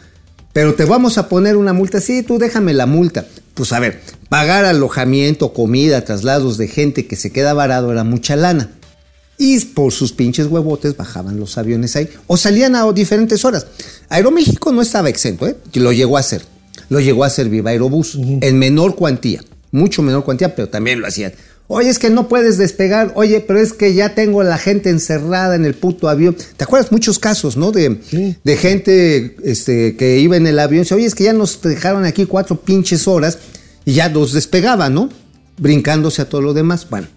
Pero 0.54 0.76
te 0.76 0.86
vamos 0.86 1.18
a 1.18 1.30
poner 1.30 1.58
una 1.58 1.74
multa. 1.74 2.00
Sí, 2.00 2.22
tú 2.22 2.38
déjame 2.38 2.76
la 2.76 2.86
multa. 2.86 3.26
Pues 3.56 3.74
a 3.74 3.80
ver, 3.80 4.02
pagar 4.30 4.66
alojamiento, 4.66 5.52
comida, 5.52 6.06
traslados 6.06 6.60
de 6.60 6.68
gente 6.68 7.08
que 7.08 7.16
se 7.16 7.32
queda 7.32 7.56
varado 7.56 7.92
era 7.92 8.04
mucha 8.04 8.36
lana. 8.36 8.70
Y 9.40 9.60
por 9.60 9.92
sus 9.92 10.14
pinches 10.14 10.46
huevotes 10.46 10.96
bajaban 10.96 11.40
los 11.40 11.58
aviones 11.58 11.96
ahí 11.96 12.08
o 12.28 12.38
salían 12.38 12.76
a 12.76 12.92
diferentes 12.92 13.44
horas. 13.46 13.66
Aeroméxico 14.10 14.72
no 14.72 14.84
estaba 14.84 15.10
exento, 15.10 15.48
¿eh? 15.48 15.58
Lo 15.74 15.92
llegó 15.92 16.18
a 16.18 16.20
hacer. 16.20 16.46
Lo 16.90 17.00
llegó 17.00 17.24
a 17.24 17.28
hacer 17.28 17.50
Viva 17.50 17.72
Aerobús 17.72 18.16
en 18.16 18.60
menor 18.60 18.96
cuantía, 18.96 19.44
mucho 19.72 20.02
menor 20.02 20.24
cuantía, 20.24 20.56
pero 20.56 20.70
también 20.70 21.02
lo 21.02 21.08
hacían. 21.08 21.34
Oye, 21.68 21.90
es 21.90 21.98
que 21.98 22.10
no 22.10 22.28
puedes 22.28 22.58
despegar. 22.58 23.14
Oye, 23.16 23.40
pero 23.40 23.60
es 23.60 23.74
que 23.74 23.94
ya 23.94 24.14
tengo 24.14 24.42
a 24.42 24.44
la 24.44 24.58
gente 24.58 24.90
encerrada 24.90 25.56
en 25.56 25.66
el 25.66 25.74
puto 25.74 26.10
avión. 26.10 26.36
¿Te 26.58 26.66
acuerdas 26.66 26.92
muchos 26.92 27.20
casos, 27.20 27.56
no? 27.56 27.72
De, 27.72 28.36
de 28.44 28.58
gente 28.58 29.38
este, 29.44 29.96
que 29.96 30.20
iba 30.20 30.36
en 30.36 30.46
el 30.46 30.60
avión. 30.60 30.82
y 30.82 30.84
dice, 30.84 30.96
Oye, 30.96 31.06
es 31.06 31.16
que 31.16 31.24
ya 31.24 31.34
nos 31.34 31.62
dejaron 31.62 32.06
aquí 32.06 32.26
cuatro 32.26 32.60
pinches 32.60 33.08
horas 33.08 33.40
y 33.86 33.94
ya 33.94 34.10
nos 34.10 34.34
despegaban, 34.34 34.94
¿no? 34.94 35.10
Brincándose 35.58 36.22
a 36.22 36.30
todo 36.30 36.42
lo 36.42 36.54
demás. 36.54 36.88
Bueno, 36.90 37.08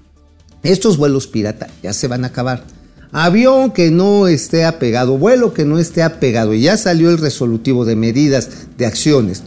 estos 0.63 0.97
vuelos 0.97 1.27
pirata 1.27 1.67
ya 1.83 1.93
se 1.93 2.07
van 2.07 2.25
a 2.25 2.29
acabar. 2.29 2.65
Avión 3.13 3.71
que 3.71 3.91
no 3.91 4.27
esté 4.27 4.65
apegado, 4.65 5.19
vuelo 5.19 5.55
que 5.55 5.65
no 5.65 5.79
esté 5.79 6.03
apegado, 6.03 6.55
y 6.55 6.63
ya 6.63 6.77
salió 6.77 7.11
el 7.11 7.19
resolutivo 7.19 7.85
de 7.85 7.97
medidas 7.97 8.49
de 8.77 8.87
acciones 8.87 9.43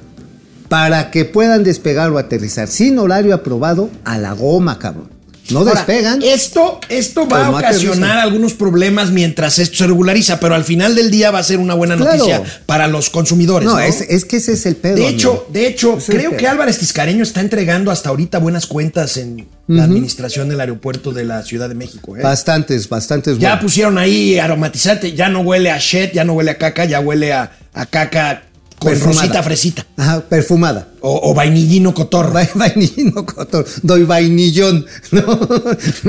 para 0.70 1.12
que 1.12 1.26
puedan 1.26 1.64
despegar 1.64 2.12
o 2.12 2.18
aterrizar 2.18 2.68
sin 2.68 2.99
horario 2.99 3.34
aprobado 3.34 3.89
a 4.05 4.18
la 4.18 4.34
goma, 4.34 4.80
cabrón. 4.80 5.18
No 5.52 5.60
Ahora, 5.60 5.72
despegan. 5.74 6.22
Esto, 6.22 6.80
esto 6.89 7.22
va 7.22 7.28
Pues 7.28 7.41
a 7.41 7.52
no 7.52 7.58
ocasionar 7.58 8.18
algunos 8.18 8.54
problemas 8.54 9.12
mientras 9.12 9.60
esto 9.60 9.78
se 9.78 9.88
regulariza, 9.88 10.39
pero 10.39 10.56
al 10.56 10.64
final 10.64 10.95
del 10.95 11.10
día 11.12 11.32
va 11.32 11.39
a 11.39 11.43
ser 11.43 11.58
una 11.60 11.74
buena 11.74 11.95
Claro. 11.95 12.12
noticia 12.18 12.43
para 12.66 12.88
los 12.88 13.10
consumidores. 13.10 13.66
No, 13.68 13.74
No, 13.76 13.80
Es, 13.80 14.02
es 14.02 14.26
que 14.26 14.38
ese 14.38 14.54
es 14.54 14.66
el 14.66 14.76
pedo. 14.76 14.95
de 14.95 15.08
hecho, 15.08 15.30
amigo. 15.32 15.47
de 15.52 15.68
hecho, 15.68 15.97
es 15.97 16.06
creo 16.06 16.36
que 16.38 16.47
Álvarez 16.47 16.78
Tiscareño 16.80 17.24
está 17.24 17.41
entregando 17.41 17.91
hasta 17.91 18.10
ahorita 18.10 18.39
buenas 18.39 18.66
cuentas 18.68 19.18
en 19.18 19.47
la 19.68 19.84
administración 19.84 20.50
del 20.50 20.60
aeropuerto 20.62 21.12
de 21.12 21.26
la 21.26 21.43
Ciudad 21.43 21.70
de 21.70 21.76
México. 21.76 22.18
¿eh? 22.18 22.22
Bastantes, 22.24 22.89
bastantes. 22.89 23.38
Ya 23.38 23.60
pusieron 23.60 23.97
ahí 24.00 24.39
aromatizante, 24.39 25.14
ya 25.14 25.30
no 25.30 25.41
huele 25.41 25.70
a 25.72 25.78
shit, 25.78 26.12
ya 26.14 26.24
no 26.24 26.34
huele 26.34 26.52
a 26.52 26.58
caca, 26.58 26.86
ya 26.86 27.00
huele 27.00 27.34
a, 27.34 27.52
a 27.74 27.86
caca 27.86 28.43
con 28.80 28.91
Perfumada. 28.91 29.21
rosita 29.21 29.43
fresita. 29.43 29.86
Ajá, 29.97 30.21
perfumada. 30.21 30.88
O, 31.01 31.30
o 31.30 31.34
vainillino 31.34 31.93
cotorro. 31.93 32.34
Va- 32.36 32.47
Vainillino 32.55 33.25
cotor. 33.25 33.65
Doy 33.84 34.03
vainillón. 34.03 34.86
No. 35.11 35.39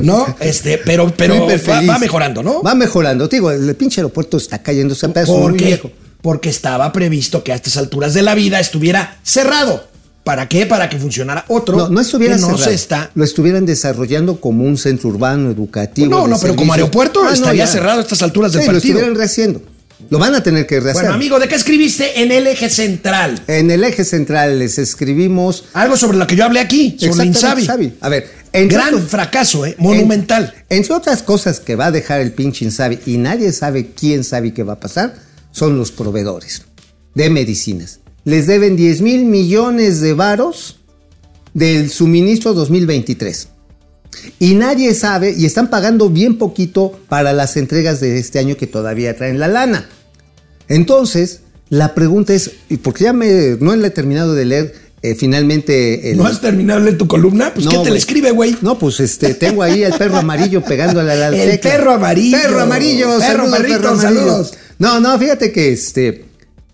¿No? 0.02 0.36
Este, 0.40 0.78
pero, 0.78 1.12
pero 1.16 1.46
va, 1.86 1.98
mejorando, 1.98 2.42
¿no? 2.42 2.62
Va 2.62 2.74
mejorando. 2.74 3.28
Te 3.28 3.36
digo, 3.36 3.50
el 3.50 3.74
pinche 3.76 4.00
aeropuerto 4.00 4.36
está 4.36 4.62
cayéndose 4.62 5.06
a 5.06 5.12
pedazos 5.12 5.36
muy 5.36 5.50
Porque, 5.50 5.64
viejo. 5.64 5.90
porque 6.22 6.48
estaba 6.48 6.92
previsto 6.92 7.42
que 7.44 7.52
a 7.52 7.56
estas 7.56 7.76
alturas 7.76 8.14
de 8.14 8.22
la 8.22 8.34
vida 8.34 8.60
estuviera 8.60 9.18
cerrado. 9.22 9.88
¿Para 10.22 10.48
qué? 10.48 10.66
Para 10.66 10.88
que 10.90 10.98
funcionara 10.98 11.44
otro. 11.48 11.76
No, 11.78 11.88
no 11.88 12.00
estuviera 12.00 12.34
que 12.36 12.40
no 12.42 12.48
cerrado. 12.48 12.64
se 12.66 12.74
está. 12.74 13.10
Lo 13.14 13.24
estuvieran 13.24 13.64
desarrollando 13.64 14.38
como 14.40 14.64
un 14.64 14.76
centro 14.76 15.08
urbano, 15.08 15.50
educativo. 15.50 16.08
No, 16.10 16.28
no, 16.28 16.38
pero 16.38 16.54
como 16.56 16.72
aeropuerto 16.74 17.22
Ah, 17.26 17.32
estaría 17.32 17.66
cerrado 17.66 17.98
a 18.00 18.02
estas 18.02 18.22
alturas 18.22 18.52
del 18.52 18.62
Sí, 18.62 18.66
lo 18.68 18.72
partido. 18.74 18.92
estuvieran 18.96 19.16
rehaciendo. 19.18 19.62
Lo 20.08 20.18
van 20.18 20.34
a 20.34 20.42
tener 20.42 20.66
que 20.66 20.80
rehacer. 20.80 21.02
Bueno, 21.02 21.14
amigo, 21.14 21.38
¿de 21.38 21.46
qué 21.48 21.54
escribiste 21.54 22.22
en 22.22 22.32
el 22.32 22.46
eje 22.46 22.68
central? 22.70 23.40
En 23.46 23.70
el 23.70 23.84
eje 23.84 24.04
central 24.04 24.58
les 24.58 24.78
escribimos. 24.78 25.64
Algo 25.72 25.96
sobre 25.96 26.18
lo 26.18 26.26
que 26.26 26.34
yo 26.36 26.44
hablé 26.44 26.60
aquí, 26.60 26.96
sobre 26.98 27.26
Insabi. 27.26 27.60
Insabi. 27.62 27.92
A 28.00 28.08
ver, 28.08 28.28
entre 28.52 28.78
Gran 28.78 29.06
fracaso, 29.06 29.64
¿eh? 29.66 29.76
Monumental. 29.78 30.52
En- 30.68 30.78
entre 30.78 30.94
otras 30.94 31.22
cosas 31.22 31.60
que 31.60 31.76
va 31.76 31.86
a 31.86 31.90
dejar 31.92 32.20
el 32.20 32.32
pinche 32.32 32.64
Insabi 32.64 32.98
y 33.06 33.18
nadie 33.18 33.52
sabe 33.52 33.90
quién 33.94 34.24
sabe 34.24 34.52
qué 34.54 34.62
va 34.64 34.72
a 34.74 34.80
pasar, 34.80 35.14
son 35.52 35.76
los 35.78 35.92
proveedores 35.92 36.62
de 37.14 37.30
medicinas. 37.30 38.00
Les 38.24 38.46
deben 38.46 38.76
10 38.76 39.00
mil 39.02 39.24
millones 39.24 40.00
de 40.00 40.14
varos 40.14 40.78
del 41.54 41.90
suministro 41.90 42.52
2023. 42.54 43.48
Y 44.38 44.54
nadie 44.54 44.92
sabe, 44.94 45.34
y 45.36 45.46
están 45.46 45.70
pagando 45.70 46.10
bien 46.10 46.36
poquito 46.38 46.98
para 47.08 47.32
las 47.32 47.56
entregas 47.56 48.00
de 48.00 48.18
este 48.18 48.38
año 48.38 48.56
que 48.56 48.66
todavía 48.66 49.16
traen 49.16 49.38
la 49.38 49.48
lana. 49.48 49.88
Entonces, 50.68 51.40
la 51.68 51.94
pregunta 51.94 52.34
es, 52.34 52.52
y 52.68 52.76
porque 52.78 53.04
ya 53.04 53.12
me, 53.12 53.56
no 53.60 53.74
le 53.74 53.86
he 53.86 53.90
terminado 53.90 54.34
de 54.34 54.44
leer 54.44 54.74
eh, 55.02 55.14
finalmente 55.14 56.10
el, 56.10 56.18
¿No 56.18 56.26
has 56.26 56.40
terminado 56.40 56.82
de 56.84 56.92
tu 56.92 57.06
columna? 57.06 57.54
Pues 57.54 57.64
No, 57.64 57.70
¿qué 57.70 57.76
te 57.78 57.84
le 57.84 57.90
güey. 57.90 57.98
escribe, 57.98 58.30
güey? 58.32 58.56
no, 58.60 58.78
pues 58.78 59.00
este, 59.00 59.32
tengo 59.34 59.62
ahí 59.62 59.82
el 59.82 59.94
perro 59.94 60.18
amarillo 60.18 60.62
pegándole 60.62 61.12
a 61.12 61.16
la 61.16 61.28
El 61.36 61.50
tecla. 61.52 61.70
perro 61.70 61.92
amarillo. 61.94 62.36
Perro 62.42 62.60
amarillo, 62.60 63.06
Perro 63.18 63.20
saludos, 63.48 63.60
perro 63.60 63.88
amarillo. 63.90 64.20
saludos. 64.20 64.52
No, 64.78 65.00
no, 65.00 65.18
fíjate 65.18 65.52
que 65.52 65.72
este, 65.72 66.24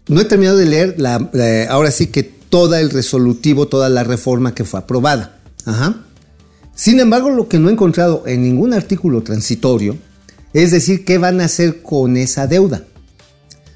no 0.09 0.21
he 0.21 0.25
terminado 0.25 0.57
de 0.57 0.67
leer 0.67 0.95
la, 0.99 1.29
la- 1.33 1.65
ahora 1.71 1.91
sí 1.91 2.09
que 2.09 2.23
todo 2.25 2.75
el 2.77 2.91
resolutivo, 2.91 3.69
toda 3.69 3.89
la 3.89 4.03
reforma 4.05 4.55
que 4.55 4.65
fue 4.65 4.81
aprobada. 4.81 5.39
Ajá. 5.65 6.03
Sin 6.77 7.01
embargo, 7.01 7.31
lo 7.31 7.49
que 7.49 7.59
no 7.59 7.69
he 7.69 7.73
encontrado 7.73 8.23
en 8.27 8.43
ningún 8.43 8.75
artículo 8.75 9.23
transitorio 9.23 9.97
es 10.53 10.71
decir 10.71 11.05
qué 11.05 11.19
van 11.19 11.41
a 11.41 11.47
hacer 11.47 11.83
con 11.83 12.17
esa 12.17 12.47
deuda. 12.47 12.85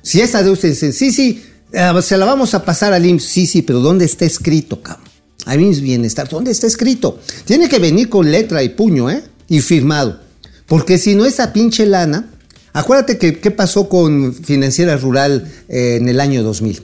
Si 0.03 0.21
esa 0.21 0.43
deuda 0.43 0.61
dicen, 0.63 0.93
sí, 0.93 1.11
sí, 1.11 1.43
eh, 1.73 1.93
se 2.03 2.17
la 2.17 2.27
vamos 2.27 2.55
a 2.55 2.65
pasar 2.65 2.93
al 2.93 3.05
IMSS, 3.05 3.25
sí, 3.25 3.47
sí, 3.47 3.63
pero 3.63 3.81
¿dónde 3.81 4.05
está 4.05 4.25
escrito, 4.27 4.83
cabrón? 4.83 5.09
Al 5.47 5.61
IMSS 5.61 5.81
Bienestar, 5.81 6.29
¿dónde 6.29 6.51
está 6.51 6.67
escrito? 6.67 7.19
Tiene 7.45 7.69
que 7.69 7.79
venir 7.79 8.09
con 8.09 8.31
letra 8.31 8.63
y 8.63 8.69
puño, 8.69 9.11
¿eh? 9.11 9.23
Y 9.49 9.61
firmado. 9.61 10.21
Porque 10.67 10.99
si 10.99 11.15
no, 11.15 11.25
esa 11.25 11.53
pinche 11.53 11.87
lana, 11.87 12.31
acuérdate 12.73 13.19
que 13.19 13.41
qué 13.41 13.51
pasó 13.51 13.89
con 13.89 14.35
Financiera 14.35 14.97
Rural 14.97 15.51
eh, 15.69 15.97
en 16.01 16.09
el 16.09 16.21
año 16.21 16.43
2000. 16.43 16.83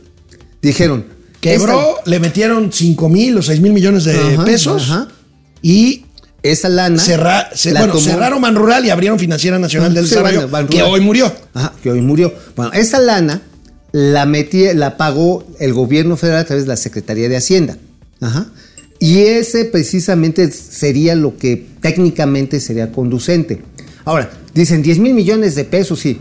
Dijeron, 0.63 1.05
Quebró, 1.41 1.97
le 2.07 2.19
metieron 2.19 2.73
5 2.73 3.09
mil 3.09 3.37
o 3.39 3.43
6 3.43 3.61
mil 3.61 3.73
millones 3.73 4.05
de 4.05 4.19
Ajá, 4.19 4.45
pesos 4.45 4.91
ajá. 4.91 5.09
y 5.63 6.06
esa, 6.51 6.69
lana... 6.69 6.99
cerra- 6.99 7.49
la 7.67 7.81
bueno, 7.81 7.95
tomó- 7.95 8.05
cerraron 8.05 8.41
Ban 8.43 8.55
Rural 8.55 8.85
y 8.85 8.91
abrieron 8.91 9.19
Financiera 9.19 9.59
Nacional 9.59 9.95
del 9.95 10.05
Sí, 10.07 10.11
Desarrollo, 10.15 10.49
bueno, 10.49 10.69
que 10.69 10.83
hoy 10.83 11.01
murió. 11.01 11.33
Ajá, 11.55 11.73
que 11.83 11.91
hoy 11.91 12.01
murió. 12.01 12.33
Bueno, 12.55 12.73
esa 12.73 12.99
lana 13.01 13.43
la 13.93 14.27
metí, 14.27 14.65
la 14.75 14.97
pagó 14.97 15.47
el 15.59 15.73
gobierno 15.73 16.17
federal 16.17 16.41
a 16.41 16.45
través 16.45 16.65
de 16.65 16.69
la 16.69 16.77
Secretaría 16.77 17.29
de 17.29 17.37
Hacienda. 17.37 17.77
Ajá. 18.21 18.47
Y 18.99 19.19
ese 19.21 19.65
precisamente 19.67 20.51
sería 20.51 21.15
lo 21.15 21.37
que 21.37 21.67
técnicamente 21.81 22.61
sería 22.61 22.91
conducente. 22.93 23.63
Ahora, 24.05 24.31
dicen 24.55 24.83
10 24.83 24.99
mil 25.01 25.15
millones 25.15 25.55
de 25.55 25.65
pesos, 25.65 26.01
sí. 26.01 26.21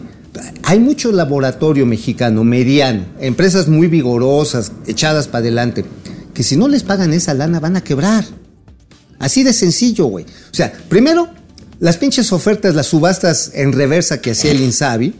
Hay 0.63 0.79
mucho 0.79 1.11
laboratorio 1.13 1.85
mexicano, 1.85 2.43
mediano, 2.43 3.05
empresas 3.21 3.69
muy 3.69 3.87
vigorosas, 3.87 4.73
echadas 4.85 5.27
para 5.27 5.39
adelante, 5.39 5.85
que 6.33 6.43
si 6.43 6.57
no 6.57 6.67
les 6.67 6.83
pagan 6.83 7.13
esa 7.13 7.33
lana 7.33 7.61
van 7.61 7.77
a 7.77 7.81
quebrar. 7.83 8.25
Así 9.19 9.43
de 9.43 9.53
sencillo, 9.53 10.05
güey. 10.05 10.25
O 10.25 10.53
sea, 10.53 10.71
primero, 10.89 11.29
las 11.79 11.97
pinches 11.97 12.31
ofertas, 12.31 12.75
las 12.75 12.87
subastas 12.87 13.51
en 13.53 13.71
reversa 13.73 14.21
que 14.21 14.31
hacía 14.31 14.51
el 14.51 14.61
Insabi, 14.61 15.13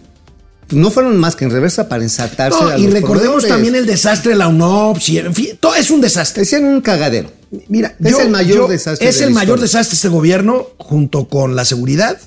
no 0.71 0.89
fueron 0.89 1.15
más 1.17 1.35
que 1.35 1.45
en 1.45 1.51
reversa 1.51 1.87
para 1.87 2.03
ensartarse 2.03 2.59
No, 2.59 2.69
a 2.69 2.77
y 2.77 2.83
los 2.85 2.93
recordemos 2.93 3.43
proveedores. 3.43 3.47
también 3.49 3.75
el 3.75 3.85
desastre 3.85 4.31
de 4.31 4.37
la 4.37 4.47
UNOPS, 4.47 5.09
y, 5.09 5.17
en 5.19 5.33
fin, 5.35 5.47
todo 5.59 5.75
es 5.75 5.91
un 5.91 6.01
desastre. 6.01 6.43
Hicieron 6.43 6.67
un 6.69 6.81
cagadero. 6.81 7.31
Mira, 7.67 7.95
Es 8.03 8.11
yo- 8.11 8.19
el 8.21 8.29
mayor 8.31 8.57
yo- 8.57 8.67
desastre 8.67 9.07
Es 9.07 9.19
de 9.19 9.25
el 9.25 9.29
la 9.29 9.35
mayor 9.35 9.59
desastre 9.59 9.95
este 9.95 10.07
gobierno, 10.07 10.65
junto 10.77 11.27
con 11.29 11.55
la 11.55 11.65
seguridad. 11.65 12.17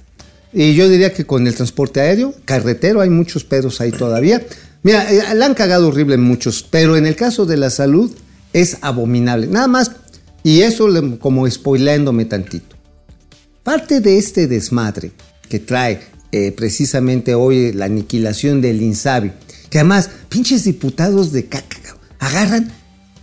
Y 0.52 0.74
yo 0.74 0.88
diría 0.88 1.12
que 1.12 1.26
con 1.26 1.46
el 1.46 1.54
transporte 1.54 2.00
aéreo, 2.00 2.32
carretero, 2.44 3.00
hay 3.00 3.10
muchos 3.10 3.44
pedos 3.44 3.80
ahí 3.80 3.90
todavía. 3.90 4.46
Mira, 4.82 5.10
eh, 5.12 5.34
la 5.34 5.44
han 5.46 5.54
cagado 5.54 5.88
horrible 5.88 6.14
en 6.14 6.22
muchos, 6.22 6.62
pero 6.70 6.96
en 6.96 7.06
el 7.06 7.16
caso 7.16 7.44
de 7.44 7.56
la 7.56 7.68
salud 7.70 8.10
es 8.52 8.78
abominable. 8.80 9.48
Nada 9.48 9.66
más, 9.66 9.90
y 10.42 10.60
eso 10.62 10.88
como 11.20 11.48
spoileándome 11.50 12.24
tantito. 12.24 12.76
Parte 13.62 14.00
de 14.00 14.18
este 14.18 14.46
desmadre 14.46 15.12
que 15.48 15.58
trae 15.58 16.00
eh, 16.32 16.52
precisamente 16.52 17.34
hoy 17.34 17.72
la 17.72 17.86
aniquilación 17.86 18.60
del 18.60 18.82
INSABI, 18.82 19.32
que 19.70 19.78
además, 19.78 20.08
pinches 20.28 20.64
diputados 20.64 21.32
de 21.32 21.46
caca 21.46 21.76
agarran 22.18 22.72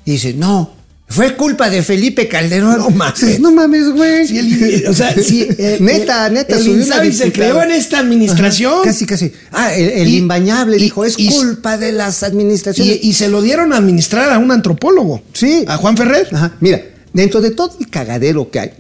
y 0.05 0.11
dicen, 0.11 0.39
no, 0.39 0.73
fue 1.07 1.35
culpa 1.35 1.69
de 1.69 1.83
Felipe 1.83 2.27
Calderón. 2.27 2.77
No 2.79 2.89
mames. 2.89 3.19
Dices, 3.21 3.39
No 3.39 3.51
mames, 3.51 3.89
güey. 3.91 4.27
Sí, 4.27 4.37
el- 4.39 4.87
o 4.87 4.93
sea, 4.93 5.13
sí, 5.13 5.47
eh, 5.57 5.77
neta, 5.79 6.29
neta, 6.29 6.55
el 6.57 6.67
Insabi 6.67 7.11
se 7.11 7.31
creó 7.31 7.61
en 7.61 7.71
esta 7.71 7.99
administración. 7.99 8.73
Ajá, 8.73 8.83
casi, 8.85 9.05
casi. 9.05 9.31
Ah, 9.51 9.73
el, 9.73 9.89
el 9.89 10.07
Y- 10.07 10.17
imbañable 10.17 10.77
y- 10.77 10.81
dijo, 10.81 11.05
es 11.05 11.15
y- 11.17 11.29
culpa 11.29 11.77
de 11.77 11.91
las 11.91 12.23
administraciones. 12.23 12.99
Y, 13.03 13.09
y 13.09 13.13
se 13.13 13.27
lo 13.29 13.41
dieron 13.41 13.71
a 13.73 13.77
administrar 13.77 14.31
a 14.31 14.39
un 14.39 14.51
antropólogo. 14.51 15.21
Sí. 15.33 15.63
A 15.67 15.77
Juan 15.77 15.95
Ferrer. 15.97 16.27
Ajá. 16.31 16.55
Mira, 16.59 16.81
dentro 17.15 17.39
de 17.41 17.51
todo 17.51 17.71
el 17.79 17.89
cagadero 17.89 18.51
que 18.51 18.59
hay 18.59 18.71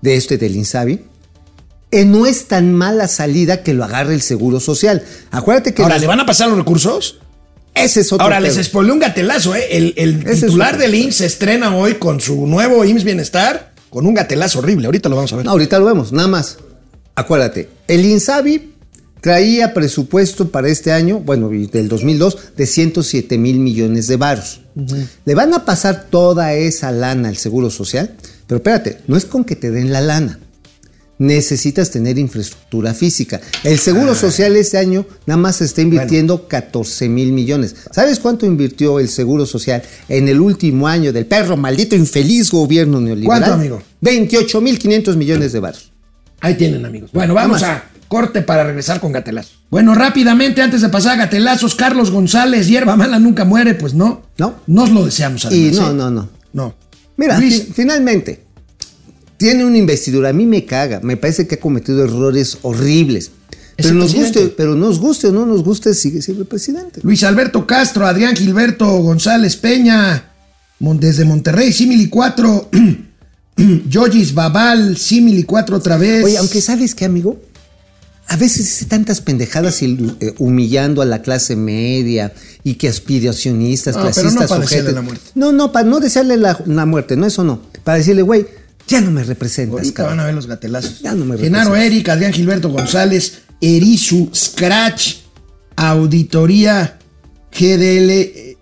de 0.00 0.16
este 0.16 0.38
del 0.38 0.56
Insabi, 0.56 1.04
eh, 1.90 2.04
no 2.04 2.26
es 2.26 2.48
tan 2.48 2.72
mala 2.72 3.08
salida 3.08 3.62
que 3.62 3.74
lo 3.74 3.84
agarre 3.84 4.14
el 4.14 4.22
Seguro 4.22 4.58
Social. 4.58 5.04
Acuérdate 5.30 5.74
que 5.74 5.82
Ahora, 5.82 5.98
¿le 5.98 6.06
van 6.06 6.20
a 6.20 6.26
pasar 6.26 6.48
los 6.48 6.58
recursos? 6.58 7.18
ese 7.74 8.00
es 8.00 8.12
otro 8.12 8.24
Ahora, 8.24 8.40
les 8.40 8.54
pedo. 8.54 8.64
spoilé 8.64 8.92
un 8.92 8.98
gatelazo, 8.98 9.54
¿eh? 9.54 9.66
El, 9.70 9.94
el 9.96 10.24
titular 10.24 10.78
del. 10.78 10.94
IMSS 10.94 11.16
se 11.16 11.26
estrena 11.26 11.76
hoy 11.76 11.94
con 11.94 12.20
su 12.20 12.46
nuevo 12.46 12.84
IMSS 12.84 13.04
Bienestar, 13.04 13.72
con 13.90 14.06
un 14.06 14.14
gatelazo 14.14 14.58
horrible. 14.60 14.86
Ahorita 14.86 15.08
lo 15.08 15.16
vamos 15.16 15.32
a 15.32 15.36
ver. 15.36 15.44
No, 15.44 15.52
ahorita 15.52 15.78
lo 15.78 15.84
vemos, 15.84 16.10
nada 16.12 16.26
más. 16.28 16.58
Acuérdate, 17.14 17.68
el 17.86 18.04
Insabi 18.04 18.74
traía 19.20 19.74
presupuesto 19.74 20.50
para 20.50 20.68
este 20.68 20.92
año, 20.92 21.20
bueno, 21.20 21.52
y 21.52 21.66
del 21.66 21.88
2002, 21.88 22.38
de 22.56 22.66
107 22.66 23.38
mil 23.38 23.58
millones 23.58 24.06
de 24.06 24.16
varos. 24.16 24.62
Le 25.24 25.34
van 25.34 25.54
a 25.54 25.64
pasar 25.64 26.06
toda 26.08 26.54
esa 26.54 26.92
lana 26.92 27.28
al 27.28 27.36
Seguro 27.36 27.70
Social, 27.70 28.14
pero 28.46 28.58
espérate, 28.58 28.98
no 29.06 29.16
es 29.16 29.24
con 29.24 29.44
que 29.44 29.56
te 29.56 29.70
den 29.70 29.92
la 29.92 30.00
lana. 30.00 30.38
Necesitas 31.20 31.90
tener 31.90 32.16
infraestructura 32.16 32.94
física. 32.94 33.40
El 33.64 33.80
Seguro 33.80 34.14
Social 34.14 34.54
este 34.54 34.78
año 34.78 35.04
nada 35.26 35.36
más 35.36 35.60
está 35.60 35.82
invirtiendo 35.82 36.46
14 36.46 37.08
mil 37.08 37.32
millones. 37.32 37.74
¿Sabes 37.90 38.20
cuánto 38.20 38.46
invirtió 38.46 39.00
el 39.00 39.08
Seguro 39.08 39.44
Social 39.44 39.82
en 40.08 40.28
el 40.28 40.40
último 40.40 40.86
año 40.86 41.12
del 41.12 41.26
perro 41.26 41.56
maldito 41.56 41.96
infeliz 41.96 42.52
gobierno 42.52 43.00
neoliberal? 43.00 43.40
¿Cuánto, 43.40 43.54
amigo? 43.54 43.82
28 44.00 44.60
mil 44.60 44.78
500 44.78 45.16
millones 45.16 45.52
de 45.52 45.58
varos. 45.58 45.90
Ahí 46.40 46.54
tienen, 46.54 46.86
amigos. 46.86 47.10
Bueno, 47.12 47.34
vamos 47.34 47.64
a 47.64 47.82
corte 48.08 48.42
para 48.42 48.64
regresar 48.64 49.00
con 49.00 49.12
gatelazos. 49.12 49.58
Bueno, 49.70 49.94
rápidamente, 49.94 50.62
antes 50.62 50.80
de 50.80 50.88
pasar 50.88 51.12
a 51.14 51.24
gatelazos, 51.24 51.74
Carlos 51.74 52.10
González, 52.10 52.66
hierba 52.68 52.96
mala 52.96 53.18
nunca 53.18 53.44
muere, 53.44 53.74
pues 53.74 53.94
no. 53.94 54.22
No. 54.38 54.56
Nos 54.66 54.90
lo 54.90 55.04
deseamos, 55.04 55.44
Y 55.44 55.46
además. 55.68 55.74
no, 55.74 55.90
¿eh? 55.90 55.94
no, 55.94 56.10
no. 56.10 56.28
No. 56.52 56.74
Mira, 57.16 57.38
Luis, 57.38 57.64
fi- 57.66 57.72
finalmente, 57.74 58.44
tiene 59.36 59.64
una 59.64 59.76
investidura. 59.76 60.30
A 60.30 60.32
mí 60.32 60.46
me 60.46 60.64
caga. 60.64 61.00
Me 61.02 61.16
parece 61.16 61.46
que 61.46 61.56
ha 61.56 61.60
cometido 61.60 62.02
errores 62.04 62.58
horribles. 62.62 63.30
Es 63.76 63.86
Pero 63.86 63.94
nos, 63.94 64.12
guste, 64.14 64.48
pero 64.56 64.74
nos 64.74 64.98
guste 64.98 65.28
o 65.28 65.32
no 65.32 65.46
nos 65.46 65.62
guste, 65.62 65.94
sigue 65.94 66.20
siendo 66.22 66.42
el 66.42 66.48
presidente. 66.48 67.00
Luis 67.04 67.22
Alberto 67.22 67.64
Castro, 67.66 68.06
Adrián 68.06 68.34
Gilberto 68.34 68.86
González 68.98 69.54
Peña, 69.56 70.32
desde 70.80 71.24
Monterrey, 71.24 71.72
Simili 71.72 72.08
4. 72.08 72.70
Yogis 73.88 74.34
Babal, 74.34 74.96
Simili 74.96 75.42
4 75.44 75.76
otra 75.76 75.96
vez. 75.96 76.24
Oye, 76.24 76.38
aunque 76.38 76.60
sabes 76.60 76.94
qué, 76.94 77.04
amigo, 77.04 77.40
a 78.28 78.36
veces 78.36 78.66
dice 78.66 78.84
tantas 78.84 79.20
pendejadas 79.20 79.80
y, 79.82 79.96
eh, 80.20 80.34
humillando 80.38 81.00
a 81.02 81.06
la 81.06 81.22
clase 81.22 81.56
media 81.56 82.32
y 82.62 82.74
que 82.74 82.88
aspiracionistas, 82.88 83.94
No, 83.96 84.02
pero 84.02 84.12
clasistas, 84.12 84.42
no 84.42 84.48
para 84.48 84.60
desearle 84.60 84.80
ojetes. 84.90 84.94
la 84.94 85.02
muerte. 85.02 85.30
No, 85.34 85.52
no, 85.52 85.72
para 85.72 85.88
no 85.88 85.98
desearle 86.00 86.36
la, 86.36 86.58
la 86.66 86.86
muerte, 86.86 87.16
no, 87.16 87.26
eso 87.26 87.42
no. 87.44 87.62
Para 87.84 87.98
decirle, 87.98 88.22
güey, 88.22 88.46
ya 88.86 89.00
no 89.00 89.10
me 89.10 89.22
representas, 89.24 89.78
Ahorita 89.78 90.02
van 90.02 90.08
cabrón. 90.10 90.20
a 90.20 90.24
ver 90.26 90.34
los 90.34 90.46
gatelazos. 90.46 91.00
Ya 91.00 91.14
no 91.14 91.24
me 91.24 91.36
Genaro 91.38 91.70
representas. 91.70 91.92
Eric, 91.94 92.08
Adrián 92.10 92.32
Gilberto 92.32 92.68
González, 92.70 93.38
Erizu, 93.60 94.30
Scratch, 94.34 95.16
Auditoría 95.76 96.98
GDL. 97.52 98.10
eh, 98.10 98.54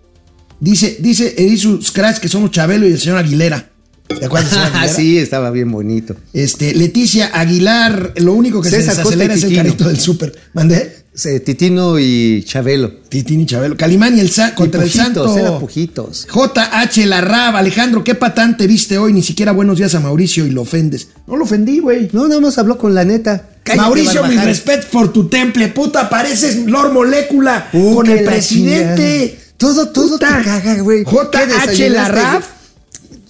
Dice, 0.59 0.97
dice 0.99 1.35
Erizu 1.37 1.81
Scratch 1.83 2.17
que 2.17 2.27
somos 2.29 2.49
Chabelo 2.51 2.87
y 2.87 2.91
el 2.93 2.99
señor 2.99 3.17
Aguilera. 3.19 3.69
¿Te 4.07 4.25
acuerdas 4.25 4.53
Ah, 4.73 4.87
sí, 4.87 5.17
estaba 5.17 5.51
bien 5.51 5.71
bonito. 5.71 6.15
Este, 6.33 6.73
Leticia 6.73 7.29
Aguilar, 7.33 8.13
lo 8.17 8.33
único 8.33 8.61
que 8.61 8.69
César 8.69 8.95
se 8.95 9.01
desacelera 9.01 9.33
y 9.33 9.37
es 9.37 9.43
el 9.43 9.49
Titino. 9.49 9.63
carrito 9.63 9.87
del 9.87 9.99
súper. 9.99 10.35
¿Mandé? 10.53 10.97
Titino 11.43 11.97
y 11.97 12.43
Chabelo. 12.43 12.91
Titini 13.09 13.47
Chabelo. 13.47 13.75
Calimán 13.75 14.15
y 14.15 14.19
el 14.19 14.29
Sa- 14.29 14.53
contra 14.53 14.81
y 14.81 14.83
el 14.83 14.91
Pujitos, 14.91 15.03
Santo. 15.33 15.37
era 15.39 15.59
Pujitos. 15.59 16.27
JH 16.31 17.05
Larrab, 17.07 17.55
Alejandro, 17.55 18.03
¿qué 18.03 18.13
patán 18.13 18.55
te 18.55 18.67
viste 18.67 18.99
hoy? 18.99 19.13
Ni 19.13 19.23
siquiera 19.23 19.51
buenos 19.51 19.79
días 19.79 19.95
a 19.95 19.99
Mauricio 19.99 20.45
y 20.45 20.51
lo 20.51 20.61
ofendes. 20.61 21.07
No 21.25 21.35
lo 21.35 21.45
ofendí, 21.45 21.79
güey. 21.79 22.09
No, 22.13 22.27
nada 22.27 22.39
más 22.39 22.59
habló 22.59 22.77
con 22.77 22.93
la 22.93 23.03
neta. 23.03 23.49
Cállate, 23.63 23.81
Mauricio, 23.81 24.23
mi 24.27 24.37
respeto 24.37 24.85
por 24.91 25.11
tu 25.11 25.27
temple, 25.27 25.69
puta, 25.69 26.07
pareces 26.07 26.57
Lord 26.67 26.93
Molécula 26.93 27.67
Uh, 27.73 27.95
con 27.95 28.07
el 28.09 28.23
presidente. 28.23 29.29
chingada. 29.29 29.47
Todo, 29.57 29.89
todo 29.89 30.19
te 30.19 30.25
caga, 30.27 30.75
güey. 30.83 31.03
¿Qué 31.03 31.09
JH? 31.11 31.89
Larrab. 31.89 32.43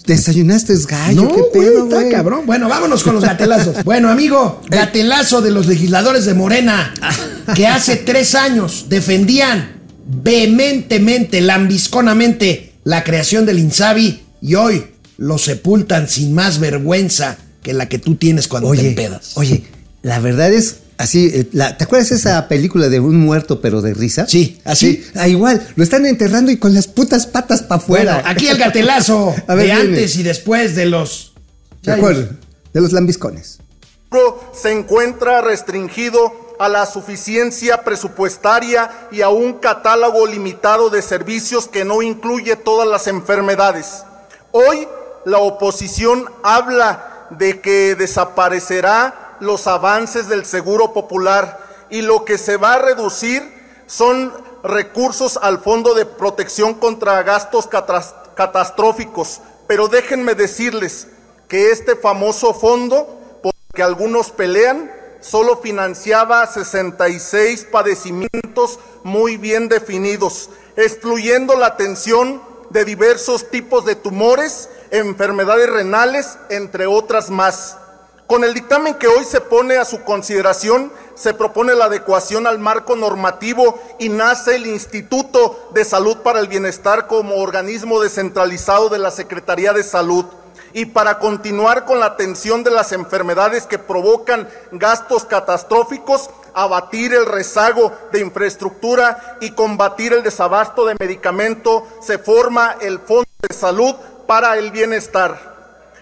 Desayunaste 0.08 0.74
es 0.74 0.88
gallo, 0.88 1.24
No, 1.24 1.28
qué 1.28 1.42
güey, 1.42 1.52
pedo, 1.52 1.84
está 1.84 2.10
cabrón. 2.10 2.46
Bueno, 2.46 2.70
vámonos 2.70 3.04
con 3.04 3.14
los 3.14 3.24
gatelazos. 3.24 3.84
bueno, 3.84 4.10
amigo, 4.10 4.62
gatelazo 4.70 5.42
de 5.42 5.52
los 5.52 5.68
legisladores 5.68 6.26
de 6.26 6.34
Morena, 6.34 6.94
que 7.56 7.68
hace 7.68 7.98
tres 7.98 8.34
años 8.34 8.86
defendían 8.88 9.82
vehementemente, 10.08 11.42
lambisconamente, 11.42 12.74
la 12.86 13.04
creación 13.04 13.46
del 13.46 13.60
INSABI 13.60 14.22
y 14.42 14.56
hoy 14.56 14.86
lo 15.18 15.38
sepultan 15.38 16.08
sin 16.08 16.34
más 16.34 16.60
vergüenza 16.60 17.38
que 17.62 17.74
la 17.74 17.90
que 17.90 18.00
tú 18.00 18.16
tienes 18.16 18.48
cuando 18.48 18.72
te 18.72 18.88
empedas. 18.88 19.32
oye, 19.36 19.66
la 20.04 20.20
verdad 20.20 20.54
es 20.54 20.78
así. 20.98 21.32
eh, 21.34 21.50
la- 21.54 21.78
¿Te 21.78 21.84
acuerdas 21.86 22.12
esa 22.12 22.48
película 22.48 22.90
de 22.90 23.00
un 23.00 23.18
muerto 23.20 23.62
pero 23.62 23.82
de 23.82 23.94
risa? 23.94 24.28
Sí, 24.28 24.60
así. 24.66 25.06
Ah, 25.16 25.28
igual, 25.28 25.66
lo 25.76 25.84
están 25.84 26.06
enterrando 26.06 26.52
y 26.52 26.58
con 26.58 26.74
las 26.74 26.88
putas 26.88 27.28
patas 27.28 27.62
para 27.64 27.82
Bueno, 27.86 28.12
afuera. 28.12 28.30
aquí 28.30 28.48
el 28.48 28.58
gatelazo 28.58 29.36
A 29.48 29.56
ver, 29.56 29.66
de 29.68 29.74
viene. 29.74 29.80
antes 29.82 30.16
y 30.16 30.24
después 30.24 30.76
de 30.76 30.86
los... 30.88 31.34
¿De 31.84 31.92
acuerdo? 31.94 32.28
De 32.74 32.82
los 32.82 32.92
lambiscones. 32.92 33.60
se 34.54 34.72
encuentra 34.72 35.42
restringido 35.42 36.56
a 36.60 36.68
la 36.70 36.86
suficiencia 36.88 37.84
presupuestaria 37.84 38.90
y 39.12 39.22
a 39.22 39.30
un 39.30 39.54
catálogo 39.60 40.26
limitado 40.26 40.90
de 40.90 41.02
servicios 41.04 41.68
que 41.68 41.86
no 41.86 42.02
incluye 42.02 42.56
todas 42.56 42.88
las 42.88 43.06
enfermedades. 43.08 44.04
Hoy 44.52 44.88
la 45.26 45.38
oposición 45.40 46.26
habla 46.44 47.28
de 47.30 47.60
que 47.62 47.96
desaparecerá 47.96 49.27
los 49.40 49.68
avances 49.68 50.28
del 50.28 50.46
seguro 50.46 50.94
popular 50.94 51.60
y 51.90 52.02
lo 52.02 52.26
que 52.26 52.38
se 52.38 52.58
va 52.58 52.74
a 52.74 52.80
reducir 52.80 53.42
son 53.86 54.34
recursos 54.64 55.40
al 55.42 55.60
Fondo 55.60 55.94
de 55.94 56.06
Protección 56.06 56.74
contra 56.74 57.24
Gastos 57.24 57.68
Catastróficos. 58.36 59.42
Pero 59.68 59.88
déjenme 59.88 60.36
decirles 60.36 61.08
que 61.48 61.72
este 61.72 61.96
famoso 61.96 62.54
fondo, 62.54 63.20
porque 63.42 63.84
algunos 63.84 64.32
pelean, 64.32 64.92
solo 65.22 65.58
financiaba 65.58 66.46
66 66.46 67.68
padecimientos 67.72 68.80
muy 69.04 69.38
bien 69.38 69.68
definidos, 69.68 70.50
excluyendo 70.76 71.56
la 71.56 71.68
atención 71.68 72.42
de 72.70 72.86
diversos 72.86 73.50
tipos 73.50 73.86
de 73.86 73.96
tumores, 73.96 74.70
enfermedades 74.92 75.70
renales, 75.70 76.38
entre 76.50 76.86
otras 76.86 77.30
más. 77.30 77.78
Con 78.28 78.44
el 78.44 78.54
dictamen 78.54 78.96
que 78.96 79.08
hoy 79.08 79.24
se 79.24 79.40
pone 79.40 79.78
a 79.78 79.86
su 79.86 80.04
consideración, 80.04 80.92
se 81.16 81.34
propone 81.34 81.76
la 81.76 81.86
adecuación 81.86 82.46
al 82.46 82.60
marco 82.60 82.98
normativo 82.98 83.80
y 84.00 84.10
nace 84.10 84.58
el 84.58 84.68
Instituto 84.68 85.70
de 85.74 85.86
Salud 85.86 86.18
para 86.18 86.42
el 86.42 86.50
Bienestar 86.50 87.08
como 87.08 87.36
organismo 87.36 88.02
descentralizado 88.02 88.90
de 88.90 89.00
la 89.00 89.12
Secretaría 89.12 89.72
de 89.72 89.82
Salud. 89.82 90.26
Y 90.74 90.88
para 90.88 91.20
continuar 91.20 91.86
con 91.86 92.02
la 92.02 92.08
atención 92.08 92.66
de 92.66 92.72
las 92.72 92.92
enfermedades 92.92 93.66
que 93.66 93.80
provocan 93.80 94.50
gastos 94.74 95.24
catastróficos, 95.24 96.30
abatir 96.54 97.14
el 97.14 97.26
rezago 97.26 97.94
de 98.12 98.20
infraestructura 98.20 99.38
y 99.40 99.52
combatir 99.52 100.12
el 100.12 100.24
desabasto 100.24 100.86
de 100.86 100.98
medicamento, 101.00 101.88
se 102.02 102.18
forma 102.18 102.76
el 102.82 103.00
Fondo 103.00 103.30
de 103.48 103.56
Salud 103.56 103.96
para 104.28 104.58
el 104.58 104.72
Bienestar. 104.72 105.57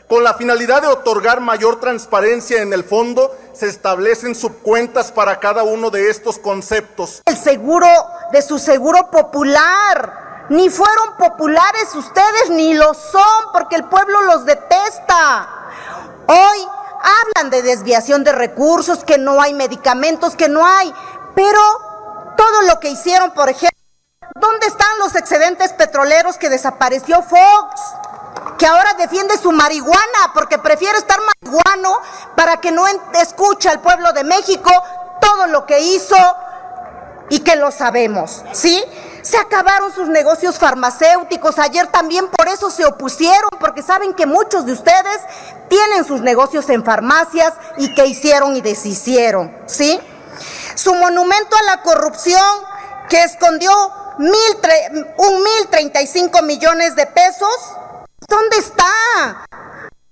Con 0.07 0.23
la 0.23 0.35
finalidad 0.35 0.83
de 0.83 0.87
otorgar 0.87 1.39
mayor 1.39 1.79
transparencia 1.79 2.61
en 2.61 2.73
el 2.73 2.83
fondo, 2.83 3.35
se 3.53 3.67
establecen 3.67 4.35
subcuentas 4.35 5.11
para 5.11 5.39
cada 5.39 5.63
uno 5.63 5.89
de 5.89 6.11
estos 6.11 6.37
conceptos. 6.37 7.23
El 7.25 7.35
seguro 7.35 7.87
de 8.31 8.41
su 8.43 8.59
seguro 8.59 9.09
popular. 9.09 10.45
Ni 10.49 10.69
fueron 10.69 11.17
populares 11.17 11.95
ustedes, 11.95 12.51
ni 12.51 12.75
lo 12.75 12.93
son, 12.93 13.51
porque 13.51 13.77
el 13.77 13.85
pueblo 13.85 14.21
los 14.23 14.45
detesta. 14.45 15.49
Hoy 16.27 16.67
hablan 17.01 17.49
de 17.49 17.63
desviación 17.63 18.23
de 18.23 18.31
recursos, 18.31 19.03
que 19.03 19.17
no 19.17 19.41
hay 19.41 19.55
medicamentos, 19.55 20.35
que 20.35 20.47
no 20.47 20.63
hay, 20.63 20.93
pero 21.33 21.59
todo 22.37 22.61
lo 22.67 22.79
que 22.79 22.89
hicieron, 22.89 23.31
por 23.31 23.49
ejemplo, 23.49 23.79
¿dónde 24.35 24.67
están 24.67 24.99
los 24.99 25.15
excedentes 25.15 25.73
petroleros 25.73 26.37
que 26.37 26.51
desapareció 26.51 27.23
Fox? 27.23 27.81
Que 28.57 28.65
ahora 28.65 28.93
defiende 28.93 29.37
su 29.37 29.51
marihuana 29.51 30.31
porque 30.33 30.57
prefiere 30.57 30.97
estar 30.97 31.19
marihuano 31.19 31.99
para 32.35 32.57
que 32.57 32.71
no 32.71 32.85
escuche 33.21 33.69
al 33.69 33.81
pueblo 33.81 34.13
de 34.13 34.23
México 34.23 34.71
todo 35.21 35.47
lo 35.47 35.65
que 35.65 35.79
hizo 35.79 36.15
y 37.29 37.39
que 37.39 37.55
lo 37.55 37.71
sabemos, 37.71 38.43
¿sí? 38.51 38.83
Se 39.23 39.37
acabaron 39.37 39.91
sus 39.91 40.07
negocios 40.07 40.59
farmacéuticos, 40.59 41.57
ayer 41.57 41.87
también 41.87 42.27
por 42.27 42.47
eso 42.47 42.69
se 42.69 42.85
opusieron, 42.85 43.49
porque 43.59 43.81
saben 43.81 44.13
que 44.13 44.27
muchos 44.27 44.67
de 44.67 44.73
ustedes 44.73 45.21
tienen 45.67 46.05
sus 46.05 46.21
negocios 46.21 46.69
en 46.69 46.85
farmacias 46.85 47.53
y 47.77 47.93
que 47.95 48.05
hicieron 48.05 48.55
y 48.55 48.61
deshicieron, 48.61 49.57
¿sí? 49.65 49.99
Su 50.75 50.93
monumento 50.93 51.55
a 51.55 51.63
la 51.63 51.81
corrupción 51.81 52.43
que 53.09 53.23
escondió 53.23 53.71
mil 54.19 54.33
un 55.17 55.43
mil 55.43 55.67
treinta 55.71 56.01
y 56.01 56.07
cinco 56.07 56.43
millones 56.43 56.95
de 56.95 57.07
pesos, 57.07 57.55
¿dónde 58.27 58.57
está? 58.57 59.45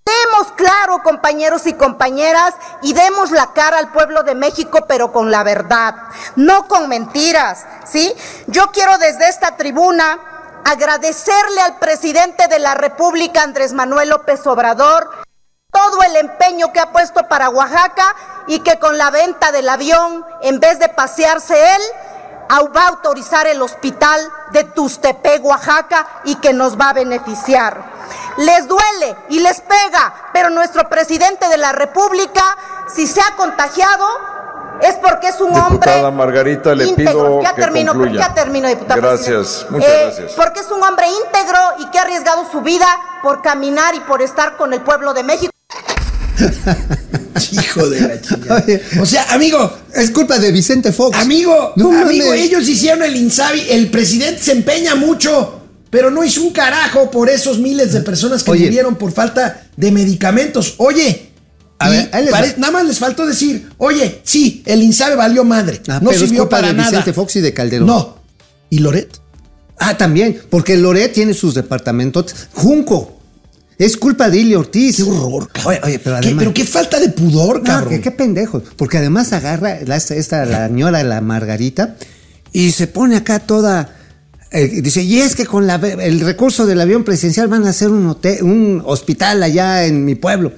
Demos 0.06 0.52
claro, 0.56 1.02
compañeros 1.02 1.66
y 1.66 1.74
compañeras, 1.74 2.54
y 2.82 2.94
demos 2.94 3.32
la 3.32 3.54
cara 3.54 3.78
al 3.78 3.92
pueblo 3.92 4.24
de 4.24 4.36
México, 4.36 4.86
pero 4.88 5.12
con 5.12 5.32
la 5.32 5.44
verdad, 5.44 5.96
no 6.36 6.68
con 6.68 6.90
mentiras, 6.90 7.66
¿sí? 7.86 8.14
Yo 8.48 8.72
quiero 8.72 8.98
desde 8.98 9.30
esta 9.30 9.56
tribuna 9.56 10.20
agradecerle 10.66 11.62
al 11.62 11.78
presidente 11.78 12.48
de 12.48 12.60
la 12.60 12.74
República, 12.74 13.44
Andrés 13.44 13.74
Manuel 13.74 14.10
López 14.10 14.46
Obrador, 14.46 15.10
todo 15.72 16.04
el 16.04 16.16
empeño 16.18 16.72
que 16.72 16.80
ha 16.80 16.92
puesto 16.92 17.28
para 17.28 17.50
Oaxaca 17.50 18.16
y 18.48 18.60
que 18.60 18.80
con 18.80 18.98
la 18.98 19.10
venta 19.10 19.52
del 19.52 19.68
avión, 19.70 20.26
en 20.42 20.60
vez 20.60 20.80
de 20.80 20.90
pasearse 20.90 21.56
él, 21.76 21.82
va 22.76 22.84
a 22.84 22.88
autorizar 22.90 23.48
el 23.48 23.62
hospital 23.62 24.22
de 24.52 24.64
Tustepec, 24.66 25.44
Oaxaca, 25.44 26.08
y 26.26 26.36
que 26.36 26.54
nos 26.54 26.80
va 26.80 26.90
a 26.90 26.94
beneficiar. 26.94 27.93
Les 28.38 28.68
duele 28.68 29.16
y 29.30 29.40
les 29.40 29.62
pega, 29.62 30.14
pero 30.34 30.50
nuestro 30.50 30.88
presidente 30.90 31.48
de 31.50 31.58
la 31.58 31.72
República, 31.72 32.58
si 32.94 33.06
se 33.08 33.22
ha 33.22 33.36
contagiado, 33.36 34.06
es 34.82 34.96
porque 34.96 35.28
es 35.28 35.40
un 35.40 35.54
Diputada 35.54 36.08
hombre 36.08 36.12
Margarita, 36.12 36.74
le 36.76 36.86
íntegro. 36.88 37.12
pido 37.14 37.42
ya 37.44 37.54
que 37.54 37.62
termino, 37.62 37.94
concluya. 37.94 38.28
ya 38.28 38.34
termino, 38.34 38.68
diputada. 38.68 39.00
Gracias, 39.00 39.66
muchas 39.70 39.90
Eh, 39.90 40.00
gracias. 40.06 40.32
Porque 40.34 40.60
es 40.62 40.72
un 40.72 40.82
hombre 40.84 41.06
íntegro 41.08 41.60
y 41.80 41.86
que 41.92 42.00
ha 42.00 42.02
arriesgado 42.02 42.50
su 42.52 42.62
vida 42.62 42.88
por 43.22 43.42
caminar 43.42 43.94
y 43.96 44.00
por 44.02 44.22
estar 44.22 44.58
con 44.58 44.74
el 44.74 44.82
pueblo 44.82 45.14
de 45.14 45.24
México. 45.24 45.52
Hijo 47.52 47.88
de 47.90 48.02
la 48.02 48.22
chingada. 48.22 48.64
O 49.02 49.06
sea, 49.06 49.26
amigo, 49.32 49.72
es 49.94 50.12
culpa 50.12 50.38
de 50.40 50.52
Vicente 50.52 50.92
Fox. 50.92 51.18
amigo, 51.20 51.74
No 51.76 51.90
amigo, 51.90 52.26
mames. 52.28 52.42
ellos 52.42 52.68
hicieron 52.68 53.04
el 53.04 53.16
Insabi, 53.16 53.68
el 53.70 53.90
presidente 53.92 54.42
se 54.42 54.52
empeña 54.54 54.96
mucho, 54.96 55.62
pero 55.94 56.10
no 56.10 56.24
hizo 56.24 56.42
un 56.42 56.52
carajo 56.52 57.12
por 57.12 57.30
esos 57.30 57.60
miles 57.60 57.94
de 57.94 58.02
personas 58.02 58.42
que 58.44 58.50
Oye. 58.50 58.66
murieron 58.66 58.96
por 58.96 59.12
falta 59.12 59.68
de 59.78 59.92
medicamentos. 59.92 60.74
Oye, 60.78 61.30
A 61.78 61.88
ver, 61.90 62.10
pare- 62.32 62.56
nada 62.58 62.74
más 62.74 62.86
les 62.88 62.98
faltó 62.98 63.26
decir, 63.28 63.70
oye, 63.78 64.22
sí, 64.24 64.64
el 64.66 64.82
Insabi 64.82 65.16
valió 65.16 65.44
madre, 65.44 65.82
Ah, 65.88 66.00
no 66.02 66.10
pero 66.10 66.12
es 66.12 66.20
sirvió 66.22 66.40
culpa 66.44 66.58
para 66.58 66.68
de 66.70 66.74
nada. 66.74 66.90
Vicente 66.90 67.14
Fox 67.14 67.36
y 67.36 67.42
de 67.42 67.54
Calderón. 67.54 67.86
No. 67.88 68.18
¿Y 68.72 68.80
Loret? 68.80 69.20
Ah, 69.78 69.96
también, 69.96 70.40
porque 70.50 70.78
Loret 70.78 71.14
tiene 71.14 71.34
sus 71.36 71.54
departamentos. 71.54 72.26
Junco. 72.54 73.20
Es 73.78 73.96
culpa 73.98 74.30
de 74.30 74.38
Ili 74.40 74.56
Ortiz. 74.56 74.96
Qué 74.98 75.04
horror, 75.04 75.50
cabrón. 75.52 75.74
Oye, 75.74 75.82
oye, 75.84 76.00
pero 76.00 76.16
¿Qué- 76.16 76.26
además. 76.28 76.42
pero 76.42 76.54
qué 76.56 76.64
falta 76.66 77.00
de 77.00 77.10
pudor, 77.10 77.62
cabrón. 77.64 78.02
qué 78.02 78.12
pendejo. 78.12 78.64
Porque 78.78 78.98
además 78.98 79.32
agarra 79.34 79.78
la, 79.86 79.96
esta, 79.96 80.16
esta, 80.16 80.46
la 80.46 80.68
señora, 80.70 81.04
la 81.04 81.22
Margarita, 81.22 81.98
y 82.52 82.72
se 82.72 82.88
pone 82.88 83.16
acá 83.16 83.40
toda. 83.40 83.98
Eh, 84.54 84.82
dice, 84.82 85.02
y 85.02 85.20
es 85.20 85.36
que 85.36 85.46
con 85.46 85.66
la, 85.66 85.76
el 85.76 86.20
recurso 86.20 86.66
del 86.66 86.80
avión 86.80 87.04
presidencial 87.04 87.48
van 87.48 87.66
a 87.66 87.70
hacer 87.70 87.90
un, 87.90 88.08
hotel, 88.08 88.44
un 88.44 88.84
hospital 88.86 89.42
allá 89.42 89.86
en 89.86 90.06
mi 90.06 90.16
pueblo. 90.16 90.54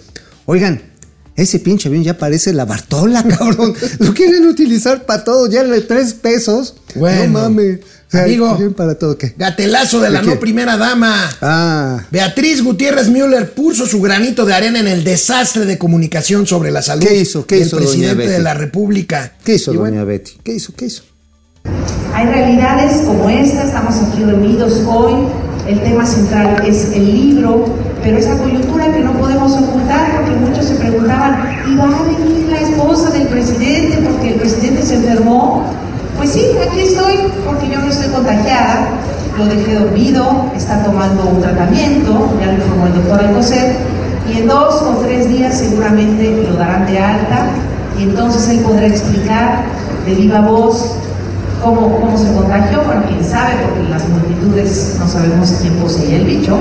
Oigan, 0.46 0.82
ese 1.36 1.60
pinche 1.60 1.89
avión 1.89 2.04
ya 2.04 2.18
parece 2.18 2.54
la 2.54 2.66
Bartola, 2.66 3.24
cabrón. 3.28 3.74
Lo 4.00 4.14
quieren 4.14 4.48
utilizar 4.48 5.06
para 5.06 5.24
todo, 5.24 5.50
ya 5.50 5.64
le 5.64 5.82
tres 5.82 6.14
pesos. 6.14 6.76
Bueno, 6.96 7.26
no 7.26 7.39
mames. 7.41 7.80
O 7.80 8.12
sea, 8.12 8.24
amigo. 8.24 8.74
para 8.78 8.96
todo, 8.96 9.18
¿qué? 9.18 9.34
Gatelazo 9.38 10.00
de 10.00 10.10
la 10.10 10.22
¿De 10.22 10.28
no 10.28 10.39
primera 10.39 10.78
dama. 10.78 11.30
Ah, 11.41 12.06
Beatriz 12.12 12.64
Gutiérrez 12.64 13.10
Müller 13.10 13.54
puso 13.54 13.88
su 13.88 14.00
granito 14.00 14.46
de 14.46 14.54
arena 14.54 14.80
en 14.80 14.88
el 14.88 15.04
desastre 15.04 15.66
de 15.66 15.78
comunicación 15.78 16.46
sobre 16.46 16.70
la 16.70 16.82
salud 16.82 17.06
¿Qué 17.06 17.16
hizo? 17.16 17.46
¿Qué 17.48 17.60
hizo, 17.60 17.78
doña 17.78 17.88
presidente 17.88 18.24
de 18.24 18.30
Betty? 18.30 18.43
la 18.43 18.54
República. 18.54 19.34
¿qué 19.43 19.56
hizo 19.56 19.74
Y 19.74 19.78
doña 19.78 19.89
bueno, 19.89 20.06
Betty? 20.06 20.34
¿Qué 20.43 20.54
hizo? 20.54 20.74
¿Qué 20.74 20.86
hizo? 20.86 21.04
Hay 22.16 22.28
realidades 22.28 23.01
como 23.05 23.30
esta, 23.30 23.66
estamos 23.66 23.95
aquí 24.01 24.24
reunidos 24.24 24.82
hoy, 24.88 25.28
el 25.68 25.82
tema 25.82 26.05
central 26.05 26.63
es 26.66 26.93
el 26.93 27.13
libro, 27.13 27.66
pero 28.01 28.18
esa 28.18 28.38
coyuntura 28.38 28.89
que 28.89 29.01
no 29.01 29.11
podemos 29.11 29.51
ocultar 29.51 30.16
porque 30.16 30.32
muchos 30.39 30.63
se 30.63 30.76
preguntaban, 30.76 31.39
¿y 31.68 31.76
va 31.76 31.84
a 31.84 32.03
venir 32.03 32.47
la 32.49 32.61
esposa 32.61 33.09
del 33.09 33.28
presidente 33.28 33.97
porque 33.97 34.30
el 34.30 34.39
presidente 34.39 34.82
se 34.84 34.95
enfermó? 34.95 35.66
Pues 36.16 36.30
sí, 36.30 36.45
aquí 36.66 36.84
estoy 36.84 37.16
porque 37.45 37.68
yo 37.68 37.82
no 37.82 37.88
estoy 37.88 38.07
contagiada, 38.07 38.88
lo 39.38 39.47
dejé 39.47 39.74
dormido, 39.74 40.45
está 40.55 40.86
tomando 40.86 41.26
un 41.26 41.41
tratamiento, 41.41 42.30
ya 42.39 42.47
lo 42.47 42.53
informó 42.53 42.88
el 42.88 42.93
doctor 42.93 43.26
Alcocer, 43.26 43.76
y 44.34 44.38
en 44.38 44.47
dos 44.47 44.82
o 44.84 45.01
tres 45.03 45.28
días 45.28 45.53
seguramente 45.53 46.47
lo 46.49 46.55
darán 46.55 46.86
de 46.86 46.97
alta. 46.97 47.47
Y 47.99 48.03
entonces 48.03 48.47
él 48.49 48.59
podrá 48.59 48.88
explicar 48.88 49.66
de 50.05 50.16
viva 50.16 50.39
voz 50.39 50.95
cómo, 51.66 51.99
cómo 51.99 52.18
se 52.18 52.32
contagió, 52.32 52.84
bueno, 52.84 53.01
quién 53.07 53.24
sabe, 53.24 53.53
porque 53.63 53.89
las 53.89 54.07
multitudes 54.07 54.95
no 54.99 55.07
sabemos 55.07 55.55
quién 55.61 55.74
poseía 55.76 56.18
el 56.18 56.26
bicho, 56.26 56.57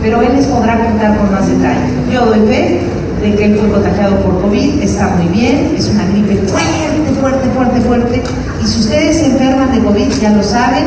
pero 0.00 0.22
él 0.22 0.28
les 0.36 0.46
podrá 0.46 0.78
contar 0.78 1.18
con 1.18 1.32
más 1.32 1.46
detalle. 1.48 1.80
Yo 2.12 2.26
doy 2.26 2.46
fe 2.46 2.80
de 3.20 3.34
que 3.34 3.44
él 3.46 3.58
fue 3.58 3.68
contagiado 3.68 4.16
por 4.20 4.40
COVID, 4.42 4.80
está 4.80 5.08
muy 5.08 5.26
bien, 5.26 5.74
es 5.76 5.88
una 5.88 6.06
gripe 6.06 6.36
fuerte, 6.46 7.20
fuerte, 7.20 7.48
fuerte, 7.50 7.80
fuerte, 7.80 8.22
y 8.62 8.66
si 8.66 8.80
ustedes 8.80 9.16
se 9.18 9.26
enferman 9.26 9.72
de 9.74 9.80
COVID, 9.84 10.12
ya 10.22 10.30
lo 10.30 10.42
saben, 10.42 10.84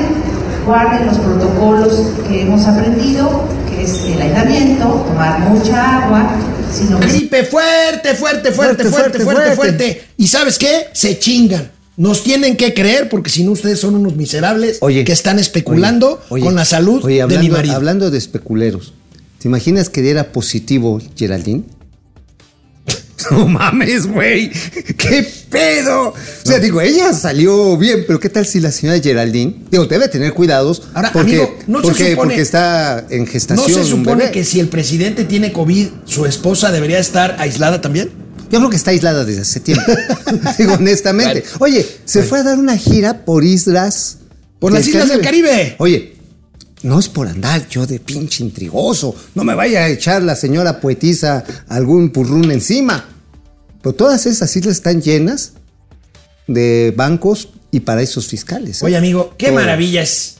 guarden 0.66 1.08
los 1.08 1.18
protocolos 1.18 2.14
que 2.28 2.44
hemos 2.44 2.66
aprendido, 2.66 3.44
que 3.70 3.84
es 3.84 4.06
el 4.06 4.22
aislamiento, 4.22 5.06
tomar 5.08 5.40
mucha 5.42 6.04
agua, 6.04 6.30
Gripe 7.00 7.46
fuerte, 7.46 8.14
fuerte, 8.14 8.52
fuerte, 8.52 8.52
fuerte, 8.52 8.90
fuerte, 8.90 9.20
fuerte, 9.20 9.56
fuerte, 9.56 10.04
¿Y 10.18 10.28
sabes 10.28 10.58
qué? 10.58 10.90
Se 10.92 11.18
chingan. 11.18 11.77
Nos 11.98 12.24
tienen 12.24 12.56
que 12.58 12.74
creer 12.76 13.10
porque 13.10 13.30
si 13.32 13.44
no 13.44 13.52
ustedes 13.52 13.80
son 13.80 13.96
unos 13.96 14.16
miserables 14.16 14.78
Oye, 14.82 15.04
que 15.04 15.12
están 15.12 15.40
especulando 15.40 16.22
Oye, 16.30 16.44
con 16.44 16.54
la 16.56 16.64
salud 16.64 17.04
oye, 17.04 17.16
de 17.16 17.22
hablando, 17.24 17.44
mi 17.44 17.50
marido. 17.50 17.76
Hablando 17.76 18.12
de 18.12 18.18
especuleros, 18.20 18.94
¿te 19.40 19.48
imaginas 19.48 19.90
que 19.90 20.02
diera 20.04 20.32
positivo 20.32 21.02
Geraldine? 21.16 21.64
No 23.32 23.46
mames, 23.48 24.08
güey. 24.08 24.52
¿Qué 24.52 25.28
pedo? 25.50 26.10
O 26.10 26.14
sea, 26.46 26.60
digo, 26.60 26.80
ella 26.80 27.12
salió 27.14 27.76
bien, 27.76 28.06
pero 28.08 28.20
¿qué 28.22 28.30
tal 28.30 28.46
si 28.46 28.60
la 28.62 28.72
señora 28.72 29.00
Geraldine? 29.02 29.56
Digo, 29.70 29.86
debe 29.86 30.08
tener 30.08 30.34
cuidados. 30.34 30.84
Ahora, 30.94 31.12
porque, 31.12 31.32
amigo, 31.42 31.58
no 31.68 31.82
se 31.82 31.88
porque, 31.88 32.04
supone- 32.12 32.16
porque 32.16 32.42
está 32.42 33.06
en 33.10 33.26
¿No 33.26 33.32
gestación. 33.32 33.70
se 33.86 33.94
un 33.94 34.00
supone 34.06 34.32
que 34.32 34.46
si 34.46 34.60
el 34.62 34.70
presidente 34.70 35.26
tiene 35.26 35.52
COVID, 35.52 35.88
su 36.06 36.26
esposa 36.26 36.72
debería 36.72 37.00
estar 37.00 37.36
aislada 37.40 37.82
también? 37.82 38.12
Yo 38.52 38.60
creo 38.60 38.70
que 38.70 38.76
está 38.76 38.92
aislada 38.92 39.26
desde 39.26 39.42
hace 39.42 39.60
tiempo. 39.60 39.92
digo, 40.58 40.74
honestamente. 40.74 41.44
Oye, 41.60 41.86
se 42.06 42.24
fue 42.24 42.40
a 42.40 42.44
dar 42.44 42.58
una 42.58 42.78
gira 42.78 43.26
por 43.26 43.44
islas. 43.44 44.20
Por 44.60 44.74
las 44.74 44.88
islas 44.88 45.10
del 45.10 45.22
Caribe. 45.22 45.76
Oye, 45.78 46.16
no 46.84 47.00
es 47.00 47.10
por 47.10 47.28
andar 47.28 47.68
yo 47.68 47.86
de 47.86 48.00
pinche 48.00 48.44
intrigoso. 48.44 49.16
No 49.36 49.44
me 49.44 49.56
vaya 49.56 49.82
a 49.82 49.88
echar 49.90 50.22
la 50.24 50.36
señora 50.36 50.80
poetisa 50.80 51.44
algún 51.68 52.10
purrún 52.10 52.52
encima. 52.52 53.06
Pero 53.82 53.94
todas 53.94 54.26
esas 54.26 54.56
islas 54.56 54.78
están 54.78 55.02
llenas 55.02 55.54
de 56.48 56.94
bancos 56.96 57.50
y 57.72 57.82
paraísos 57.82 58.28
fiscales. 58.28 58.82
¿eh? 58.82 58.86
Oye, 58.86 58.98
amigo, 58.98 59.36
qué 59.38 59.52
maravilla 59.52 60.02
es 60.02 60.38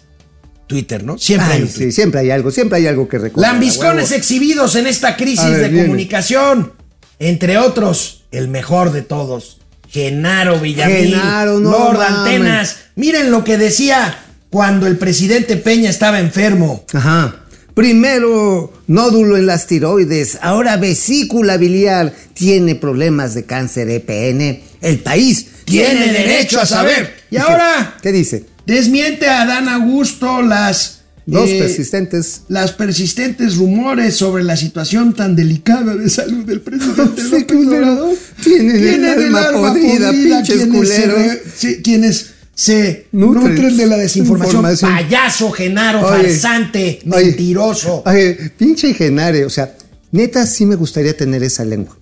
Twitter, 0.68 1.04
¿no? 1.04 1.18
Siempre 1.18 1.54
hay 1.54 1.62
un 1.64 1.70
sí, 1.70 1.92
siempre 1.92 2.20
hay 2.22 2.32
algo, 2.32 2.52
siempre 2.52 2.78
hay 2.78 2.88
algo 2.88 3.08
que 3.08 3.18
recordar. 3.18 3.54
Lambiscones 3.54 4.12
exhibidos 4.12 4.76
en 4.76 4.88
esta 4.88 5.16
crisis 5.16 5.46
ver, 5.46 5.62
de 5.62 5.70
viene. 5.70 5.88
comunicación. 5.88 6.74
Entre 7.20 7.58
otros, 7.58 8.24
el 8.32 8.48
mejor 8.48 8.92
de 8.92 9.02
todos, 9.02 9.60
Genaro 9.90 10.60
Villamil. 10.60 11.10
Genaro, 11.16 11.60
no 11.60 11.72
Lord 11.72 11.98
mames. 11.98 12.18
Antenas. 12.18 12.76
Miren 12.96 13.32
lo 13.32 13.44
que 13.44 13.58
decía 13.58 14.20
cuando 14.50 14.86
el 14.88 14.98
presidente 14.98 15.58
Peña 15.58 15.90
estaba 15.90 16.20
enfermo. 16.20 16.86
Ajá. 16.94 17.44
Primero, 17.74 18.74
nódulo 18.88 19.38
en 19.38 19.46
las 19.46 19.68
tiroides, 19.68 20.40
ahora 20.42 20.78
vesícula 20.78 21.58
biliar, 21.58 22.12
tiene 22.34 22.74
problemas 22.76 23.34
de 23.36 23.46
cáncer 23.46 23.88
EPN. 23.90 24.62
El 24.82 25.00
país 25.00 25.48
Tiene 25.66 26.12
derecho 26.12 26.60
a 26.60 26.66
saber. 26.66 27.18
Y 27.30 27.36
¿Qué- 27.36 27.42
ahora 27.42 27.96
¿Qué 28.02 28.12
dice? 28.12 28.46
desmiente 28.66 29.28
a 29.30 29.46
Dan 29.46 29.70
Augusto 29.70 30.42
las 30.42 30.97
Dos 31.30 31.50
eh, 31.50 31.60
persistentes. 31.60 32.42
las 32.48 32.72
persistentes 32.72 33.58
rumores 33.58 34.16
sobre 34.16 34.44
la 34.46 34.56
situación 34.56 35.14
tan 35.14 35.36
delicada 35.36 35.94
de 35.96 36.10
salud 36.10 36.46
del 36.46 36.62
presidente 36.62 37.22
Sí, 37.22 37.30
López 37.30 37.44
culero. 37.46 37.78
Obrador. 37.94 38.16
Tienen 38.44 38.72
el 38.72 38.82
Tienen 38.82 39.36
alma 39.36 39.52
podrida, 39.52 40.12
pinches 40.12 40.56
quienes 40.66 40.90
se 40.90 41.02
culeros. 41.04 41.18
re- 41.20 41.42
sí, 41.56 41.82
quienes 41.84 42.26
se 42.56 43.08
Nutren. 43.12 43.50
nutren, 43.56 43.78
de 43.78 43.86
la 43.88 43.98
desinformación. 43.98 44.56
Información. 44.56 44.92
Payaso, 44.92 45.52
Genaro, 45.52 46.00
Oye, 46.08 46.24
farsante, 46.30 47.00
oye. 47.12 47.26
mentiroso. 47.26 48.04
Oye, 48.06 48.52
pinche 48.58 48.94
Genare, 48.94 49.46
o 49.46 49.50
sea, 49.50 49.76
neta 50.14 50.46
sí 50.48 50.66
me 50.66 50.76
gustaría 50.76 51.16
tener 51.16 51.44
esa 51.44 51.66
lengua. 51.66 51.98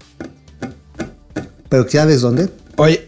Pero 1.68 1.90
¿sabes 1.90 2.22
dónde? 2.22 2.48
Oye, 2.78 3.08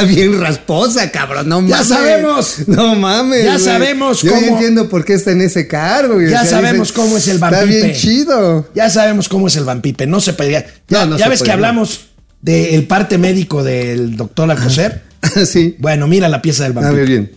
Está 0.00 0.14
bien 0.14 0.40
rasposa, 0.40 1.10
cabrón, 1.10 1.48
no 1.48 1.60
Ya 1.62 1.76
mames. 1.76 1.86
sabemos. 1.88 2.56
No 2.68 2.94
mames. 2.94 3.44
Ya 3.44 3.52
güey. 3.52 3.64
sabemos 3.64 4.22
Yo 4.22 4.30
ya 4.30 4.36
cómo- 4.40 4.52
entiendo 4.52 4.88
por 4.88 5.04
qué 5.04 5.14
está 5.14 5.32
en 5.32 5.40
ese 5.42 5.66
cargo. 5.68 6.14
güey. 6.14 6.30
Ya 6.30 6.38
O 6.42 6.44
sea, 6.44 6.50
sabemos 6.60 6.88
dice, 6.88 7.00
cómo 7.00 7.16
es 7.16 7.28
el 7.28 7.34
Está 7.34 7.50
vampipe. 7.50 7.82
bien 7.82 7.92
chido. 7.96 8.68
ya 8.74 8.88
sabemos 8.90 9.28
cómo 9.28 9.46
es 9.48 9.56
el 9.56 9.64
vampipe, 9.64 10.06
no 10.06 10.20
se 10.20 10.32
pelea. 10.32 10.64
Ya, 10.88 11.00
No, 11.04 11.12
no 11.12 11.16
ya 11.18 11.24
se 11.24 11.30
ves 11.30 11.42
que 11.42 11.52
hablamos 11.52 12.06
del 12.40 12.86
parte 12.86 13.18
médico 13.18 13.62
del 13.62 14.16
doctor 14.16 14.50
Alcocer. 14.50 15.02
sí. 15.46 15.76
Bueno, 15.78 16.06
mira 16.06 16.28
la 16.28 16.40
pieza 16.40 16.62
del 16.64 16.72
A 16.72 16.80
vampipe. 16.80 16.96
ver, 17.00 17.06
bien. 17.08 17.32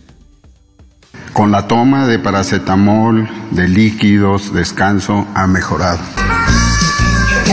Con 1.32 1.50
la 1.50 1.66
toma 1.66 2.06
de 2.06 2.18
paracetamol, 2.20 3.28
de 3.50 3.68
líquidos, 3.68 4.54
descanso, 4.54 5.26
ha 5.34 5.46
mejorado. 5.48 5.98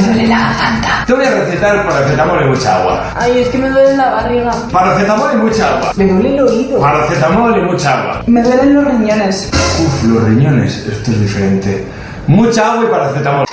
Me 0.01 0.07
duele 0.07 0.27
la 0.27 0.39
garganta. 0.39 1.03
Te 1.05 1.13
voy 1.13 1.25
a 1.25 1.31
recetar 1.31 1.87
paracetamol 1.87 2.43
y 2.43 2.49
mucha 2.49 2.75
agua. 2.77 3.13
Ay, 3.15 3.39
es 3.39 3.47
que 3.49 3.57
me 3.57 3.69
duele 3.69 3.95
la 3.97 4.09
barriga. 4.09 4.51
Paracetamol 4.71 5.31
y 5.33 5.37
mucha 5.37 5.77
agua. 5.77 5.93
Me 5.95 6.05
duele 6.07 6.33
el 6.35 6.39
oído. 6.41 6.79
Paracetamol 6.79 7.57
y 7.57 7.61
mucha 7.61 7.99
agua. 8.01 8.23
Me 8.25 8.41
duelen 8.41 8.73
los 8.73 8.85
riñones. 8.85 9.49
Uf, 9.79 10.03
los 10.05 10.23
riñones, 10.23 10.77
esto 10.87 11.11
es 11.11 11.19
diferente. 11.21 11.85
Mucha 12.27 12.71
agua 12.73 12.85
y 12.85 12.87
paracetamol. 12.91 13.45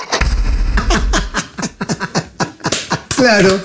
Claro. 3.15 3.59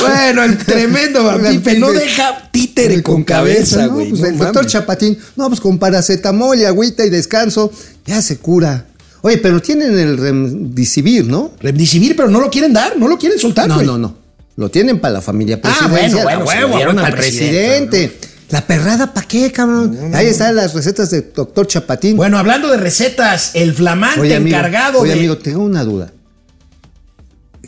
Bueno, 0.00 0.42
el 0.44 0.56
tremendo 0.58 1.24
vampipe 1.24 1.78
no 1.78 1.90
deja 1.90 2.48
títere 2.52 3.02
con 3.02 3.24
cabeza, 3.24 3.86
¿no? 3.86 3.94
güey. 3.94 4.10
Pues 4.10 4.20
no 4.20 4.26
el 4.28 4.38
doctor. 4.38 4.66
Chapatín, 4.66 5.18
no, 5.36 5.48
pues 5.48 5.60
con 5.60 5.78
paracetamol 5.78 6.58
y 6.58 6.64
agüita 6.64 7.04
y 7.04 7.10
descanso, 7.10 7.70
ya 8.04 8.22
se 8.22 8.38
cura. 8.38 8.84
Oye, 9.22 9.38
pero 9.38 9.60
tienen 9.60 9.98
el 9.98 10.16
remdesivir, 10.18 11.26
¿no? 11.26 11.52
Remdesivir, 11.60 12.14
pero 12.16 12.28
no 12.28 12.40
lo 12.40 12.50
quieren 12.50 12.72
dar, 12.72 12.96
no 12.98 13.08
lo 13.08 13.18
quieren 13.18 13.38
soltar, 13.38 13.68
No, 13.68 13.82
no, 13.82 13.98
no. 13.98 14.16
Lo 14.56 14.70
tienen 14.70 15.00
para 15.00 15.14
la 15.14 15.20
familia 15.20 15.60
Ah, 15.62 15.88
presidencial. 15.88 16.22
bueno, 16.24 16.44
bueno, 16.44 16.66
a 16.74 16.76
dieron 16.76 16.96
para 16.96 17.08
al 17.08 17.14
presidente. 17.14 18.18
La 18.50 18.64
perrada, 18.66 19.12
¿para 19.12 19.26
qué, 19.26 19.50
cabrón? 19.52 20.14
Ahí 20.14 20.26
están 20.28 20.54
las 20.54 20.72
recetas 20.72 21.10
de 21.10 21.20
doctor 21.34 21.66
Chapatín. 21.66 22.16
Bueno, 22.16 22.38
hablando 22.38 22.70
de 22.70 22.76
recetas, 22.76 23.50
el 23.54 23.74
flamante 23.74 24.20
Oye, 24.20 24.36
amigo, 24.36 24.56
encargado 24.56 25.00
oye, 25.00 25.10
de. 25.12 25.18
amigo, 25.18 25.36
tengo 25.38 25.62
una 25.64 25.82
duda. 25.84 26.12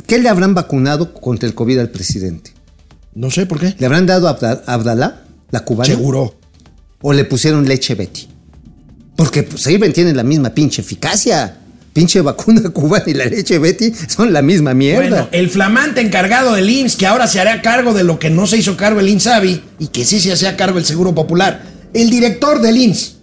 ¿Qué 0.06 0.18
le 0.18 0.28
habrán 0.28 0.54
vacunado 0.54 1.12
contra 1.12 1.46
el 1.48 1.54
COVID 1.54 1.78
al 1.80 1.90
presidente? 1.90 2.52
No 3.14 3.30
sé 3.30 3.44
por 3.46 3.58
qué. 3.58 3.74
¿Le 3.78 3.84
habrán 3.86 4.06
dado 4.06 4.28
Abda- 4.28 4.62
Abdalá, 4.66 5.24
la 5.50 5.64
cubana? 5.64 5.86
Seguro. 5.92 6.36
¿O 7.02 7.12
le 7.12 7.24
pusieron 7.24 7.66
leche 7.68 7.94
Betty? 7.94 8.28
Porque 9.18 9.42
pues 9.42 9.66
ahí 9.66 9.80
tienen 9.92 10.16
la 10.16 10.22
misma 10.22 10.50
pinche 10.50 10.80
eficacia. 10.80 11.56
Pinche 11.92 12.20
vacuna 12.20 12.70
cubana 12.72 13.02
y 13.08 13.14
la 13.14 13.24
leche 13.24 13.58
Betty 13.58 13.92
son 14.06 14.32
la 14.32 14.42
misma 14.42 14.74
mierda. 14.74 15.00
Bueno, 15.00 15.28
el 15.32 15.50
flamante 15.50 16.00
encargado 16.00 16.52
del 16.52 16.70
IMSS, 16.70 16.94
que 16.94 17.08
ahora 17.08 17.26
se 17.26 17.40
hará 17.40 17.60
cargo 17.60 17.94
de 17.94 18.04
lo 18.04 18.20
que 18.20 18.30
no 18.30 18.46
se 18.46 18.58
hizo 18.58 18.76
cargo 18.76 19.00
el 19.00 19.08
INSABI 19.08 19.60
y 19.80 19.88
que 19.88 20.04
sí 20.04 20.20
se 20.20 20.32
hacía 20.32 20.56
cargo 20.56 20.78
el 20.78 20.84
Seguro 20.84 21.16
Popular. 21.16 21.64
El 21.92 22.10
director 22.10 22.60
del 22.60 22.76
IMSS, 22.76 23.16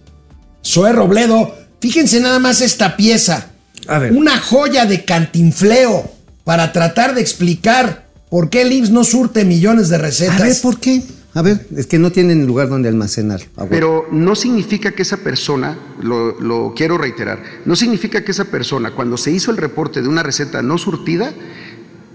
Zoé 0.66 0.92
Robledo, 0.92 1.56
fíjense 1.80 2.20
nada 2.20 2.40
más 2.40 2.60
esta 2.60 2.98
pieza. 2.98 3.52
A 3.88 4.00
ver. 4.00 4.12
una 4.12 4.38
joya 4.38 4.86
de 4.86 5.06
cantinfleo 5.06 6.12
para 6.44 6.74
tratar 6.74 7.16
de 7.16 7.22
explicar 7.22 8.08
por 8.30 8.50
qué 8.50 8.64
el 8.64 8.74
IMSS 8.74 8.90
no 8.90 9.06
surte 9.06 9.46
millones 9.46 9.88
de 9.88 9.98
recetas. 9.98 10.42
A 10.42 10.44
ver, 10.44 10.58
¿por 10.62 10.78
qué? 10.78 11.04
A 11.36 11.42
ver, 11.42 11.68
es 11.76 11.86
que 11.86 12.00
no 12.00 12.14
tienen 12.14 12.48
lugar 12.48 12.70
donde 12.70 12.88
almacenar. 12.88 13.42
Pero 13.70 14.08
no 14.10 14.36
significa 14.36 14.94
que 14.94 15.02
esa 15.02 15.18
persona, 15.18 15.78
lo, 16.02 16.40
lo 16.40 16.74
quiero 16.74 16.98
reiterar, 16.98 17.44
no 17.66 17.76
significa 17.76 18.24
que 18.24 18.32
esa 18.32 18.46
persona, 18.46 18.92
cuando 18.92 19.18
se 19.18 19.32
hizo 19.32 19.52
el 19.52 19.58
reporte 19.58 20.02
de 20.02 20.08
una 20.08 20.24
receta 20.24 20.62
no 20.62 20.78
surtida, 20.78 21.34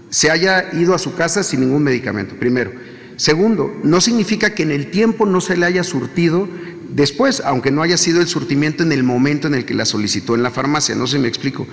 se 0.09 0.31
haya 0.31 0.73
ido 0.73 0.95
a 0.95 0.99
su 0.99 1.13
casa 1.13 1.43
sin 1.43 1.59
ningún 1.59 1.83
medicamento, 1.83 2.35
primero. 2.35 2.71
Segundo, 3.15 3.71
no 3.83 4.01
significa 4.01 4.55
que 4.55 4.63
en 4.63 4.71
el 4.71 4.89
tiempo 4.89 5.27
no 5.27 5.39
se 5.39 5.55
le 5.55 5.67
haya 5.67 5.83
surtido 5.83 6.49
después, 6.93 7.41
aunque 7.45 7.71
no 7.71 7.81
haya 7.81 7.97
sido 7.97 8.21
el 8.21 8.27
surtimiento 8.27 8.83
en 8.83 8.91
el 8.91 9.03
momento 9.03 9.47
en 9.47 9.55
el 9.55 9.65
que 9.65 9.73
la 9.73 9.85
solicitó 9.85 10.35
en 10.35 10.43
la 10.43 10.51
farmacia, 10.51 10.93
no 10.95 11.07
sé 11.07 11.17
si 11.17 11.19
me 11.21 11.27
explico. 11.27 11.67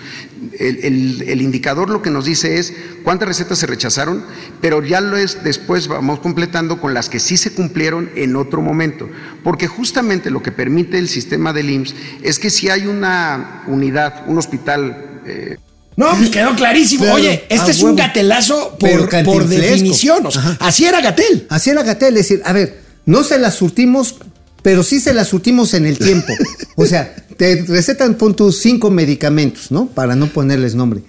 El, 0.58 0.78
el- 0.84 1.24
el 1.28 1.42
indicador 1.42 1.90
lo 1.90 2.02
que 2.02 2.10
nos 2.10 2.24
dice 2.24 2.58
es 2.58 2.72
cuántas 3.04 3.28
recetas 3.28 3.58
se 3.58 3.66
rechazaron, 3.66 4.24
pero 4.60 4.82
ya 4.84 5.00
lo 5.00 5.16
es 5.16 5.42
después 5.44 5.88
vamos 5.88 6.20
completando 6.20 6.80
con 6.80 6.94
las 6.94 7.08
que 7.08 7.20
sí 7.20 7.36
se 7.36 7.52
cumplieron 7.52 8.10
en 8.14 8.36
otro 8.36 8.60
momento, 8.62 9.08
porque 9.44 9.66
justamente 9.66 10.30
lo 10.30 10.42
que 10.42 10.52
permite 10.52 10.98
el 10.98 11.08
sistema 11.08 11.52
del 11.52 11.70
IMSS 11.70 11.94
es 12.22 12.38
que 12.38 12.50
si 12.50 12.68
hay 12.70 12.86
una 12.86 13.64
unidad, 13.66 14.24
un 14.26 14.38
hospital 14.38 15.20
eh, 15.26 15.56
No, 15.96 16.10
pues 16.16 16.30
quedó 16.30 16.54
clarísimo. 16.54 17.02
Pero, 17.04 17.14
Oye, 17.16 17.44
este 17.48 17.68
a 17.68 17.70
es 17.72 17.82
un 17.82 17.96
gatelazo 17.96 18.76
por, 18.78 19.08
por 19.24 19.46
definición. 19.48 20.26
o 20.26 20.30
sea, 20.30 20.42
Ajá. 20.42 20.56
así 20.60 20.84
era 20.84 21.00
Gatel. 21.00 21.46
Así 21.50 21.70
era 21.70 21.82
Gatel, 21.82 22.16
es 22.16 22.28
decir, 22.28 22.40
a 22.44 22.52
ver, 22.52 22.80
no 23.04 23.24
se 23.24 23.38
la 23.38 23.50
surtimos, 23.50 24.16
pero 24.62 24.82
sí 24.82 25.00
se 25.00 25.14
la 25.14 25.24
surtimos 25.24 25.74
en 25.74 25.86
el 25.86 25.98
tiempo. 25.98 26.32
O 26.76 26.86
sea, 26.86 27.14
te 27.36 27.64
recetan, 27.66 28.14
pon 28.14 28.34
tus 28.34 28.60
cinco 28.60 28.90
medicamentos, 28.90 29.70
¿no? 29.70 29.86
Para 29.86 30.16
no 30.16 30.26
ponerles 30.28 30.74
nombre. 30.74 31.02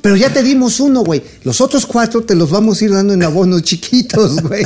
Pero 0.00 0.14
ya 0.14 0.32
te 0.32 0.42
dimos 0.44 0.78
uno, 0.78 1.02
güey. 1.02 1.20
Los 1.42 1.60
otros 1.60 1.84
cuatro 1.84 2.22
te 2.22 2.36
los 2.36 2.50
vamos 2.50 2.80
a 2.80 2.84
ir 2.84 2.92
dando 2.92 3.12
en 3.12 3.24
abonos 3.24 3.62
chiquitos, 3.62 4.40
güey. 4.42 4.64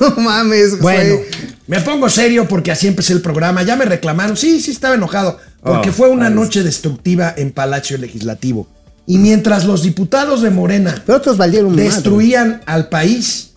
No 0.00 0.22
mames, 0.22 0.80
güey. 0.80 0.96
Bueno, 0.96 1.20
me 1.66 1.80
pongo 1.80 2.08
serio 2.08 2.48
porque 2.48 2.70
así 2.70 2.86
empecé 2.86 3.12
el 3.12 3.20
programa. 3.20 3.62
Ya 3.62 3.76
me 3.76 3.84
reclamaron. 3.84 4.36
Sí, 4.36 4.60
sí, 4.60 4.70
estaba 4.70 4.94
enojado. 4.94 5.38
Porque 5.62 5.90
Oh, 5.90 5.92
fue 5.92 6.08
una 6.08 6.30
noche 6.30 6.62
destructiva 6.62 7.34
en 7.36 7.52
Palacio 7.52 7.98
Legislativo. 7.98 8.66
Y 9.06 9.18
mientras 9.18 9.64
los 9.64 9.82
diputados 9.82 10.42
de 10.42 10.50
Morena 10.50 11.02
Pero 11.04 11.18
otros 11.18 11.36
valieron 11.36 11.74
más, 11.74 11.84
destruían 11.84 12.62
al 12.66 12.88
país, 12.88 13.50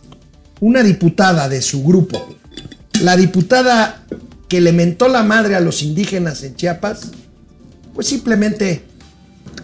una 0.59 0.81
diputada 0.83 1.47
de 1.47 1.61
su 1.61 1.83
grupo, 1.83 2.35
la 3.01 3.15
diputada 3.17 4.03
que 4.51 4.59
le 4.59 4.73
mentó 4.73 5.07
la 5.07 5.23
madre 5.23 5.55
a 5.55 5.61
los 5.61 5.81
indígenas 5.81 6.43
en 6.43 6.57
Chiapas, 6.57 7.03
pues 7.95 8.07
simplemente 8.07 8.83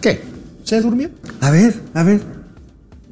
¿Qué? 0.00 0.22
se 0.64 0.80
durmió. 0.80 1.10
A 1.42 1.50
ver, 1.50 1.74
a 1.92 2.02
ver. 2.02 2.22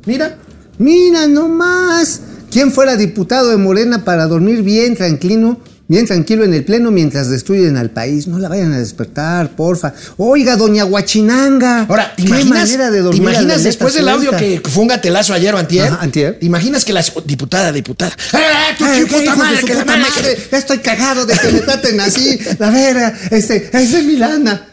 Mira, 0.06 0.38
Mira 0.78 1.26
nomás. 1.26 2.22
¿Quién 2.50 2.72
fuera 2.72 2.96
diputado 2.96 3.50
de 3.50 3.58
Morena 3.58 4.04
para 4.06 4.26
dormir 4.26 4.62
bien 4.62 4.96
tranquilo, 4.96 5.60
bien 5.88 6.06
tranquilo 6.06 6.44
en 6.44 6.52
el 6.54 6.64
pleno 6.64 6.90
mientras 6.90 7.28
destruyen 7.30 7.76
al 7.76 7.90
país? 7.90 8.26
No 8.26 8.38
la 8.38 8.48
vayan 8.48 8.72
a 8.72 8.78
despertar, 8.78 9.50
porfa. 9.56 9.94
Oiga, 10.16 10.56
doña 10.56 10.84
Guachinanga. 10.84 11.82
Ahora, 11.88 12.14
¿te 12.16 12.22
¿Qué 12.22 12.28
imaginas, 12.28 12.48
manera 12.70 12.90
de 12.90 12.98
¿te 12.98 13.02
dormir 13.02 13.22
imaginas 13.22 13.58
la 13.58 13.62
después 13.64 13.94
del 13.94 14.08
audio 14.08 14.30
que 14.32 14.60
fue 14.68 14.82
un 14.82 14.88
gatelazo 14.88 15.34
ayer 15.34 15.54
o 15.54 15.58
antier? 15.58 15.86
Ajá, 15.88 15.98
antier. 16.02 16.38
¿Te 16.38 16.46
imaginas 16.46 16.84
que 16.84 16.92
la 16.92 17.04
diputada, 17.24 17.72
diputada? 17.72 18.12
¡Ah, 18.32 18.68
tu 18.78 18.84
Ay, 18.84 19.04
puta 19.04 19.18
qué 19.18 19.30
de 19.30 19.36
madre, 19.36 19.60
su 19.60 19.66
que 19.66 19.74
la 19.74 19.80
puta 19.84 19.96
madre! 19.96 20.38
Ya 20.52 20.58
estoy 20.58 20.78
cagado 20.78 21.26
de 21.26 21.34
que 21.36 21.48
me 21.52 21.60
traten 21.60 22.00
así. 22.00 22.38
A 22.58 22.70
ver, 22.70 23.14
este, 23.30 23.70
es 23.72 24.04
mi 24.04 24.16
lana. 24.16 24.66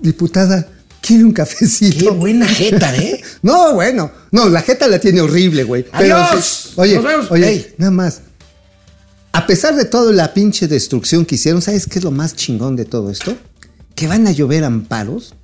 Diputada, 0.00 0.66
¿quiere 1.00 1.24
un 1.24 1.32
cafecito? 1.32 2.04
Qué 2.04 2.10
buena 2.10 2.46
jeta, 2.46 2.94
¿eh? 2.96 3.20
No, 3.42 3.74
bueno. 3.74 4.10
No, 4.30 4.48
la 4.48 4.62
jeta 4.62 4.86
la 4.88 4.98
tiene 4.98 5.20
horrible, 5.20 5.64
güey. 5.64 5.84
Pero 5.98 6.16
Adiós. 6.16 6.72
Oye, 6.76 6.94
Nos 6.96 7.04
vemos. 7.04 7.30
oye, 7.30 7.48
Ey. 7.48 7.74
nada 7.78 7.90
más. 7.90 8.20
A 9.38 9.46
pesar 9.46 9.76
de 9.76 9.84
toda 9.84 10.12
la 10.12 10.34
pinche 10.34 10.66
destrucción 10.66 11.24
que 11.24 11.36
hicieron, 11.36 11.62
¿sabes 11.62 11.86
qué 11.86 12.00
es 12.00 12.04
lo 12.04 12.10
más 12.10 12.34
chingón 12.34 12.74
de 12.74 12.84
todo 12.84 13.08
esto? 13.08 13.36
Que 13.94 14.08
van 14.08 14.26
a 14.26 14.32
llover 14.32 14.64
amparos 14.64 15.34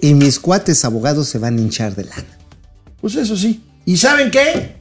y 0.00 0.14
mis 0.14 0.38
cuates 0.38 0.84
abogados 0.84 1.28
se 1.28 1.38
van 1.38 1.58
a 1.58 1.60
hinchar 1.60 1.96
de 1.96 2.04
lana. 2.04 2.38
Pues 3.00 3.16
eso 3.16 3.36
sí. 3.36 3.60
¿Y 3.84 3.96
saben 3.96 4.30
qué? 4.30 4.76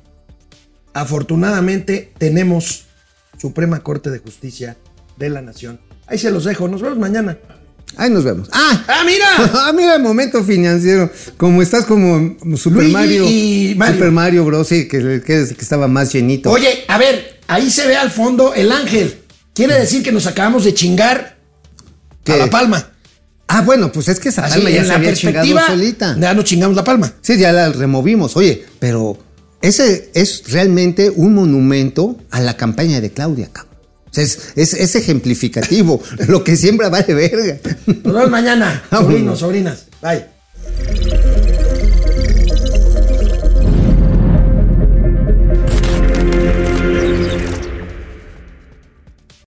Afortunadamente 0.93 2.13
tenemos 2.19 2.85
Suprema 3.39 3.79
Corte 3.81 4.11
de 4.11 4.19
Justicia 4.19 4.77
de 5.17 5.29
la 5.29 5.41
Nación. 5.41 5.79
Ahí 6.05 6.19
se 6.19 6.29
los 6.29 6.43
dejo. 6.43 6.67
Nos 6.67 6.81
vemos 6.83 6.99
mañana. 6.99 7.39
Ahí 7.95 8.11
nos 8.11 8.23
vemos. 8.23 8.49
¡Ah! 8.51 8.83
¡Ah, 8.88 9.03
mira! 9.03 9.25
ah, 9.38 9.71
mira 9.75 9.95
el 9.95 10.03
momento 10.03 10.43
financiero. 10.43 11.09
Como 11.38 11.61
estás 11.63 11.85
como 11.85 12.35
Super 12.55 12.83
Luigi 12.83 12.93
Mario. 12.93 13.25
y 13.27 13.73
Mario. 13.75 13.95
Super 13.95 14.11
Mario 14.11 14.45
Bros. 14.45 14.67
Sí, 14.67 14.88
que, 14.88 14.99
que- 15.25 15.55
que 15.55 15.61
estaba 15.61 15.88
más 15.88 16.13
llenito. 16.13 16.51
Oye, 16.51 16.83
a 16.88 16.97
ver, 16.97 17.36
ahí 17.47 17.69
se 17.71 17.87
ve 17.87 17.95
al 17.97 18.11
fondo 18.11 18.53
el 18.53 18.71
ángel. 18.71 19.21
Quiere 19.53 19.73
decir 19.79 20.03
que 20.03 20.11
nos 20.11 20.27
acabamos 20.27 20.63
de 20.63 20.73
chingar 20.73 21.37
¿Qué? 22.23 22.33
a 22.33 22.37
la 22.37 22.47
palma. 22.49 22.91
Ah, 23.47 23.61
bueno, 23.61 23.91
pues 23.91 24.07
es 24.09 24.19
que 24.19 24.29
esa 24.29 24.45
Así, 24.45 24.55
palma 24.55 24.69
ya 24.69 24.77
en 24.77 24.83
se 24.83 24.87
la 24.89 24.95
había 24.95 25.09
perspectiva, 25.09 25.65
solita. 25.67 26.17
ya 26.19 26.33
nos 26.33 26.43
chingamos 26.45 26.75
la 26.75 26.83
palma. 26.83 27.13
Sí, 27.21 27.37
ya 27.37 27.51
la 27.53 27.69
removimos. 27.69 28.35
Oye, 28.35 28.65
pero 28.79 29.17
ese 29.61 30.11
es 30.13 30.43
realmente 30.51 31.09
un 31.09 31.33
monumento 31.33 32.17
a 32.29 32.41
la 32.41 32.57
campaña 32.57 32.99
de 33.01 33.11
Claudia, 33.11 33.49
es, 34.15 34.39
es- 34.55 34.73
es 34.73 34.95
ejemplificativo. 34.95 36.01
Lo 36.27 36.43
que 36.43 36.55
siembra 36.57 36.89
vale 36.89 37.13
verga. 37.13 37.57
Nos 37.85 38.13
vemos 38.13 38.29
mañana, 38.29 38.83
Vámonos. 38.91 39.39
sobrinos, 39.39 39.39
sobrinas. 39.39 39.85
Bye. 40.01 41.36